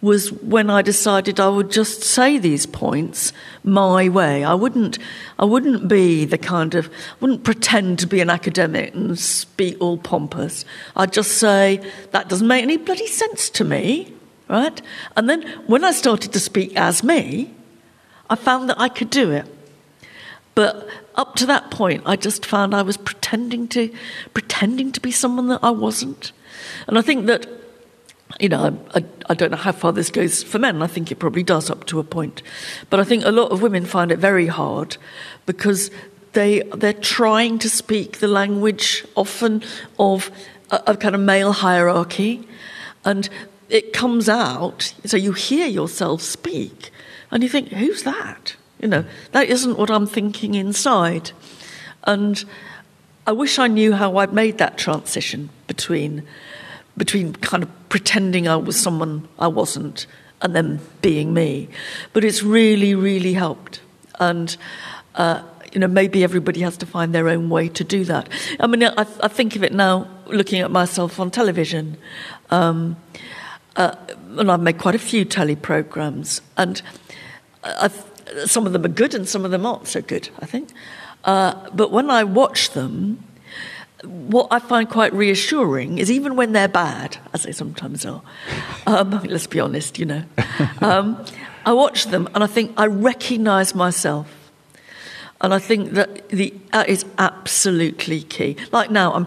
was 0.00 0.30
when 0.30 0.68
I 0.68 0.82
decided 0.82 1.40
I 1.40 1.48
would 1.48 1.70
just 1.70 2.02
say 2.02 2.38
these 2.38 2.66
points 2.66 3.32
my 3.64 4.08
way. 4.08 4.44
I 4.44 4.54
wouldn't, 4.54 4.98
I 5.38 5.44
wouldn't 5.44 5.88
be 5.88 6.24
the 6.24 6.38
kind 6.38 6.74
of, 6.74 6.90
wouldn't 7.20 7.44
pretend 7.44 7.98
to 8.00 8.06
be 8.06 8.20
an 8.20 8.30
academic 8.30 8.94
and 8.94 9.18
speak 9.18 9.76
all 9.80 9.98
pompous. 9.98 10.64
I'd 10.94 11.12
just 11.12 11.38
say, 11.38 11.80
that 12.10 12.28
doesn't 12.28 12.46
make 12.46 12.62
any 12.62 12.76
bloody 12.76 13.06
sense 13.06 13.48
to 13.50 13.64
me, 13.64 14.12
right? 14.48 14.80
And 15.16 15.30
then 15.30 15.42
when 15.66 15.84
I 15.84 15.92
started 15.92 16.32
to 16.34 16.40
speak 16.40 16.76
as 16.76 17.02
me, 17.02 17.54
I 18.28 18.34
found 18.34 18.68
that 18.68 18.78
I 18.78 18.88
could 18.88 19.10
do 19.10 19.30
it. 19.30 19.46
But 20.54 20.88
up 21.16 21.34
to 21.36 21.46
that 21.46 21.70
point, 21.70 22.02
I 22.06 22.16
just 22.16 22.44
found 22.44 22.74
I 22.74 22.82
was 22.82 22.96
pretending 22.96 23.68
to, 23.68 23.94
pretending 24.34 24.92
to 24.92 25.00
be 25.00 25.10
someone 25.10 25.48
that 25.48 25.60
I 25.62 25.70
wasn't. 25.70 26.32
And 26.86 26.98
I 26.98 27.02
think 27.02 27.26
that 27.26 27.46
you 28.38 28.48
know, 28.48 28.78
I, 28.94 29.04
I, 29.28 29.34
don't 29.34 29.50
know 29.50 29.56
how 29.56 29.72
far 29.72 29.92
this 29.92 30.10
goes 30.10 30.42
for 30.42 30.58
men. 30.58 30.82
I 30.82 30.86
think 30.86 31.10
it 31.10 31.18
probably 31.18 31.42
does 31.42 31.70
up 31.70 31.86
to 31.86 31.98
a 31.98 32.04
point. 32.04 32.42
But 32.90 33.00
I 33.00 33.04
think 33.04 33.24
a 33.24 33.30
lot 33.30 33.50
of 33.50 33.62
women 33.62 33.86
find 33.86 34.12
it 34.12 34.18
very 34.18 34.46
hard 34.46 34.96
because 35.46 35.90
they, 36.32 36.60
they're 36.74 36.92
trying 36.92 37.58
to 37.60 37.70
speak 37.70 38.18
the 38.18 38.28
language 38.28 39.06
often 39.14 39.62
of 39.98 40.30
a, 40.70 40.82
a 40.88 40.96
kind 40.96 41.14
of 41.14 41.20
male 41.20 41.52
hierarchy. 41.52 42.46
And 43.04 43.28
it 43.68 43.92
comes 43.92 44.28
out, 44.28 44.92
so 45.04 45.16
you 45.16 45.32
hear 45.32 45.66
yourself 45.66 46.20
speak, 46.20 46.90
and 47.30 47.42
you 47.42 47.48
think, 47.48 47.68
who's 47.68 48.02
that? 48.02 48.56
You 48.80 48.88
know, 48.88 49.04
that 49.32 49.48
isn't 49.48 49.78
what 49.78 49.90
I'm 49.90 50.06
thinking 50.06 50.54
inside. 50.54 51.30
And 52.04 52.44
I 53.26 53.32
wish 53.32 53.58
I 53.58 53.66
knew 53.66 53.94
how 53.94 54.18
I'd 54.18 54.32
made 54.32 54.58
that 54.58 54.78
transition 54.78 55.50
between 55.66 56.22
between 56.96 57.34
kind 57.34 57.62
of 57.62 57.88
pretending 57.88 58.48
I 58.48 58.56
was 58.56 58.78
someone 58.78 59.28
I 59.38 59.48
wasn't 59.48 60.06
and 60.42 60.54
then 60.54 60.80
being 61.02 61.32
me. 61.32 61.68
But 62.12 62.24
it's 62.24 62.42
really, 62.42 62.94
really 62.94 63.32
helped. 63.34 63.80
And, 64.18 64.56
uh, 65.14 65.42
you 65.72 65.80
know, 65.80 65.88
maybe 65.88 66.24
everybody 66.24 66.60
has 66.60 66.76
to 66.78 66.86
find 66.86 67.14
their 67.14 67.28
own 67.28 67.48
way 67.48 67.68
to 67.70 67.84
do 67.84 68.04
that. 68.04 68.28
I 68.60 68.66
mean, 68.66 68.82
I, 68.82 68.92
I 68.96 69.28
think 69.28 69.56
of 69.56 69.64
it 69.64 69.72
now 69.72 70.08
looking 70.26 70.60
at 70.60 70.70
myself 70.70 71.20
on 71.20 71.30
television. 71.30 71.96
Um, 72.50 72.96
uh, 73.76 73.94
and 74.38 74.50
I've 74.50 74.60
made 74.60 74.78
quite 74.78 74.94
a 74.94 74.98
few 74.98 75.24
telly 75.24 75.56
programs, 75.56 76.40
and 76.56 76.80
some 78.46 78.66
of 78.66 78.72
them 78.72 78.84
are 78.84 78.88
good 78.88 79.14
and 79.14 79.28
some 79.28 79.44
of 79.44 79.50
them 79.50 79.66
aren't 79.66 79.86
so 79.86 80.00
good, 80.02 80.28
I 80.40 80.46
think. 80.46 80.70
Uh, 81.24 81.68
but 81.70 81.90
when 81.90 82.10
I 82.10 82.24
watch 82.24 82.70
them, 82.70 83.22
what 84.04 84.48
I 84.50 84.58
find 84.58 84.88
quite 84.88 85.12
reassuring 85.12 85.98
is 85.98 86.10
even 86.10 86.36
when 86.36 86.52
they're 86.52 86.68
bad, 86.68 87.18
as 87.32 87.44
they 87.44 87.52
sometimes 87.52 88.04
are, 88.04 88.22
um, 88.86 89.10
let's 89.24 89.46
be 89.46 89.60
honest, 89.60 89.98
you 89.98 90.06
know, 90.06 90.24
um, 90.80 91.24
I 91.64 91.72
watch 91.72 92.06
them 92.06 92.28
and 92.34 92.44
I 92.44 92.46
think 92.46 92.72
I 92.76 92.86
recognize 92.86 93.74
myself. 93.74 94.32
And 95.40 95.52
I 95.52 95.58
think 95.58 95.92
that 95.92 96.28
the, 96.30 96.54
that 96.72 96.88
is 96.88 97.04
absolutely 97.18 98.22
key. 98.22 98.56
Like 98.72 98.90
now, 98.90 99.12
I'm, 99.12 99.26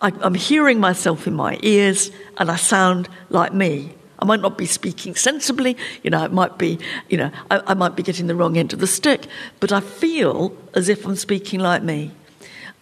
I, 0.00 0.08
am 0.08 0.22
i 0.22 0.26
am 0.26 0.34
hearing 0.34 0.80
myself 0.80 1.26
in 1.26 1.34
my 1.34 1.58
ears 1.62 2.10
and 2.38 2.50
I 2.50 2.56
sound 2.56 3.08
like 3.28 3.54
me. 3.54 3.94
I 4.18 4.24
might 4.24 4.40
not 4.40 4.58
be 4.58 4.66
speaking 4.66 5.14
sensibly, 5.14 5.76
you 6.02 6.10
know, 6.10 6.22
it 6.24 6.32
might 6.32 6.58
be, 6.58 6.78
you 7.08 7.16
know, 7.16 7.30
I, 7.50 7.62
I 7.68 7.74
might 7.74 7.96
be 7.96 8.02
getting 8.02 8.26
the 8.26 8.34
wrong 8.34 8.58
end 8.58 8.72
of 8.72 8.80
the 8.80 8.86
stick, 8.86 9.26
but 9.60 9.72
I 9.72 9.80
feel 9.80 10.54
as 10.74 10.88
if 10.88 11.06
I'm 11.06 11.16
speaking 11.16 11.60
like 11.60 11.82
me. 11.82 12.10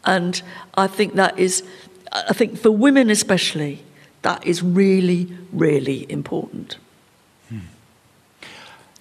And 0.05 0.40
I 0.74 0.86
think 0.86 1.14
that 1.14 1.38
is, 1.38 1.62
I 2.12 2.32
think 2.32 2.59
for 2.59 2.70
women 2.70 3.11
especially, 3.11 3.82
that 4.22 4.46
is 4.46 4.62
really, 4.62 5.28
really 5.53 6.11
important. 6.11 6.76
Hmm. 7.49 7.59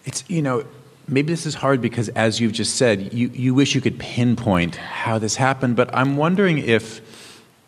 It's, 0.06 0.24
you 0.28 0.42
know, 0.42 0.66
maybe 1.08 1.32
this 1.32 1.46
is 1.46 1.56
hard 1.56 1.82
because, 1.82 2.10
as 2.10 2.40
you've 2.40 2.52
just 2.52 2.76
said, 2.76 3.14
you, 3.14 3.30
you 3.30 3.54
wish 3.54 3.76
you 3.76 3.82
could 3.82 4.00
pinpoint 4.00 4.76
how 4.76 5.18
this 5.20 5.36
happened, 5.36 5.76
but 5.76 5.94
I'm 5.96 6.18
wondering 6.18 6.60
if, 6.60 7.02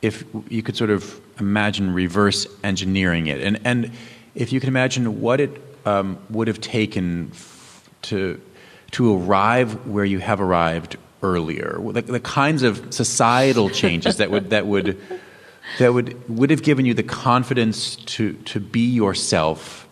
if 0.01 0.23
you 0.49 0.61
could 0.61 0.75
sort 0.75 0.89
of 0.89 1.19
imagine 1.39 1.93
reverse 1.93 2.47
engineering 2.63 3.27
it. 3.27 3.41
And, 3.41 3.59
and 3.63 3.91
if 4.35 4.51
you 4.51 4.59
can 4.59 4.69
imagine 4.69 5.21
what 5.21 5.39
it 5.39 5.61
um, 5.85 6.17
would 6.29 6.47
have 6.47 6.61
taken 6.61 7.31
f- 7.33 7.89
to, 8.03 8.39
to 8.91 9.17
arrive 9.17 9.87
where 9.87 10.05
you 10.05 10.19
have 10.19 10.41
arrived 10.41 10.97
earlier? 11.21 11.79
The, 11.79 12.01
the 12.01 12.19
kinds 12.19 12.63
of 12.63 12.93
societal 12.93 13.69
changes 13.69 14.17
that 14.17 14.31
would 14.31 14.49
that 14.49 14.65
would 14.67 14.99
that 15.77 15.93
would 15.93 16.29
would 16.29 16.49
have 16.49 16.63
given 16.63 16.85
you 16.85 16.93
the 16.93 17.03
confidence 17.03 17.95
to 17.95 18.33
to 18.33 18.59
be 18.59 18.87
yourself 18.87 19.87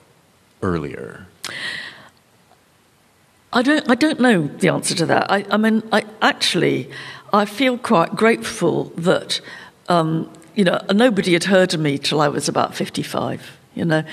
earlier. 0.61 1.27
I 3.53 3.61
don't 3.61 3.89
I 3.89 3.95
don't 3.95 4.19
know 4.19 4.47
the 4.47 4.69
answer 4.69 4.95
to 4.95 5.05
that. 5.05 5.31
I, 5.31 5.45
I 5.49 5.57
mean, 5.57 5.83
I 5.91 6.03
actually 6.21 6.89
I 7.33 7.45
feel 7.45 7.77
quite 7.77 8.15
grateful 8.15 8.85
that 8.97 9.41
um, 9.89 10.31
you 10.55 10.63
know 10.63 10.79
nobody 10.93 11.33
had 11.33 11.45
heard 11.45 11.73
of 11.73 11.79
me 11.79 11.97
till 11.97 12.21
I 12.21 12.27
was 12.27 12.49
about 12.49 12.75
fifty 12.75 13.03
five. 13.03 13.57
You 13.73 13.85
know, 13.85 14.03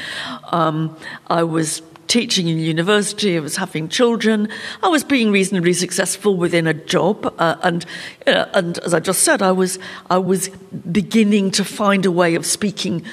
um, 0.53 0.97
I 1.29 1.43
was 1.43 1.83
teaching 2.07 2.49
in 2.49 2.59
university, 2.59 3.37
I 3.37 3.41
was 3.41 3.57
having 3.57 3.89
children, 3.89 4.49
I 4.83 4.89
was 4.89 5.05
being 5.05 5.31
reasonably 5.31 5.73
successful 5.73 6.37
within 6.37 6.67
a 6.67 6.75
job, 6.75 7.35
uh, 7.39 7.57
and 7.63 7.85
uh, 8.27 8.47
and 8.55 8.79
as 8.79 8.95
I 8.95 9.01
just 9.01 9.23
said, 9.23 9.43
I 9.43 9.53
was 9.53 9.79
I 10.11 10.19
was 10.19 10.49
beginning 10.49 11.51
to 11.53 11.65
find 11.65 12.07
a 12.07 12.13
way 12.13 12.35
of 12.35 12.47
speaking 12.47 13.05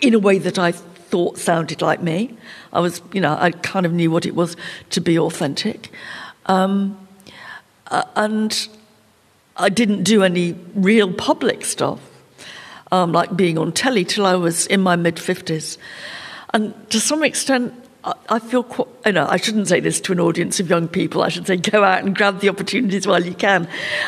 in 0.00 0.14
a 0.14 0.18
way 0.18 0.38
that 0.38 0.58
I 0.58 0.72
thought 0.72 1.38
sounded 1.38 1.80
like 1.80 2.02
me. 2.02 2.36
I 2.72 2.80
was, 2.80 3.00
you 3.12 3.20
know, 3.20 3.36
I 3.38 3.50
kind 3.50 3.86
of 3.86 3.92
knew 3.92 4.10
what 4.10 4.26
it 4.26 4.34
was 4.34 4.56
to 4.90 5.00
be 5.00 5.18
authentic, 5.18 5.90
um, 6.46 6.98
uh, 7.90 8.04
and 8.16 8.68
I 9.56 9.68
didn't 9.68 10.02
do 10.02 10.22
any 10.22 10.54
real 10.74 11.12
public 11.12 11.64
stuff. 11.64 12.00
Um, 12.92 13.10
like 13.10 13.34
being 13.34 13.58
on 13.58 13.72
telly 13.72 14.04
till 14.04 14.24
I 14.24 14.36
was 14.36 14.68
in 14.68 14.80
my 14.80 14.94
mid 14.94 15.16
50s. 15.16 15.78
And 16.54 16.72
to 16.90 17.00
some 17.00 17.24
extent, 17.24 17.74
I 18.28 18.38
feel 18.38 18.62
quite, 18.62 18.88
you 19.06 19.12
know, 19.12 19.26
I 19.28 19.38
shouldn't 19.38 19.68
say 19.68 19.80
this 19.80 19.98
to 20.02 20.12
an 20.12 20.20
audience 20.20 20.60
of 20.60 20.68
young 20.68 20.88
people. 20.88 21.22
I 21.22 21.28
should 21.30 21.46
say 21.46 21.56
go 21.56 21.82
out 21.82 22.04
and 22.04 22.14
grab 22.14 22.40
the 22.40 22.50
opportunities 22.50 23.06
while 23.06 23.24
you 23.24 23.34
can. 23.34 23.66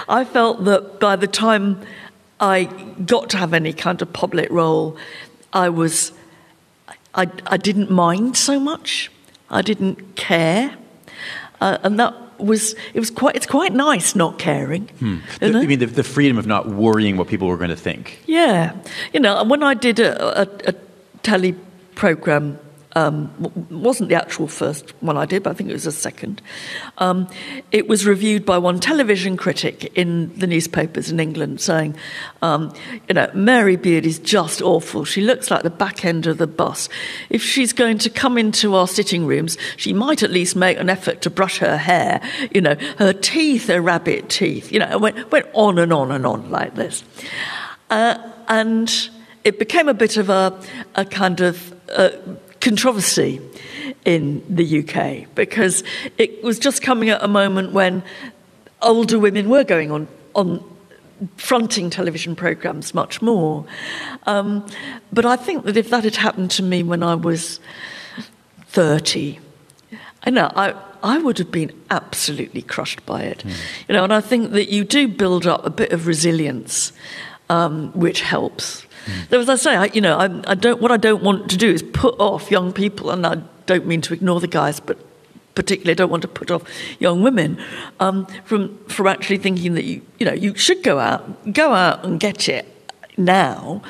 I 0.09 0.24
felt 0.24 0.64
that 0.64 1.01
by 1.01 1.16
the 1.16 1.26
time 1.26 1.80
I 2.38 2.64
got 3.07 3.30
to 3.30 3.38
have 3.38 3.55
any 3.55 3.72
kind 3.72 4.03
of 4.03 4.12
public 4.12 4.51
role, 4.51 4.99
I 5.53 5.70
was, 5.70 6.12
I, 7.14 7.30
I 7.47 7.57
didn't 7.57 7.90
mind 7.90 8.36
so 8.36 8.61
much. 8.61 9.11
I 9.49 9.62
didn't 9.62 10.16
care. 10.16 10.76
Uh, 11.62 11.78
and 11.82 11.99
that 11.99 12.14
was 12.38 12.74
it 12.92 13.01
was 13.01 13.11
quite 13.11 13.34
it's 13.34 13.47
quite 13.47 13.72
nice 13.72 14.14
not 14.14 14.38
caring. 14.38 14.88
Hmm. 14.99 15.18
The, 15.40 15.61
you 15.61 15.68
mean 15.68 15.78
the, 15.78 15.86
the, 15.86 16.05
freedom 16.05 16.36
of 16.36 16.47
not 16.47 16.68
worrying 16.68 17.16
what 17.16 17.28
people 17.28 17.49
were 17.49 17.57
going 17.57 17.70
to 17.70 17.76
think? 17.76 18.22
Yeah, 18.26 18.76
you 19.14 19.20
know, 19.20 19.42
when 19.44 19.62
I 19.62 19.72
did 19.72 19.99
a, 20.01 20.42
a, 20.42 20.70
a 20.70 20.74
telly 21.22 21.55
program 21.94 22.59
um, 22.97 23.30
wasn't 23.70 24.09
the 24.09 24.14
actual 24.14 24.49
first 24.49 24.90
one 25.03 25.18
I 25.18 25.26
did, 25.26 25.42
but 25.42 25.51
I 25.51 25.53
think 25.53 25.68
it 25.68 25.74
was 25.74 25.84
the 25.84 25.92
second. 25.92 26.40
Um, 26.97 27.28
it 27.70 27.88
was 27.88 28.07
reviewed 28.07 28.47
by 28.47 28.57
one 28.57 28.80
television 28.80 29.36
critic 29.36 29.92
in 29.94 30.34
the 30.38 30.47
newspapers 30.47 31.11
in 31.11 31.20
England 31.20 31.61
saying, 31.61 31.94
um, 32.40 32.72
you 33.07 33.14
know, 33.14 33.30
Mary 33.34 33.76
Beard 33.76 34.07
is 34.07 34.18
just 34.18 34.62
awful. 34.62 35.05
She 35.05 35.20
looks 35.20 35.51
like 35.51 35.62
the 35.62 35.68
back 35.68 36.07
end 36.07 36.26
of 36.26 36.38
the 36.38 36.47
bus. 36.47 36.88
If 37.28 37.42
she's 37.42 37.74
going 37.74 37.99
to 37.99 38.09
come 38.09 38.38
into 38.38 38.74
our 38.74 38.88
sitting 38.88 39.26
rooms, 39.26 39.59
she 39.76 39.92
might 39.92 40.22
at 40.22 40.30
least 40.30 40.57
make 40.57 40.78
an 40.78 40.88
effort 40.88 41.20
to 41.20 41.28
brush 41.28 41.59
her 41.59 41.76
hair. 41.76 42.22
You 42.51 42.62
know, 42.62 42.76
her 42.99 43.12
teeth 43.12 43.68
are 43.68 43.82
rabbit 43.82 44.30
teeth. 44.30 44.72
You 44.72 44.78
know, 44.78 44.90
it 44.90 45.01
went, 45.03 45.30
went 45.30 45.47
on 45.53 45.78
and 45.78 45.92
on 45.92 46.11
and 46.12 46.26
on 46.26 46.51
like 46.51 46.74
this. 46.76 47.05
Uh, 47.90 48.16
and 48.49 48.90
it 49.44 49.59
became 49.59 49.86
a 49.86 49.94
bit 49.94 50.16
of 50.16 50.30
a, 50.30 50.59
a 50.94 51.05
kind 51.05 51.42
of 51.42 51.74
uh, 51.90 52.11
controversy 52.66 53.40
in 54.04 54.42
the 54.48 54.80
UK 54.80 55.32
because 55.36 55.84
it 56.18 56.42
was 56.42 56.58
just 56.58 56.82
coming 56.82 57.10
at 57.10 57.22
a 57.22 57.28
moment 57.28 57.72
when 57.72 58.02
older 58.82 59.20
women 59.20 59.48
were 59.48 59.62
going 59.62 59.92
on 59.92 60.08
on 60.34 60.62
fronting 61.36 61.90
television 61.90 62.34
programs 62.34 62.92
much 62.92 63.22
more. 63.22 63.64
Um, 64.24 64.66
but 65.12 65.24
I 65.24 65.36
think 65.36 65.64
that 65.64 65.76
if 65.76 65.90
that 65.90 66.02
had 66.02 66.16
happened 66.16 66.50
to 66.52 66.62
me 66.62 66.82
when 66.82 67.02
I 67.02 67.14
was 67.14 67.60
30, 68.68 69.38
I 70.24 70.30
know 70.30 70.50
I, 70.56 70.74
I 71.02 71.18
would 71.18 71.38
have 71.38 71.52
been 71.52 71.72
absolutely 71.88 72.62
crushed 72.62 73.06
by 73.06 73.22
it. 73.22 73.38
Mm. 73.38 73.54
You 73.88 73.94
know, 73.94 74.04
and 74.04 74.12
I 74.12 74.20
think 74.20 74.50
that 74.50 74.70
you 74.70 74.84
do 74.84 75.06
build 75.06 75.46
up 75.46 75.64
a 75.64 75.70
bit 75.70 75.92
of 75.92 76.08
resilience, 76.08 76.92
um, 77.48 77.92
which 77.92 78.20
helps. 78.22 78.86
As 79.30 79.48
I 79.48 79.57
say, 79.57 79.76
I, 79.76 79.84
you 79.86 80.00
know, 80.00 80.16
I, 80.16 80.24
I, 80.50 80.54
don't. 80.54 80.80
What 80.80 80.90
I 80.90 80.96
don't 80.96 81.22
want 81.22 81.50
to 81.50 81.57
do 81.57 81.70
is 81.70 81.82
put 81.82 82.14
off 82.18 82.50
young 82.50 82.72
people, 82.72 83.11
and 83.11 83.26
I 83.26 83.42
don't 83.66 83.86
mean 83.86 84.00
to 84.02 84.14
ignore 84.14 84.40
the 84.40 84.48
guys, 84.48 84.80
but 84.80 84.98
particularly 85.54 85.92
I 85.92 85.94
don't 85.94 86.11
want 86.11 86.22
to 86.22 86.28
put 86.28 86.50
off 86.50 86.62
young 86.98 87.22
women 87.22 87.59
um, 88.00 88.26
from 88.44 88.78
from 88.86 89.07
actually 89.07 89.38
thinking 89.38 89.74
that 89.74 89.84
you, 89.84 90.02
you 90.18 90.26
know, 90.26 90.32
you 90.32 90.54
should 90.54 90.82
go 90.82 90.98
out, 90.98 91.52
go 91.52 91.72
out 91.72 92.04
and 92.04 92.20
get 92.20 92.48
it. 92.48 92.66
now, 93.18 93.80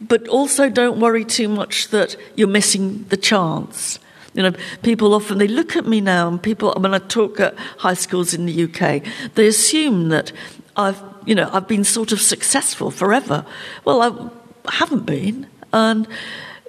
but 0.00 0.28
also 0.28 0.68
don't 0.68 1.00
worry 1.00 1.24
too 1.24 1.48
much 1.48 1.88
that 1.88 2.16
you're 2.36 2.46
missing 2.48 3.04
the 3.08 3.16
chance. 3.16 3.98
You 4.34 4.42
know, 4.42 4.52
people 4.82 5.14
often 5.14 5.38
they 5.38 5.48
look 5.48 5.76
at 5.76 5.86
me 5.86 6.00
now, 6.00 6.28
and 6.28 6.42
people 6.42 6.74
when 6.76 6.92
I 6.92 6.98
talk 6.98 7.40
at 7.40 7.54
high 7.78 7.94
schools 7.94 8.34
in 8.34 8.46
the 8.46 8.64
UK, 8.64 9.02
they 9.34 9.46
assume 9.46 10.08
that 10.08 10.32
I've 10.76 11.00
you 11.24 11.34
know 11.34 11.48
I've 11.52 11.68
been 11.68 11.84
sort 11.84 12.12
of 12.12 12.20
successful 12.20 12.90
forever. 12.90 13.46
Well, 13.84 14.02
I 14.02 14.43
haven't 14.68 15.06
been, 15.06 15.46
and 15.72 16.06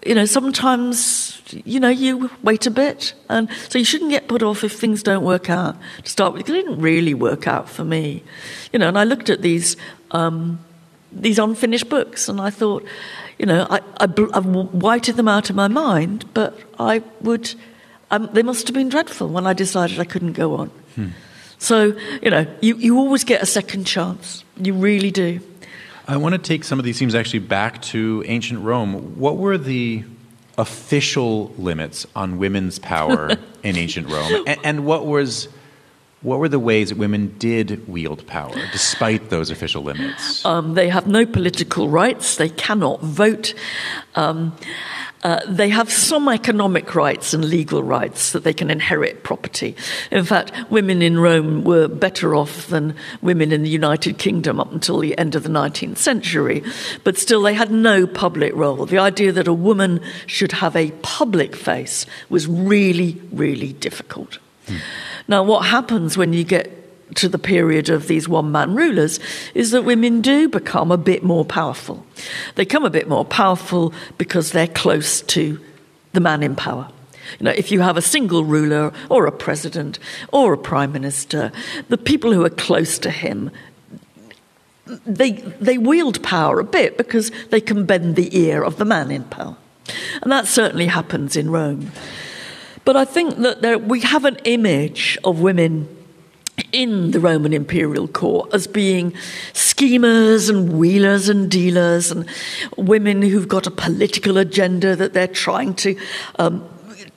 you 0.06 0.16
know 0.16 0.26
sometimes 0.26 1.42
you 1.66 1.80
know 1.80 1.90
you 1.90 2.30
wait 2.44 2.66
a 2.66 2.72
bit, 2.72 3.14
and 3.30 3.50
so 3.70 3.80
you 3.80 3.86
shouldn't 3.86 4.12
get 4.12 4.28
put 4.28 4.44
off 4.44 4.64
if 4.64 4.74
things 4.74 5.04
don't 5.04 5.24
work 5.24 5.50
out 5.50 5.76
to 6.04 6.10
start 6.10 6.34
with. 6.34 6.50
It 6.50 6.54
didn't 6.54 6.80
really 6.80 7.14
work 7.14 7.48
out 7.48 7.70
for 7.70 7.84
me, 7.84 8.24
you 8.72 8.80
know. 8.80 8.88
And 8.88 8.98
I 8.98 9.04
looked 9.04 9.30
at 9.30 9.42
these. 9.42 9.78
Um, 10.12 10.60
these 11.16 11.40
unfinished 11.40 11.90
books, 11.90 12.28
and 12.28 12.42
I 12.42 12.50
thought, 12.50 12.86
you 13.40 13.46
know, 13.46 13.66
I, 13.70 13.80
I, 13.98 14.08
have 14.34 14.46
whited 14.46 15.16
them 15.16 15.28
out 15.28 15.50
of 15.50 15.56
my 15.56 15.68
mind, 15.68 16.26
but 16.34 16.60
I 16.78 17.04
would, 17.22 17.54
um, 18.12 18.30
they 18.34 18.44
must 18.44 18.68
have 18.68 18.74
been 18.74 18.90
dreadful 18.90 19.30
when 19.30 19.48
I 19.48 19.54
decided 19.54 20.00
I 20.00 20.04
couldn't 20.04 20.34
go 20.34 20.56
on. 20.56 20.68
Hmm. 20.96 21.10
So, 21.58 21.98
you 22.22 22.30
know, 22.30 22.46
you, 22.62 22.76
you 22.76 22.98
always 22.98 23.24
get 23.24 23.42
a 23.42 23.46
second 23.46 23.86
chance. 23.86 24.44
You 24.58 24.74
really 24.74 25.12
do. 25.12 25.40
I 26.08 26.18
want 26.18 26.34
to 26.34 26.40
take 26.40 26.64
some 26.64 26.78
of 26.78 26.86
these 26.86 27.00
themes 27.00 27.16
actually 27.16 27.40
back 27.40 27.82
to 27.84 28.24
ancient 28.28 28.62
Rome. 28.62 29.18
What 29.20 29.38
were 29.38 29.58
the 29.58 30.04
official 30.58 31.52
limits 31.58 32.06
on 32.16 32.38
women's 32.38 32.78
power 32.80 33.32
in 33.64 33.76
ancient 33.76 34.08
Rome? 34.08 34.44
And, 34.46 34.60
and 34.64 34.86
what 34.86 35.06
was 35.06 35.48
what 36.22 36.40
were 36.40 36.50
the 36.50 36.60
ways 36.60 36.90
that 36.90 36.98
women 36.98 37.36
did 37.38 37.88
wield 37.88 38.26
power 38.26 38.56
despite 38.72 39.30
those 39.30 39.52
official 39.52 39.84
limits? 39.84 40.44
Um, 40.44 40.74
they 40.74 40.90
have 40.90 41.06
no 41.08 41.26
political 41.26 41.90
rights, 41.90 42.38
they 42.38 42.50
cannot 42.50 43.02
vote. 43.02 43.54
Um, 44.16 44.56
uh, 45.26 45.42
they 45.48 45.70
have 45.70 45.92
some 45.92 46.30
economic 46.30 46.94
rights 46.94 47.34
and 47.34 47.44
legal 47.44 47.82
rights 47.82 48.32
that 48.32 48.44
they 48.44 48.54
can 48.54 48.70
inherit 48.70 49.24
property. 49.24 49.76
In 50.12 50.24
fact, 50.24 50.52
women 50.70 51.02
in 51.02 51.18
Rome 51.18 51.64
were 51.64 51.88
better 51.88 52.36
off 52.36 52.68
than 52.68 52.96
women 53.24 53.52
in 53.52 53.64
the 53.64 53.70
United 53.70 54.20
Kingdom 54.20 54.60
up 54.60 54.72
until 54.72 55.00
the 55.00 55.18
end 55.18 55.34
of 55.34 55.42
the 55.42 55.50
19th 55.50 55.98
century, 55.98 56.64
but 57.04 57.18
still 57.18 57.42
they 57.42 57.56
had 57.56 57.72
no 57.72 58.06
public 58.06 58.54
role. 58.54 58.86
The 58.86 59.00
idea 59.00 59.32
that 59.32 59.48
a 59.48 59.54
woman 59.54 60.00
should 60.28 60.52
have 60.52 60.76
a 60.76 60.92
public 61.02 61.56
face 61.56 62.06
was 62.30 62.46
really, 62.46 63.20
really 63.32 63.74
difficult. 63.74 64.38
Hmm. 64.68 64.78
Now, 65.28 65.42
what 65.42 65.66
happens 65.66 66.20
when 66.20 66.34
you 66.34 66.44
get 66.44 66.85
to 67.14 67.30
the 67.30 67.38
period 67.38 67.90
of 67.90 68.08
these 68.08 68.28
one 68.28 68.52
man 68.52 68.76
rulers 68.76 69.20
is 69.54 69.72
that 69.72 69.84
women 69.84 70.22
do 70.22 70.50
become 70.50 70.92
a 70.92 70.98
bit 70.98 71.24
more 71.24 71.46
powerful. 71.46 72.06
They 72.56 72.64
become 72.64 72.84
a 72.84 72.90
bit 72.90 73.08
more 73.08 73.24
powerful 73.24 73.94
because 74.18 74.52
they're 74.52 74.68
close 74.68 75.22
to 75.22 75.60
the 76.14 76.20
man 76.20 76.42
in 76.42 76.56
power. 76.56 76.90
You 77.40 77.46
know, 77.46 77.52
if 77.52 77.72
you 77.72 77.82
have 77.82 77.98
a 77.98 78.02
single 78.02 78.44
ruler 78.44 78.92
or 79.10 79.26
a 79.26 79.32
president 79.32 80.00
or 80.32 80.54
a 80.54 80.58
prime 80.58 80.92
minister, 80.92 81.52
the 81.90 81.98
people 81.98 82.34
who 82.34 82.44
are 82.44 82.50
close 82.50 82.98
to 83.00 83.12
him 83.12 83.52
they 85.06 85.32
they 85.32 85.78
wield 85.78 86.22
power 86.24 86.60
a 86.60 86.64
bit 86.64 86.98
because 86.98 87.32
they 87.50 87.62
can 87.62 87.86
bend 87.86 88.16
the 88.16 88.38
ear 88.38 88.64
of 88.64 88.78
the 88.78 88.86
man 88.86 89.12
in 89.12 89.24
power. 89.24 89.58
And 90.22 90.32
that 90.32 90.48
certainly 90.48 90.88
happens 90.88 91.36
in 91.36 91.50
Rome. 91.50 91.92
But 92.84 92.96
I 92.96 93.06
think 93.06 93.38
that 93.38 93.62
there, 93.62 93.80
we 93.80 94.02
have 94.02 94.26
an 94.26 94.38
image 94.44 95.18
of 95.24 95.42
women 95.42 95.88
in 96.72 97.12
the 97.12 97.20
Roman 97.20 97.54
imperial 97.54 98.08
court 98.08 98.54
as 98.54 98.68
being 98.68 99.14
schemers 99.54 100.50
and 100.50 100.78
wheelers 100.78 101.30
and 101.30 101.50
dealers 101.50 102.12
and 102.12 102.30
women 102.78 103.22
who've 103.22 103.48
got 103.48 103.68
a 103.68 103.72
political 103.72 104.38
agenda 104.38 104.96
that 104.96 105.14
they're 105.14 105.28
trying 105.28 105.74
to 105.76 105.98
um, 106.40 106.68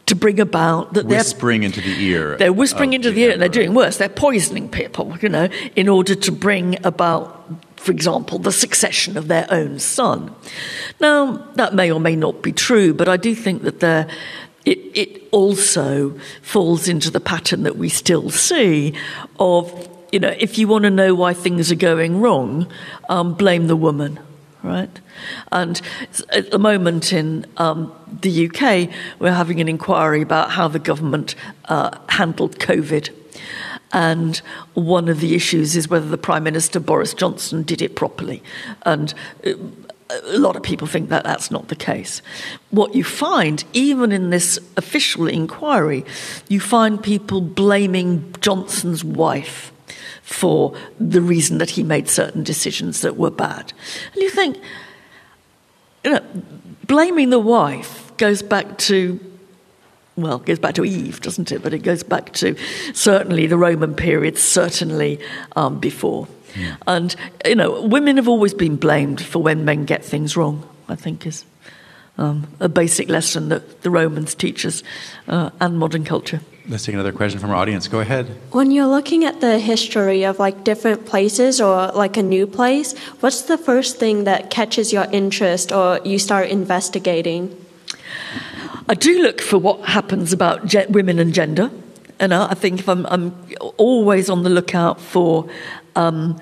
to 0.07 0.15
bring 0.15 0.41
about 0.41 0.95
that 0.95 1.07
whispering 1.07 1.61
they're 1.61 1.63
whispering 1.63 1.63
into 1.65 1.81
the 1.81 2.03
ear. 2.03 2.37
They're 2.39 2.53
whispering 2.53 2.93
into 2.95 3.11
the, 3.11 3.15
the 3.15 3.23
ear, 3.23 3.31
and 3.33 3.43
they're 3.43 3.49
doing 3.49 3.75
worse. 3.75 3.99
They're 3.99 4.09
poisoning 4.09 4.69
people, 4.69 5.17
you 5.21 5.29
know, 5.29 5.49
in 5.77 5.89
order 5.89 6.15
to 6.15 6.33
bring 6.33 6.85
about, 6.85 7.47
for 7.77 7.93
example, 7.93 8.39
the 8.39 8.53
succession 8.53 9.19
of 9.19 9.29
their 9.29 9.47
own 9.51 9.79
son. 9.79 10.35
Now, 10.99 11.47
that 11.57 11.75
may 11.75 11.93
or 11.93 12.01
may 12.01 12.17
not 12.17 12.43
be 12.43 12.53
true, 12.53 12.95
but 12.95 13.09
I 13.09 13.19
do 13.19 13.35
think 13.35 13.63
that 13.63 13.81
they're 13.81 14.09
it, 14.69 14.79
it 14.95 15.23
also 15.33 16.19
falls 16.43 16.89
into 16.89 17.11
the 17.11 17.21
pattern 17.21 17.63
that 17.63 17.77
we 17.77 17.89
still 17.89 18.29
see 18.29 18.95
of, 19.39 19.89
you 20.13 20.21
know, 20.21 20.35
if 20.39 20.59
you 20.59 20.69
want 20.69 20.85
to 20.85 20.91
know 20.91 21.15
why 21.15 21.33
things 21.33 21.73
are 21.73 21.77
going 21.77 22.21
wrong, 22.21 22.71
um, 23.09 23.33
blame 23.35 23.67
the 23.67 23.77
woman, 23.77 24.21
right? 24.63 25.01
And 25.51 25.81
at 26.31 26.51
the 26.51 26.59
moment 26.59 27.15
in 27.15 27.47
um, 27.57 27.95
the 28.21 28.49
UK, 28.49 28.91
we're 29.19 29.33
having 29.33 29.61
an 29.61 29.69
inquiry 29.69 30.21
about 30.21 30.51
how 30.51 30.69
the 30.69 30.79
government 30.79 31.35
uh, 31.67 31.97
handled 32.11 32.59
COVID. 32.59 33.11
And 33.93 34.37
one 34.75 35.09
of 35.09 35.21
the 35.21 35.35
issues 35.35 35.77
is 35.77 35.89
whether 35.89 36.09
the 36.09 36.19
Prime 36.19 36.45
Minister 36.45 36.79
Boris 36.79 37.15
Johnson 37.15 37.63
did 37.63 37.81
it 37.81 37.97
properly. 37.97 38.43
And 38.83 39.15
uh, 39.47 39.53
a 40.11 40.39
lot 40.39 40.57
of 40.57 40.63
people 40.63 40.87
think 40.87 41.11
that 41.11 41.25
that's 41.25 41.51
not 41.51 41.69
the 41.69 41.77
case. 41.77 42.23
What 42.71 42.95
you 42.95 43.05
find, 43.05 43.65
even 43.73 44.13
in 44.13 44.31
this 44.31 44.59
official 44.77 45.27
inquiry, 45.29 46.05
you 46.49 46.61
find 46.61 47.03
people 47.03 47.41
blaming 47.41 48.35
Johnson's 48.41 49.05
wife 49.05 49.73
for 50.23 50.75
the 50.99 51.21
reason 51.21 51.59
that 51.59 51.71
he 51.71 51.83
made 51.83 52.09
certain 52.09 52.43
decisions 52.43 53.01
that 53.01 53.17
were 53.17 53.31
bad. 53.31 53.73
And 54.13 54.23
you 54.23 54.31
think, 54.31 54.59
you 56.05 56.13
know, 56.13 56.25
blaming 56.87 57.31
the 57.31 57.39
wife 57.39 58.13
goes 58.17 58.43
back 58.43 58.79
to 58.79 59.21
well, 60.17 60.39
it 60.39 60.47
goes 60.47 60.59
back 60.59 60.75
to 60.75 60.85
Eve, 60.85 61.21
doesn't 61.21 61.53
it? 61.53 61.63
But 61.63 61.73
it 61.73 61.79
goes 61.79 62.03
back 62.03 62.33
to 62.35 62.57
certainly 62.93 63.47
the 63.47 63.57
Roman 63.57 63.95
period, 63.95 64.37
certainly 64.37 65.21
um, 65.55 65.79
before. 65.79 66.27
Yeah. 66.57 66.77
And, 66.87 67.15
you 67.45 67.55
know, 67.55 67.83
women 67.83 68.17
have 68.17 68.29
always 68.29 68.55
been 68.55 68.77
blamed 68.77 69.21
for 69.21 69.43
when 69.43 69.65
men 69.65 69.85
get 69.85 70.05
things 70.05 70.37
wrong, 70.37 70.69
I 70.89 70.97
think 70.97 71.27
is 71.27 71.45
um, 72.19 72.49
a 72.61 72.69
basic 72.69 73.09
lesson 73.09 73.49
that 73.49 73.83
the 73.83 73.91
Romans 73.91 74.35
teach 74.35 74.67
us 74.67 74.83
uh, 75.29 75.51
and 75.61 75.79
modern 75.79 76.05
culture. 76.05 76.41
Let's 76.69 76.85
take 76.85 76.95
another 76.95 77.13
question 77.13 77.41
from 77.41 77.51
our 77.51 77.57
audience. 77.57 77.89
Go 77.89 78.01
ahead. 78.01 78.27
When 78.51 78.71
you're 78.71 78.89
looking 78.89 79.25
at 79.25 79.41
the 79.41 79.59
history 79.59 80.25
of 80.25 80.39
like 80.39 80.65
different 80.65 81.07
places 81.07 81.63
or 81.63 81.89
like 81.93 82.19
a 82.19 82.23
new 82.23 82.47
place, 82.47 82.99
what's 83.21 83.43
the 83.43 83.57
first 83.57 83.97
thing 83.97 84.25
that 84.25 84.51
catches 84.51 84.93
your 84.93 85.07
interest 85.11 85.73
or 85.73 86.01
you 86.05 86.19
start 86.19 86.51
investigating? 86.51 87.57
I 88.87 88.95
do 88.95 89.23
look 89.23 89.41
for 89.41 89.57
what 89.59 89.81
happens 89.89 90.33
about 90.33 90.67
ge- 90.67 90.87
women 90.89 91.19
and 91.19 91.33
gender. 91.33 91.71
And 92.21 92.35
I 92.35 92.55
think 92.55 92.81
if 92.81 92.89
I'm, 92.89 93.07
I'm 93.07 93.35
always 93.77 94.29
on 94.29 94.43
the 94.43 94.51
lookout 94.51 95.01
for 95.01 95.49
um, 95.99 96.41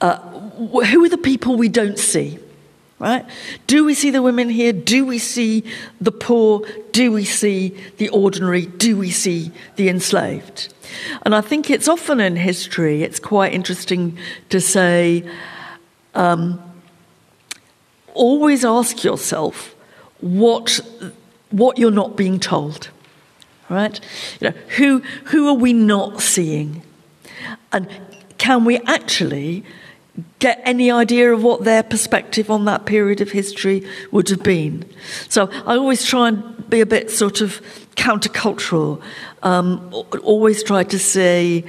uh, 0.00 0.16
who 0.16 1.04
are 1.04 1.08
the 1.08 1.18
people 1.18 1.56
we 1.56 1.68
don't 1.68 1.98
see? 1.98 2.38
Right? 2.98 3.26
Do 3.66 3.84
we 3.84 3.92
see 3.92 4.10
the 4.10 4.22
women 4.22 4.48
here? 4.48 4.72
Do 4.72 5.04
we 5.04 5.18
see 5.18 5.64
the 6.00 6.12
poor? 6.12 6.62
Do 6.92 7.12
we 7.12 7.24
see 7.24 7.76
the 7.98 8.08
ordinary? 8.08 8.66
Do 8.66 8.96
we 8.96 9.10
see 9.10 9.52
the 9.76 9.88
enslaved? 9.88 10.72
And 11.22 11.34
I 11.34 11.42
think 11.42 11.70
it's 11.70 11.88
often 11.88 12.20
in 12.20 12.36
history, 12.36 13.02
it's 13.02 13.18
quite 13.18 13.52
interesting 13.52 14.16
to 14.48 14.60
say, 14.60 15.28
um, 16.14 16.62
always 18.14 18.64
ask 18.64 19.04
yourself 19.04 19.74
what, 20.20 20.80
what 21.50 21.78
you're 21.78 21.90
not 21.90 22.16
being 22.16 22.40
told. 22.40 22.88
Right? 23.68 24.00
You 24.40 24.50
know, 24.50 24.56
who, 24.76 25.00
who 25.24 25.48
are 25.48 25.54
we 25.54 25.72
not 25.72 26.22
seeing? 26.22 26.82
And 27.72 27.88
can 28.44 28.66
we 28.66 28.76
actually 28.80 29.64
get 30.38 30.60
any 30.64 30.90
idea 30.90 31.32
of 31.32 31.42
what 31.42 31.64
their 31.64 31.82
perspective 31.82 32.50
on 32.50 32.66
that 32.66 32.84
period 32.84 33.22
of 33.22 33.30
history 33.30 33.82
would 34.10 34.28
have 34.28 34.42
been? 34.42 34.84
So 35.30 35.48
I 35.64 35.78
always 35.78 36.04
try 36.04 36.28
and 36.28 36.68
be 36.68 36.82
a 36.82 36.86
bit 36.86 37.10
sort 37.10 37.40
of 37.40 37.62
countercultural, 37.96 39.00
um, 39.42 39.90
always 40.22 40.62
try 40.62 40.84
to 40.84 40.98
say, 40.98 41.64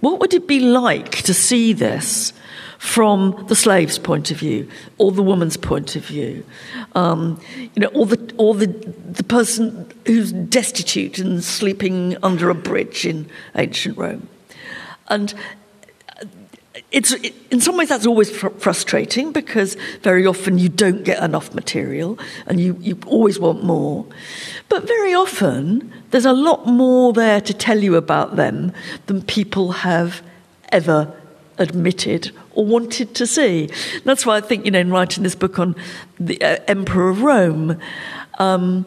what 0.00 0.18
would 0.18 0.34
it 0.34 0.48
be 0.48 0.58
like 0.58 1.22
to 1.22 1.32
see 1.32 1.72
this? 1.72 2.32
From 2.78 3.46
the 3.48 3.56
slave's 3.56 3.98
point 3.98 4.30
of 4.30 4.36
view, 4.36 4.68
or 4.98 5.10
the 5.10 5.22
woman's 5.22 5.56
point 5.56 5.96
of 5.96 6.04
view, 6.04 6.44
um, 6.94 7.40
you 7.74 7.80
know, 7.80 7.88
or 7.94 8.04
the 8.04 8.34
or 8.36 8.54
the 8.54 8.66
the 8.66 9.24
person 9.24 9.90
who's 10.06 10.30
destitute 10.30 11.18
and 11.18 11.42
sleeping 11.42 12.16
under 12.22 12.50
a 12.50 12.54
bridge 12.54 13.06
in 13.06 13.30
ancient 13.54 13.96
Rome, 13.96 14.28
and 15.08 15.32
it's, 16.92 17.12
in 17.50 17.60
some 17.60 17.76
ways, 17.76 17.88
that's 17.88 18.06
always 18.06 18.30
fr- 18.30 18.48
frustrating 18.48 19.32
because 19.32 19.76
very 20.02 20.26
often 20.26 20.58
you 20.58 20.68
don't 20.68 21.02
get 21.02 21.22
enough 21.22 21.52
material 21.52 22.18
and 22.46 22.60
you, 22.60 22.76
you 22.80 22.98
always 23.06 23.38
want 23.38 23.64
more. 23.64 24.06
But 24.68 24.86
very 24.86 25.12
often, 25.12 25.92
there's 26.10 26.24
a 26.24 26.32
lot 26.32 26.66
more 26.66 27.12
there 27.12 27.40
to 27.40 27.52
tell 27.52 27.78
you 27.78 27.96
about 27.96 28.36
them 28.36 28.72
than 29.06 29.22
people 29.22 29.72
have 29.72 30.22
ever 30.70 31.12
admitted 31.58 32.30
or 32.52 32.64
wanted 32.64 33.14
to 33.16 33.26
see. 33.26 33.68
That's 34.04 34.24
why 34.24 34.36
I 34.36 34.40
think, 34.40 34.64
you 34.64 34.70
know, 34.70 34.80
in 34.80 34.90
writing 34.90 35.22
this 35.22 35.34
book 35.34 35.58
on 35.58 35.74
the 36.20 36.40
uh, 36.40 36.58
Emperor 36.68 37.10
of 37.10 37.22
Rome, 37.22 37.80
um, 38.38 38.86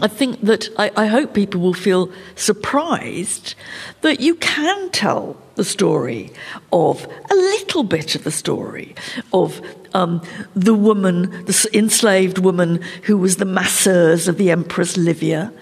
I 0.00 0.08
think 0.08 0.40
that 0.42 0.68
I, 0.76 0.90
I, 0.96 1.06
hope 1.06 1.34
people 1.34 1.60
will 1.60 1.74
feel 1.74 2.10
surprised 2.36 3.54
that 4.02 4.20
you 4.20 4.36
can 4.36 4.90
tell 4.90 5.36
the 5.56 5.64
story 5.64 6.30
of 6.72 7.06
a 7.30 7.34
little 7.34 7.82
bit 7.82 8.14
of 8.14 8.22
the 8.22 8.30
story 8.30 8.94
of 9.32 9.60
um, 9.94 10.22
the 10.54 10.74
woman, 10.74 11.44
the 11.44 11.70
enslaved 11.72 12.38
woman 12.38 12.82
who 13.04 13.16
was 13.16 13.36
the 13.36 13.44
masseuse 13.44 14.28
of 14.28 14.38
the 14.38 14.50
Empress 14.50 14.96
Livia, 14.96 15.52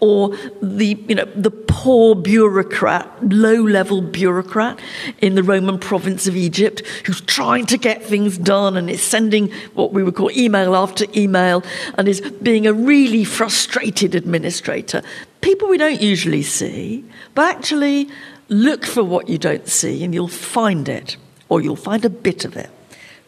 or 0.00 0.36
the 0.60 0.98
you 1.08 1.14
know 1.14 1.24
the 1.34 1.50
poor 1.50 2.14
bureaucrat, 2.14 3.08
low-level 3.28 4.02
bureaucrat 4.02 4.78
in 5.20 5.34
the 5.34 5.42
Roman 5.42 5.78
province 5.78 6.26
of 6.26 6.36
Egypt 6.36 6.82
who's 7.06 7.20
trying 7.22 7.66
to 7.66 7.78
get 7.78 8.02
things 8.02 8.38
done 8.38 8.76
and 8.76 8.88
is 8.88 9.02
sending 9.02 9.50
what 9.74 9.92
we 9.92 10.02
would 10.02 10.14
call 10.14 10.30
email 10.32 10.76
after 10.76 11.06
email 11.16 11.64
and 11.96 12.08
is 12.08 12.20
being 12.20 12.66
a 12.66 12.72
really 12.72 13.24
frustrated 13.24 14.14
administrator. 14.14 15.02
People 15.40 15.68
we 15.68 15.78
don't 15.78 16.00
usually 16.00 16.42
see, 16.42 17.04
but 17.34 17.56
actually 17.56 18.08
look 18.48 18.84
for 18.84 19.02
what 19.02 19.28
you 19.28 19.38
don't 19.38 19.66
see 19.66 20.04
and 20.04 20.14
you'll 20.14 20.28
find 20.28 20.88
it, 20.88 21.16
or 21.48 21.60
you'll 21.60 21.74
find 21.74 22.04
a 22.04 22.10
bit 22.10 22.44
of 22.44 22.56
it, 22.56 22.70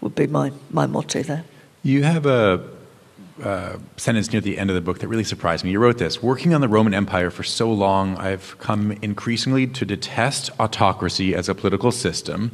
would 0.01 0.15
be 0.15 0.27
my, 0.27 0.53
my 0.71 0.87
motto 0.87 1.23
there. 1.23 1.45
You 1.83 2.03
have 2.03 2.27
a 2.27 2.69
uh, 3.43 3.79
sentence 3.97 4.33
near 4.33 4.41
the 4.41 4.59
end 4.59 4.71
of 4.71 4.75
the 4.75 4.81
book 4.81 5.01
that 5.01 5.09
really 5.09 5.25
surprised 5.25 5.65
me. 5.65 5.73
You 5.73 5.81
wrote 5.81 5.99
this 5.99 6.23
Working 6.23 6.55
on 6.55 6.61
the 6.61 6.69
Roman 6.69 6.95
Empire 6.95 7.31
for 7.31 7.43
so 7.43 7.71
long, 7.71 8.17
I've 8.17 8.57
come 8.59 8.93
increasingly 9.03 9.67
to 9.67 9.85
detest 9.85 10.51
autocracy 10.61 11.35
as 11.35 11.49
a 11.49 11.55
political 11.55 11.91
system, 11.91 12.53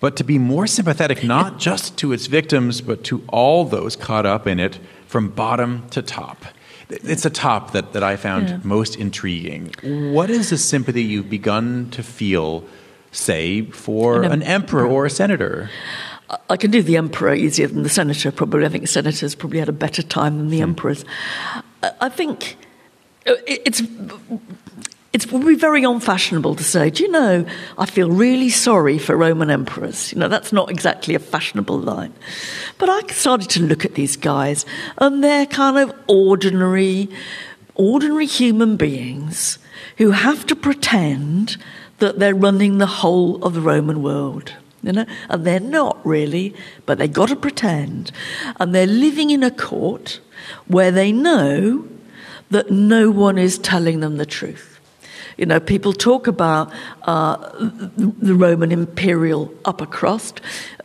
but 0.00 0.16
to 0.16 0.24
be 0.24 0.38
more 0.38 0.66
sympathetic 0.66 1.22
not 1.22 1.58
just 1.58 1.98
to 1.98 2.12
its 2.12 2.26
victims, 2.26 2.80
but 2.80 3.04
to 3.04 3.22
all 3.28 3.64
those 3.64 3.94
caught 3.96 4.26
up 4.26 4.46
in 4.46 4.58
it 4.58 4.78
from 5.06 5.28
bottom 5.28 5.88
to 5.90 6.02
top. 6.02 6.44
It's 6.88 7.24
a 7.24 7.30
top 7.30 7.72
that, 7.72 7.92
that 7.94 8.02
I 8.02 8.16
found 8.16 8.48
yeah. 8.48 8.60
most 8.62 8.96
intriguing. 8.96 9.74
What 9.82 10.30
is 10.30 10.50
the 10.50 10.58
sympathy 10.58 11.02
you've 11.02 11.28
begun 11.28 11.90
to 11.90 12.02
feel, 12.02 12.64
say, 13.10 13.62
for 13.66 14.22
an, 14.22 14.32
an 14.32 14.42
emperor 14.42 14.86
or 14.86 15.04
a 15.04 15.10
senator? 15.10 15.68
I 16.50 16.56
can 16.56 16.70
do 16.70 16.82
the 16.82 16.96
emperor 16.96 17.34
easier 17.34 17.68
than 17.68 17.82
the 17.82 17.88
senator, 17.88 18.32
probably. 18.32 18.66
I 18.66 18.68
think 18.68 18.88
senators 18.88 19.34
probably 19.34 19.60
had 19.60 19.68
a 19.68 19.72
better 19.72 20.02
time 20.02 20.38
than 20.38 20.48
the 20.48 20.58
hmm. 20.58 20.70
emperors. 20.70 21.04
I 22.00 22.08
think 22.08 22.56
uh, 23.26 23.34
it's 23.46 23.82
it 25.12 25.32
would 25.32 25.46
be 25.46 25.54
very 25.54 25.82
unfashionable 25.82 26.56
to 26.56 26.64
say, 26.64 26.90
do 26.90 27.02
you 27.02 27.10
know, 27.10 27.46
I 27.78 27.86
feel 27.86 28.10
really 28.10 28.50
sorry 28.50 28.98
for 28.98 29.16
Roman 29.16 29.50
emperors. 29.50 30.12
You 30.12 30.18
know, 30.18 30.28
that's 30.28 30.52
not 30.52 30.70
exactly 30.70 31.14
a 31.14 31.18
fashionable 31.18 31.78
line. 31.78 32.12
But 32.76 32.90
I 32.90 33.00
started 33.12 33.48
to 33.50 33.62
look 33.62 33.86
at 33.86 33.94
these 33.94 34.16
guys, 34.16 34.66
and 34.98 35.24
they're 35.24 35.46
kind 35.46 35.78
of 35.78 35.94
ordinary, 36.06 37.08
ordinary 37.76 38.26
human 38.26 38.76
beings 38.76 39.58
who 39.96 40.10
have 40.10 40.44
to 40.48 40.54
pretend 40.54 41.56
that 41.98 42.18
they're 42.18 42.34
running 42.34 42.76
the 42.76 42.86
whole 42.86 43.42
of 43.42 43.54
the 43.54 43.62
Roman 43.62 44.02
world. 44.02 44.52
You 44.86 44.92
know, 44.92 45.06
and 45.28 45.44
they're 45.44 45.58
not 45.58 45.98
really, 46.06 46.54
but 46.86 46.98
they've 46.98 47.12
got 47.12 47.30
to 47.30 47.36
pretend. 47.36 48.12
And 48.60 48.72
they're 48.72 48.86
living 48.86 49.30
in 49.30 49.42
a 49.42 49.50
court 49.50 50.20
where 50.68 50.92
they 50.92 51.10
know 51.10 51.88
that 52.50 52.70
no 52.70 53.10
one 53.10 53.36
is 53.36 53.58
telling 53.58 53.98
them 53.98 54.16
the 54.16 54.26
truth. 54.26 54.78
You 55.36 55.46
know, 55.46 55.58
people 55.58 55.92
talk 55.92 56.28
about 56.28 56.72
uh, 57.02 57.36
the 57.96 58.34
Roman 58.34 58.70
imperial 58.70 59.52
upper 59.64 59.86
crust. 59.86 60.40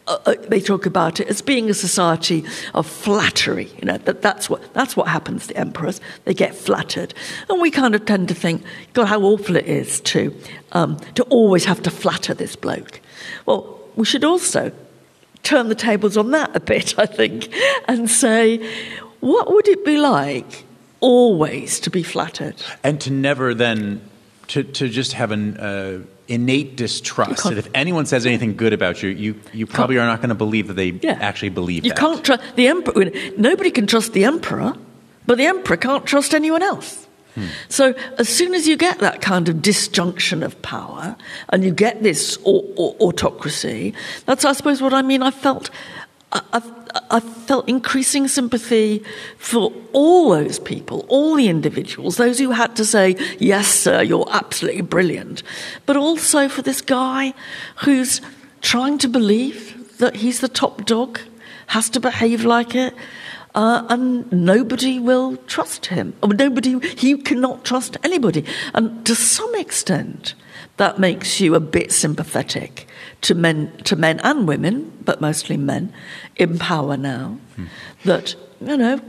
Uh, 0.08 0.18
uh, 0.26 0.36
they 0.47 0.60
talk 0.60 0.88
about 0.88 1.20
it 1.20 1.28
as 1.28 1.43
being 1.43 1.70
a 1.70 1.74
society 1.74 2.43
of 2.74 2.88
flattery. 2.88 3.70
You 3.78 3.86
know 3.86 3.97
that 3.99 4.24
that's 4.24 4.49
what 4.49 4.74
that's 4.74 4.97
what 4.97 5.08
happens 5.08 5.47
to 5.47 5.58
emperors. 5.58 6.02
They 6.26 6.34
get 6.34 6.56
flattered, 6.56 7.14
and 7.49 7.62
we 7.62 7.70
kind 7.70 7.93
of 7.93 8.06
tend 8.06 8.28
to 8.30 8.34
think, 8.34 8.64
God, 8.93 9.06
how 9.06 9.22
awful 9.22 9.56
it 9.58 9.68
is 9.68 10.02
to 10.02 10.36
um, 10.72 10.97
to 11.16 11.24
always 11.26 11.66
have 11.66 11.84
to 11.84 11.91
flatter 11.91 12.34
this 12.34 12.56
bloke. 12.56 13.01
Well, 13.45 13.80
we 13.95 14.05
should 14.05 14.24
also 14.24 14.72
turn 15.43 15.69
the 15.69 15.76
tables 15.76 16.17
on 16.17 16.32
that 16.32 16.55
a 16.55 16.59
bit, 16.59 16.95
I 16.99 17.05
think, 17.05 17.53
and 17.88 18.09
say, 18.09 18.57
what 19.19 19.51
would 19.51 19.67
it 19.67 19.86
be 19.86 19.97
like 19.97 20.65
always 20.99 21.80
to 21.82 21.89
be 21.89 22.03
flattered? 22.03 22.55
And 22.84 22.99
to 23.01 23.11
never 23.11 23.53
then 23.53 24.01
to, 24.49 24.63
to 24.63 24.89
just 24.89 25.13
have 25.13 25.32
an 25.32 25.57
uh, 25.57 26.03
innate 26.28 26.76
distrust 26.76 27.43
that 27.43 27.57
if 27.57 27.69
anyone 27.74 28.05
says 28.05 28.26
anything 28.26 28.55
good 28.55 28.74
about 28.74 29.01
you, 29.01 29.09
you, 29.09 29.39
you 29.53 29.65
probably 29.65 29.97
are 29.97 30.05
not 30.05 30.19
going 30.19 30.30
to 30.30 30.36
believe 30.36 30.67
that 30.67 30.74
they 30.74 30.89
yeah. 30.89 31.17
actually 31.22 31.49
believe 31.49 31.86
you 31.86 31.91
that. 31.91 31.97
can't 31.97 32.24
trust 32.24 32.43
the 32.55 32.67
emperor. 32.67 33.11
Nobody 33.38 33.72
can 33.72 33.88
trust 33.88 34.13
the 34.13 34.26
emperor, 34.26 34.74
but 35.26 35.38
the 35.38 35.45
emperor 35.45 35.78
can't 35.78 36.05
trust 36.05 36.34
anyone 36.34 36.63
else. 36.63 37.01
So 37.69 37.93
as 38.17 38.27
soon 38.27 38.53
as 38.53 38.67
you 38.67 38.75
get 38.77 38.99
that 38.99 39.21
kind 39.21 39.47
of 39.47 39.61
disjunction 39.61 40.43
of 40.43 40.61
power 40.61 41.15
and 41.49 41.63
you 41.63 41.71
get 41.71 42.03
this 42.03 42.38
autocracy, 42.45 43.93
that's 44.25 44.43
I 44.43 44.53
suppose 44.53 44.82
what 44.82 44.93
I 44.93 45.01
mean. 45.01 45.23
I 45.23 45.32
felt 45.32 45.69
I, 46.34 47.19
felt 47.19 47.67
increasing 47.67 48.27
sympathy 48.27 49.03
for 49.38 49.73
all 49.91 50.29
those 50.29 50.59
people, 50.59 51.05
all 51.09 51.36
the 51.36 51.49
individuals, 51.49 52.17
those 52.17 52.39
who 52.39 52.51
had 52.51 52.75
to 52.77 52.86
say, 52.86 53.15
Yes, 53.39 53.67
sir, 53.67 54.01
you're 54.01 54.27
absolutely 54.29 54.82
brilliant, 54.82 55.43
but 55.86 55.97
also 55.97 56.47
for 56.47 56.61
this 56.61 56.82
guy 56.82 57.34
who's 57.84 58.21
trying 58.61 58.97
to 58.99 59.09
believe 59.09 59.97
that 59.97 60.17
he's 60.17 60.39
the 60.39 60.47
top 60.47 60.86
dog, 60.86 61.19
has 61.67 61.89
to 61.89 61.99
behave 61.99 62.45
like 62.45 62.75
it. 62.75 62.93
Uh, 63.54 63.86
and 63.89 64.32
nobody 64.32 64.97
will 64.97 65.36
trust 65.47 65.88
him. 65.88 66.14
Or 66.24 66.34
nobody, 66.34 66.80
he 66.95 67.18
cannot 67.18 67.66
trust 67.66 67.97
anybody. 68.04 68.45
And 68.74 69.06
to 69.06 69.14
some 69.14 69.54
extent, 69.56 70.36
that 70.78 70.99
makes 70.99 71.39
you 71.41 71.56
a 71.56 71.60
bit 71.60 71.91
sympathetic 71.91 72.88
to 73.22 73.36
men, 73.36 73.76
to 73.84 73.95
men 73.95 74.20
and 74.24 74.47
women, 74.47 74.91
but 75.04 75.22
mostly 75.22 75.58
men, 75.58 75.93
in 76.38 76.58
power 76.58 76.97
now. 76.97 77.38
Hmm. 77.56 77.66
That 78.06 78.36
you 78.66 78.78
know, 78.78 78.99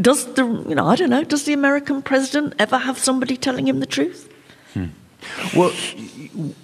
does 0.00 0.34
the 0.34 0.44
you 0.44 0.74
know 0.74 0.86
I 0.86 0.96
don't 0.96 1.10
know, 1.10 1.24
does 1.24 1.44
the 1.44 1.52
American 1.52 2.02
president 2.02 2.54
ever 2.58 2.78
have 2.78 2.98
somebody 2.98 3.36
telling 3.36 3.68
him 3.68 3.80
the 3.80 3.86
truth? 3.86 4.32
Hmm. 4.74 4.86
Well, 5.56 5.70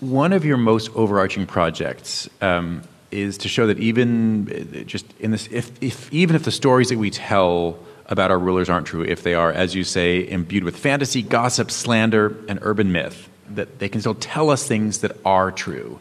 one 0.01 0.33
of 0.33 0.45
your 0.45 0.57
most 0.57 0.91
overarching 0.95 1.47
projects 1.47 2.29
um, 2.41 2.83
is 3.13 3.39
to 3.39 3.49
show 3.49 3.67
that 3.67 3.79
even 3.79 4.49
uh, 4.51 4.85
just 4.85 5.07
in 5.21 5.31
this, 5.31 5.49
if, 5.53 5.71
if 5.83 6.13
even 6.13 6.35
if 6.35 6.45
the 6.45 6.51
stories 6.51 6.89
that 6.89 6.99
we 6.99 7.11
tell 7.11 7.79
about 8.07 8.31
our 8.31 8.39
rulers 8.39 8.69
aren't 8.69 8.87
true, 8.87 9.03
if 9.03 9.23
they 9.23 9.35
are, 9.35 9.53
as 9.53 9.75
you 9.75 9.85
say, 9.85 10.29
imbued 10.29 10.65
with 10.65 10.77
fantasy, 10.77 11.23
gossip, 11.23 11.71
slander, 11.71 12.37
and 12.49 12.59
urban 12.63 12.93
myth, 12.93 13.29
that 13.51 13.79
they 13.79 13.89
can 13.89 14.01
still 14.01 14.15
tell 14.15 14.51
us 14.51 14.67
things 14.67 14.99
that 14.99 15.17
are 15.25 15.51
true. 15.53 15.99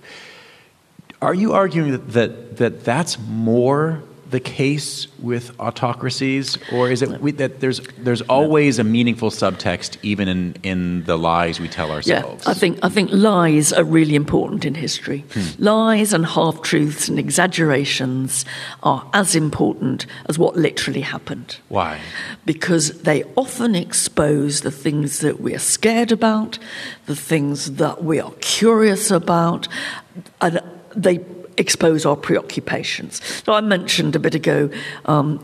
Are 1.21 1.33
you 1.33 1.53
arguing 1.53 1.91
that, 1.91 2.11
that, 2.13 2.57
that 2.57 2.83
that's 2.83 3.19
more 3.19 4.01
the 4.31 4.39
case 4.39 5.07
with 5.19 5.51
autocracies, 5.59 6.57
or 6.71 6.89
is 6.89 7.01
it 7.01 7.21
we, 7.21 7.31
that 7.33 7.59
there's 7.59 7.81
there's 7.97 8.21
always 8.23 8.79
a 8.79 8.83
meaningful 8.83 9.29
subtext 9.29 9.97
even 10.01 10.27
in, 10.27 10.55
in 10.63 11.03
the 11.03 11.17
lies 11.17 11.59
we 11.59 11.67
tell 11.67 11.91
ourselves? 11.91 12.45
Yeah, 12.45 12.51
I 12.51 12.53
think 12.53 12.79
I 12.81 12.89
think 12.89 13.11
lies 13.11 13.73
are 13.73 13.83
really 13.83 14.15
important 14.15 14.65
in 14.65 14.75
history. 14.75 15.25
Hmm. 15.33 15.63
Lies 15.63 16.13
and 16.13 16.25
half 16.25 16.61
truths 16.61 17.09
and 17.09 17.19
exaggerations 17.19 18.45
are 18.81 19.07
as 19.13 19.35
important 19.35 20.05
as 20.29 20.39
what 20.39 20.55
literally 20.55 21.01
happened. 21.01 21.57
Why? 21.67 21.99
Because 22.45 23.01
they 23.01 23.23
often 23.35 23.75
expose 23.75 24.61
the 24.61 24.71
things 24.71 25.19
that 25.19 25.41
we 25.41 25.53
are 25.53 25.59
scared 25.59 26.11
about, 26.11 26.57
the 27.05 27.15
things 27.15 27.73
that 27.75 28.03
we 28.03 28.19
are 28.19 28.31
curious 28.39 29.11
about, 29.11 29.67
and 30.39 30.61
they 30.95 31.19
expose 31.61 32.05
our 32.05 32.17
preoccupations. 32.17 33.23
So 33.45 33.53
I 33.53 33.61
mentioned 33.61 34.15
a 34.15 34.19
bit 34.19 34.35
ago 34.35 34.69
um, 35.05 35.39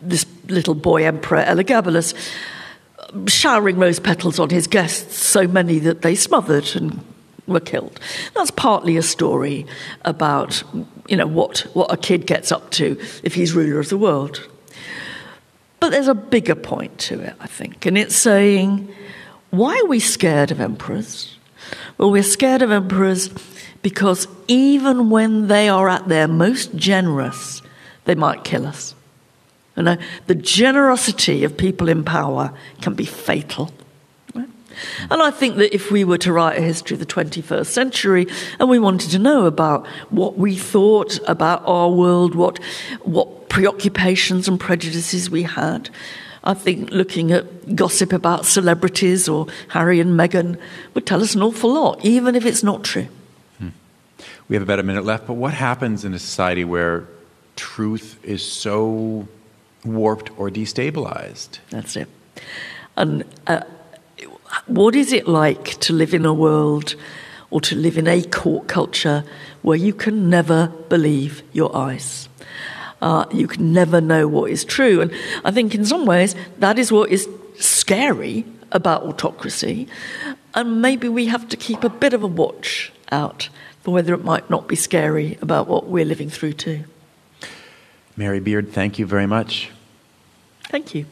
this 0.00 0.24
little 0.48 0.74
boy 0.74 1.04
emperor 1.04 1.44
Elagabalus 1.44 2.14
showering 3.26 3.78
rose 3.78 4.00
petals 4.00 4.38
on 4.38 4.50
his 4.50 4.66
guests, 4.66 5.16
so 5.16 5.46
many 5.46 5.78
that 5.80 6.02
they 6.02 6.14
smothered 6.14 6.74
and 6.74 7.04
were 7.46 7.60
killed. 7.60 8.00
That's 8.34 8.50
partly 8.50 8.96
a 8.96 9.02
story 9.02 9.66
about 10.04 10.62
you 11.08 11.16
know 11.16 11.26
what, 11.26 11.60
what 11.74 11.92
a 11.92 11.96
kid 11.96 12.26
gets 12.26 12.50
up 12.50 12.70
to 12.72 12.98
if 13.22 13.34
he's 13.34 13.52
ruler 13.54 13.78
of 13.78 13.88
the 13.88 13.98
world. 13.98 14.48
But 15.78 15.90
there's 15.90 16.08
a 16.08 16.14
bigger 16.14 16.54
point 16.54 16.98
to 17.00 17.20
it, 17.20 17.34
I 17.38 17.46
think, 17.46 17.86
and 17.86 17.96
it's 17.96 18.16
saying, 18.16 18.92
why 19.50 19.78
are 19.78 19.86
we 19.86 20.00
scared 20.00 20.50
of 20.50 20.60
emperors? 20.60 21.36
Well, 21.98 22.10
we're 22.10 22.22
scared 22.22 22.62
of 22.62 22.70
emperors 22.70 23.30
because 23.82 24.28
even 24.48 25.10
when 25.10 25.48
they 25.48 25.68
are 25.68 25.88
at 25.88 26.08
their 26.08 26.28
most 26.28 26.74
generous, 26.74 27.62
they 28.04 28.14
might 28.14 28.44
kill 28.44 28.66
us. 28.66 28.94
You 29.76 29.82
know, 29.82 29.96
the 30.26 30.34
generosity 30.34 31.44
of 31.44 31.56
people 31.56 31.88
in 31.88 32.02
power 32.04 32.52
can 32.80 32.94
be 32.94 33.04
fatal. 33.04 33.72
And 35.10 35.22
I 35.22 35.30
think 35.30 35.56
that 35.56 35.74
if 35.74 35.90
we 35.90 36.04
were 36.04 36.18
to 36.18 36.32
write 36.32 36.58
a 36.58 36.62
history 36.62 36.94
of 36.94 37.00
the 37.00 37.06
21st 37.06 37.66
century 37.66 38.26
and 38.58 38.68
we 38.68 38.78
wanted 38.78 39.10
to 39.10 39.18
know 39.18 39.46
about 39.46 39.86
what 40.10 40.36
we 40.36 40.54
thought 40.54 41.18
about 41.26 41.62
our 41.66 41.90
world, 41.90 42.34
what, 42.34 42.58
what 43.02 43.48
preoccupations 43.48 44.48
and 44.48 44.60
prejudices 44.60 45.30
we 45.30 45.44
had, 45.44 45.88
I 46.44 46.54
think 46.54 46.90
looking 46.90 47.32
at 47.32 47.74
gossip 47.74 48.12
about 48.12 48.44
celebrities 48.44 49.28
or 49.28 49.46
Harry 49.68 49.98
and 49.98 50.18
Meghan 50.18 50.58
would 50.94 51.06
tell 51.06 51.22
us 51.22 51.34
an 51.34 51.42
awful 51.42 51.72
lot, 51.72 52.04
even 52.04 52.34
if 52.34 52.44
it's 52.44 52.62
not 52.62 52.84
true. 52.84 53.08
We 54.48 54.54
have 54.54 54.62
about 54.62 54.78
a 54.78 54.84
minute 54.84 55.04
left, 55.04 55.26
but 55.26 55.34
what 55.34 55.54
happens 55.54 56.04
in 56.04 56.14
a 56.14 56.18
society 56.18 56.64
where 56.64 57.08
truth 57.56 58.18
is 58.22 58.44
so 58.44 59.26
warped 59.84 60.30
or 60.38 60.50
destabilized? 60.50 61.58
That's 61.70 61.96
it. 61.96 62.08
And 62.96 63.24
uh, 63.46 63.62
what 64.66 64.94
is 64.94 65.12
it 65.12 65.26
like 65.26 65.80
to 65.80 65.92
live 65.92 66.14
in 66.14 66.24
a 66.24 66.32
world 66.32 66.94
or 67.50 67.60
to 67.62 67.74
live 67.74 67.98
in 67.98 68.06
a 68.06 68.22
court 68.22 68.68
culture 68.68 69.24
where 69.62 69.76
you 69.76 69.92
can 69.92 70.30
never 70.30 70.68
believe 70.88 71.42
your 71.52 71.74
eyes? 71.76 72.28
Uh, 73.02 73.26
you 73.32 73.48
can 73.48 73.72
never 73.72 74.00
know 74.00 74.26
what 74.28 74.50
is 74.50 74.64
true. 74.64 75.00
And 75.00 75.12
I 75.44 75.50
think 75.50 75.74
in 75.74 75.84
some 75.84 76.06
ways 76.06 76.34
that 76.58 76.78
is 76.78 76.92
what 76.92 77.10
is 77.10 77.28
scary 77.58 78.44
about 78.72 79.02
autocracy. 79.02 79.88
And 80.54 80.80
maybe 80.80 81.08
we 81.08 81.26
have 81.26 81.48
to 81.48 81.56
keep 81.56 81.84
a 81.84 81.88
bit 81.88 82.14
of 82.14 82.22
a 82.22 82.26
watch 82.26 82.92
out 83.10 83.48
for 83.86 83.92
whether 83.92 84.12
it 84.14 84.24
might 84.24 84.50
not 84.50 84.66
be 84.66 84.74
scary 84.74 85.38
about 85.40 85.68
what 85.68 85.86
we're 85.86 86.04
living 86.04 86.28
through 86.28 86.52
too. 86.52 86.82
Mary 88.16 88.40
Beard, 88.40 88.72
thank 88.72 88.98
you 88.98 89.06
very 89.06 89.28
much. 89.28 89.70
Thank 90.64 90.92
you. 90.92 91.06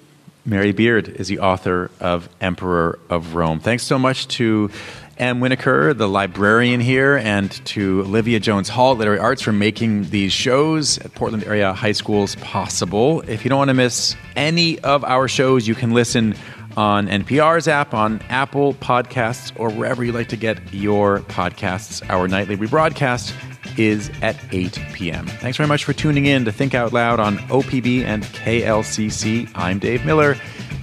Mary 0.45 0.73
Beard 0.73 1.09
is 1.09 1.29
the 1.29 1.39
author 1.39 1.93
of 2.01 2.29
Emperor 2.41 2.99
of 3.09 3.37
Rome. 3.37 3.61
Thanks 3.61 3.85
so 3.85 3.97
much 3.97 4.27
to 4.39 4.73
Ann 5.19 5.39
Winokur, 5.39 5.97
the 5.97 6.09
librarian 6.09 6.81
here, 6.81 7.17
and 7.17 7.49
to 7.67 8.01
Olivia 8.01 8.41
Jones 8.41 8.69
Hall, 8.69 8.97
Literary 8.97 9.21
Arts, 9.21 9.43
for 9.43 9.53
making 9.53 10.11
these 10.11 10.33
shows 10.33 10.99
at 10.99 11.15
Portland 11.15 11.45
area 11.45 11.73
high 11.73 11.93
schools 11.93 12.35
possible. 12.35 13.21
If 13.21 13.45
you 13.45 13.51
don't 13.51 13.59
want 13.59 13.69
to 13.69 13.75
miss 13.75 14.17
any 14.35 14.81
of 14.81 15.05
our 15.05 15.29
shows, 15.29 15.69
you 15.69 15.77
can 15.77 15.93
listen 15.93 16.35
on 16.77 17.07
NPR's 17.09 17.69
app, 17.69 17.95
on 17.95 18.21
Apple 18.29 18.75
Podcasts, 18.75 19.53
or 19.59 19.71
wherever 19.71 20.05
you 20.05 20.13
like 20.13 20.29
to 20.29 20.37
get 20.37 20.59
your 20.73 21.21
podcasts. 21.21 22.03
Our 22.11 22.29
nightly 22.29 22.57
rebroadcast 22.57 23.35
is 23.79 24.11
at 24.23 24.37
8 24.53 24.79
p.m. 24.93 25.27
Thanks 25.27 25.57
very 25.57 25.69
much 25.69 25.85
for 25.85 25.93
tuning 25.93 26.27
in 26.27 26.45
to 26.45 26.53
Think 26.53 26.75
Out 26.75 26.93
Loud 26.93 27.21
on 27.21 27.39
OPB 27.39 28.05
and 28.05 28.23
KLCC. 28.25 29.51
I'm 29.55 29.79
Dave 29.79 30.05
Miller. 30.05 30.37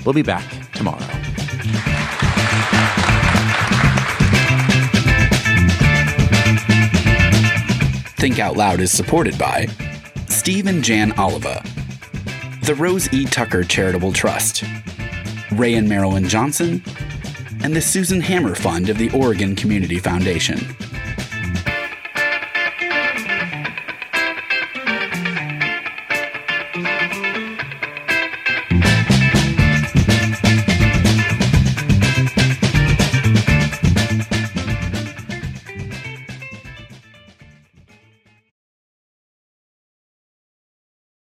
We'll 0.05 0.13
be 0.13 0.23
back 0.23 0.45
tomorrow. 0.73 0.99
Think 8.17 8.37
Out 8.37 8.55
Loud 8.55 8.79
is 8.79 8.91
supported 8.91 9.37
by 9.37 9.67
Steve 10.27 10.67
and 10.67 10.83
Jan 10.83 11.17
Oliva, 11.19 11.63
the 12.65 12.75
Rose 12.75 13.11
E. 13.11 13.25
Tucker 13.25 13.63
Charitable 13.63 14.13
Trust, 14.13 14.63
Ray 15.51 15.75
and 15.75 15.87
Marilyn 15.87 16.27
Johnson, 16.27 16.83
and 17.63 17.75
the 17.75 17.81
Susan 17.81 18.21
Hammer 18.21 18.55
Fund 18.55 18.89
of 18.89 18.97
the 18.97 19.11
Oregon 19.11 19.55
Community 19.55 19.99
Foundation. 19.99 20.59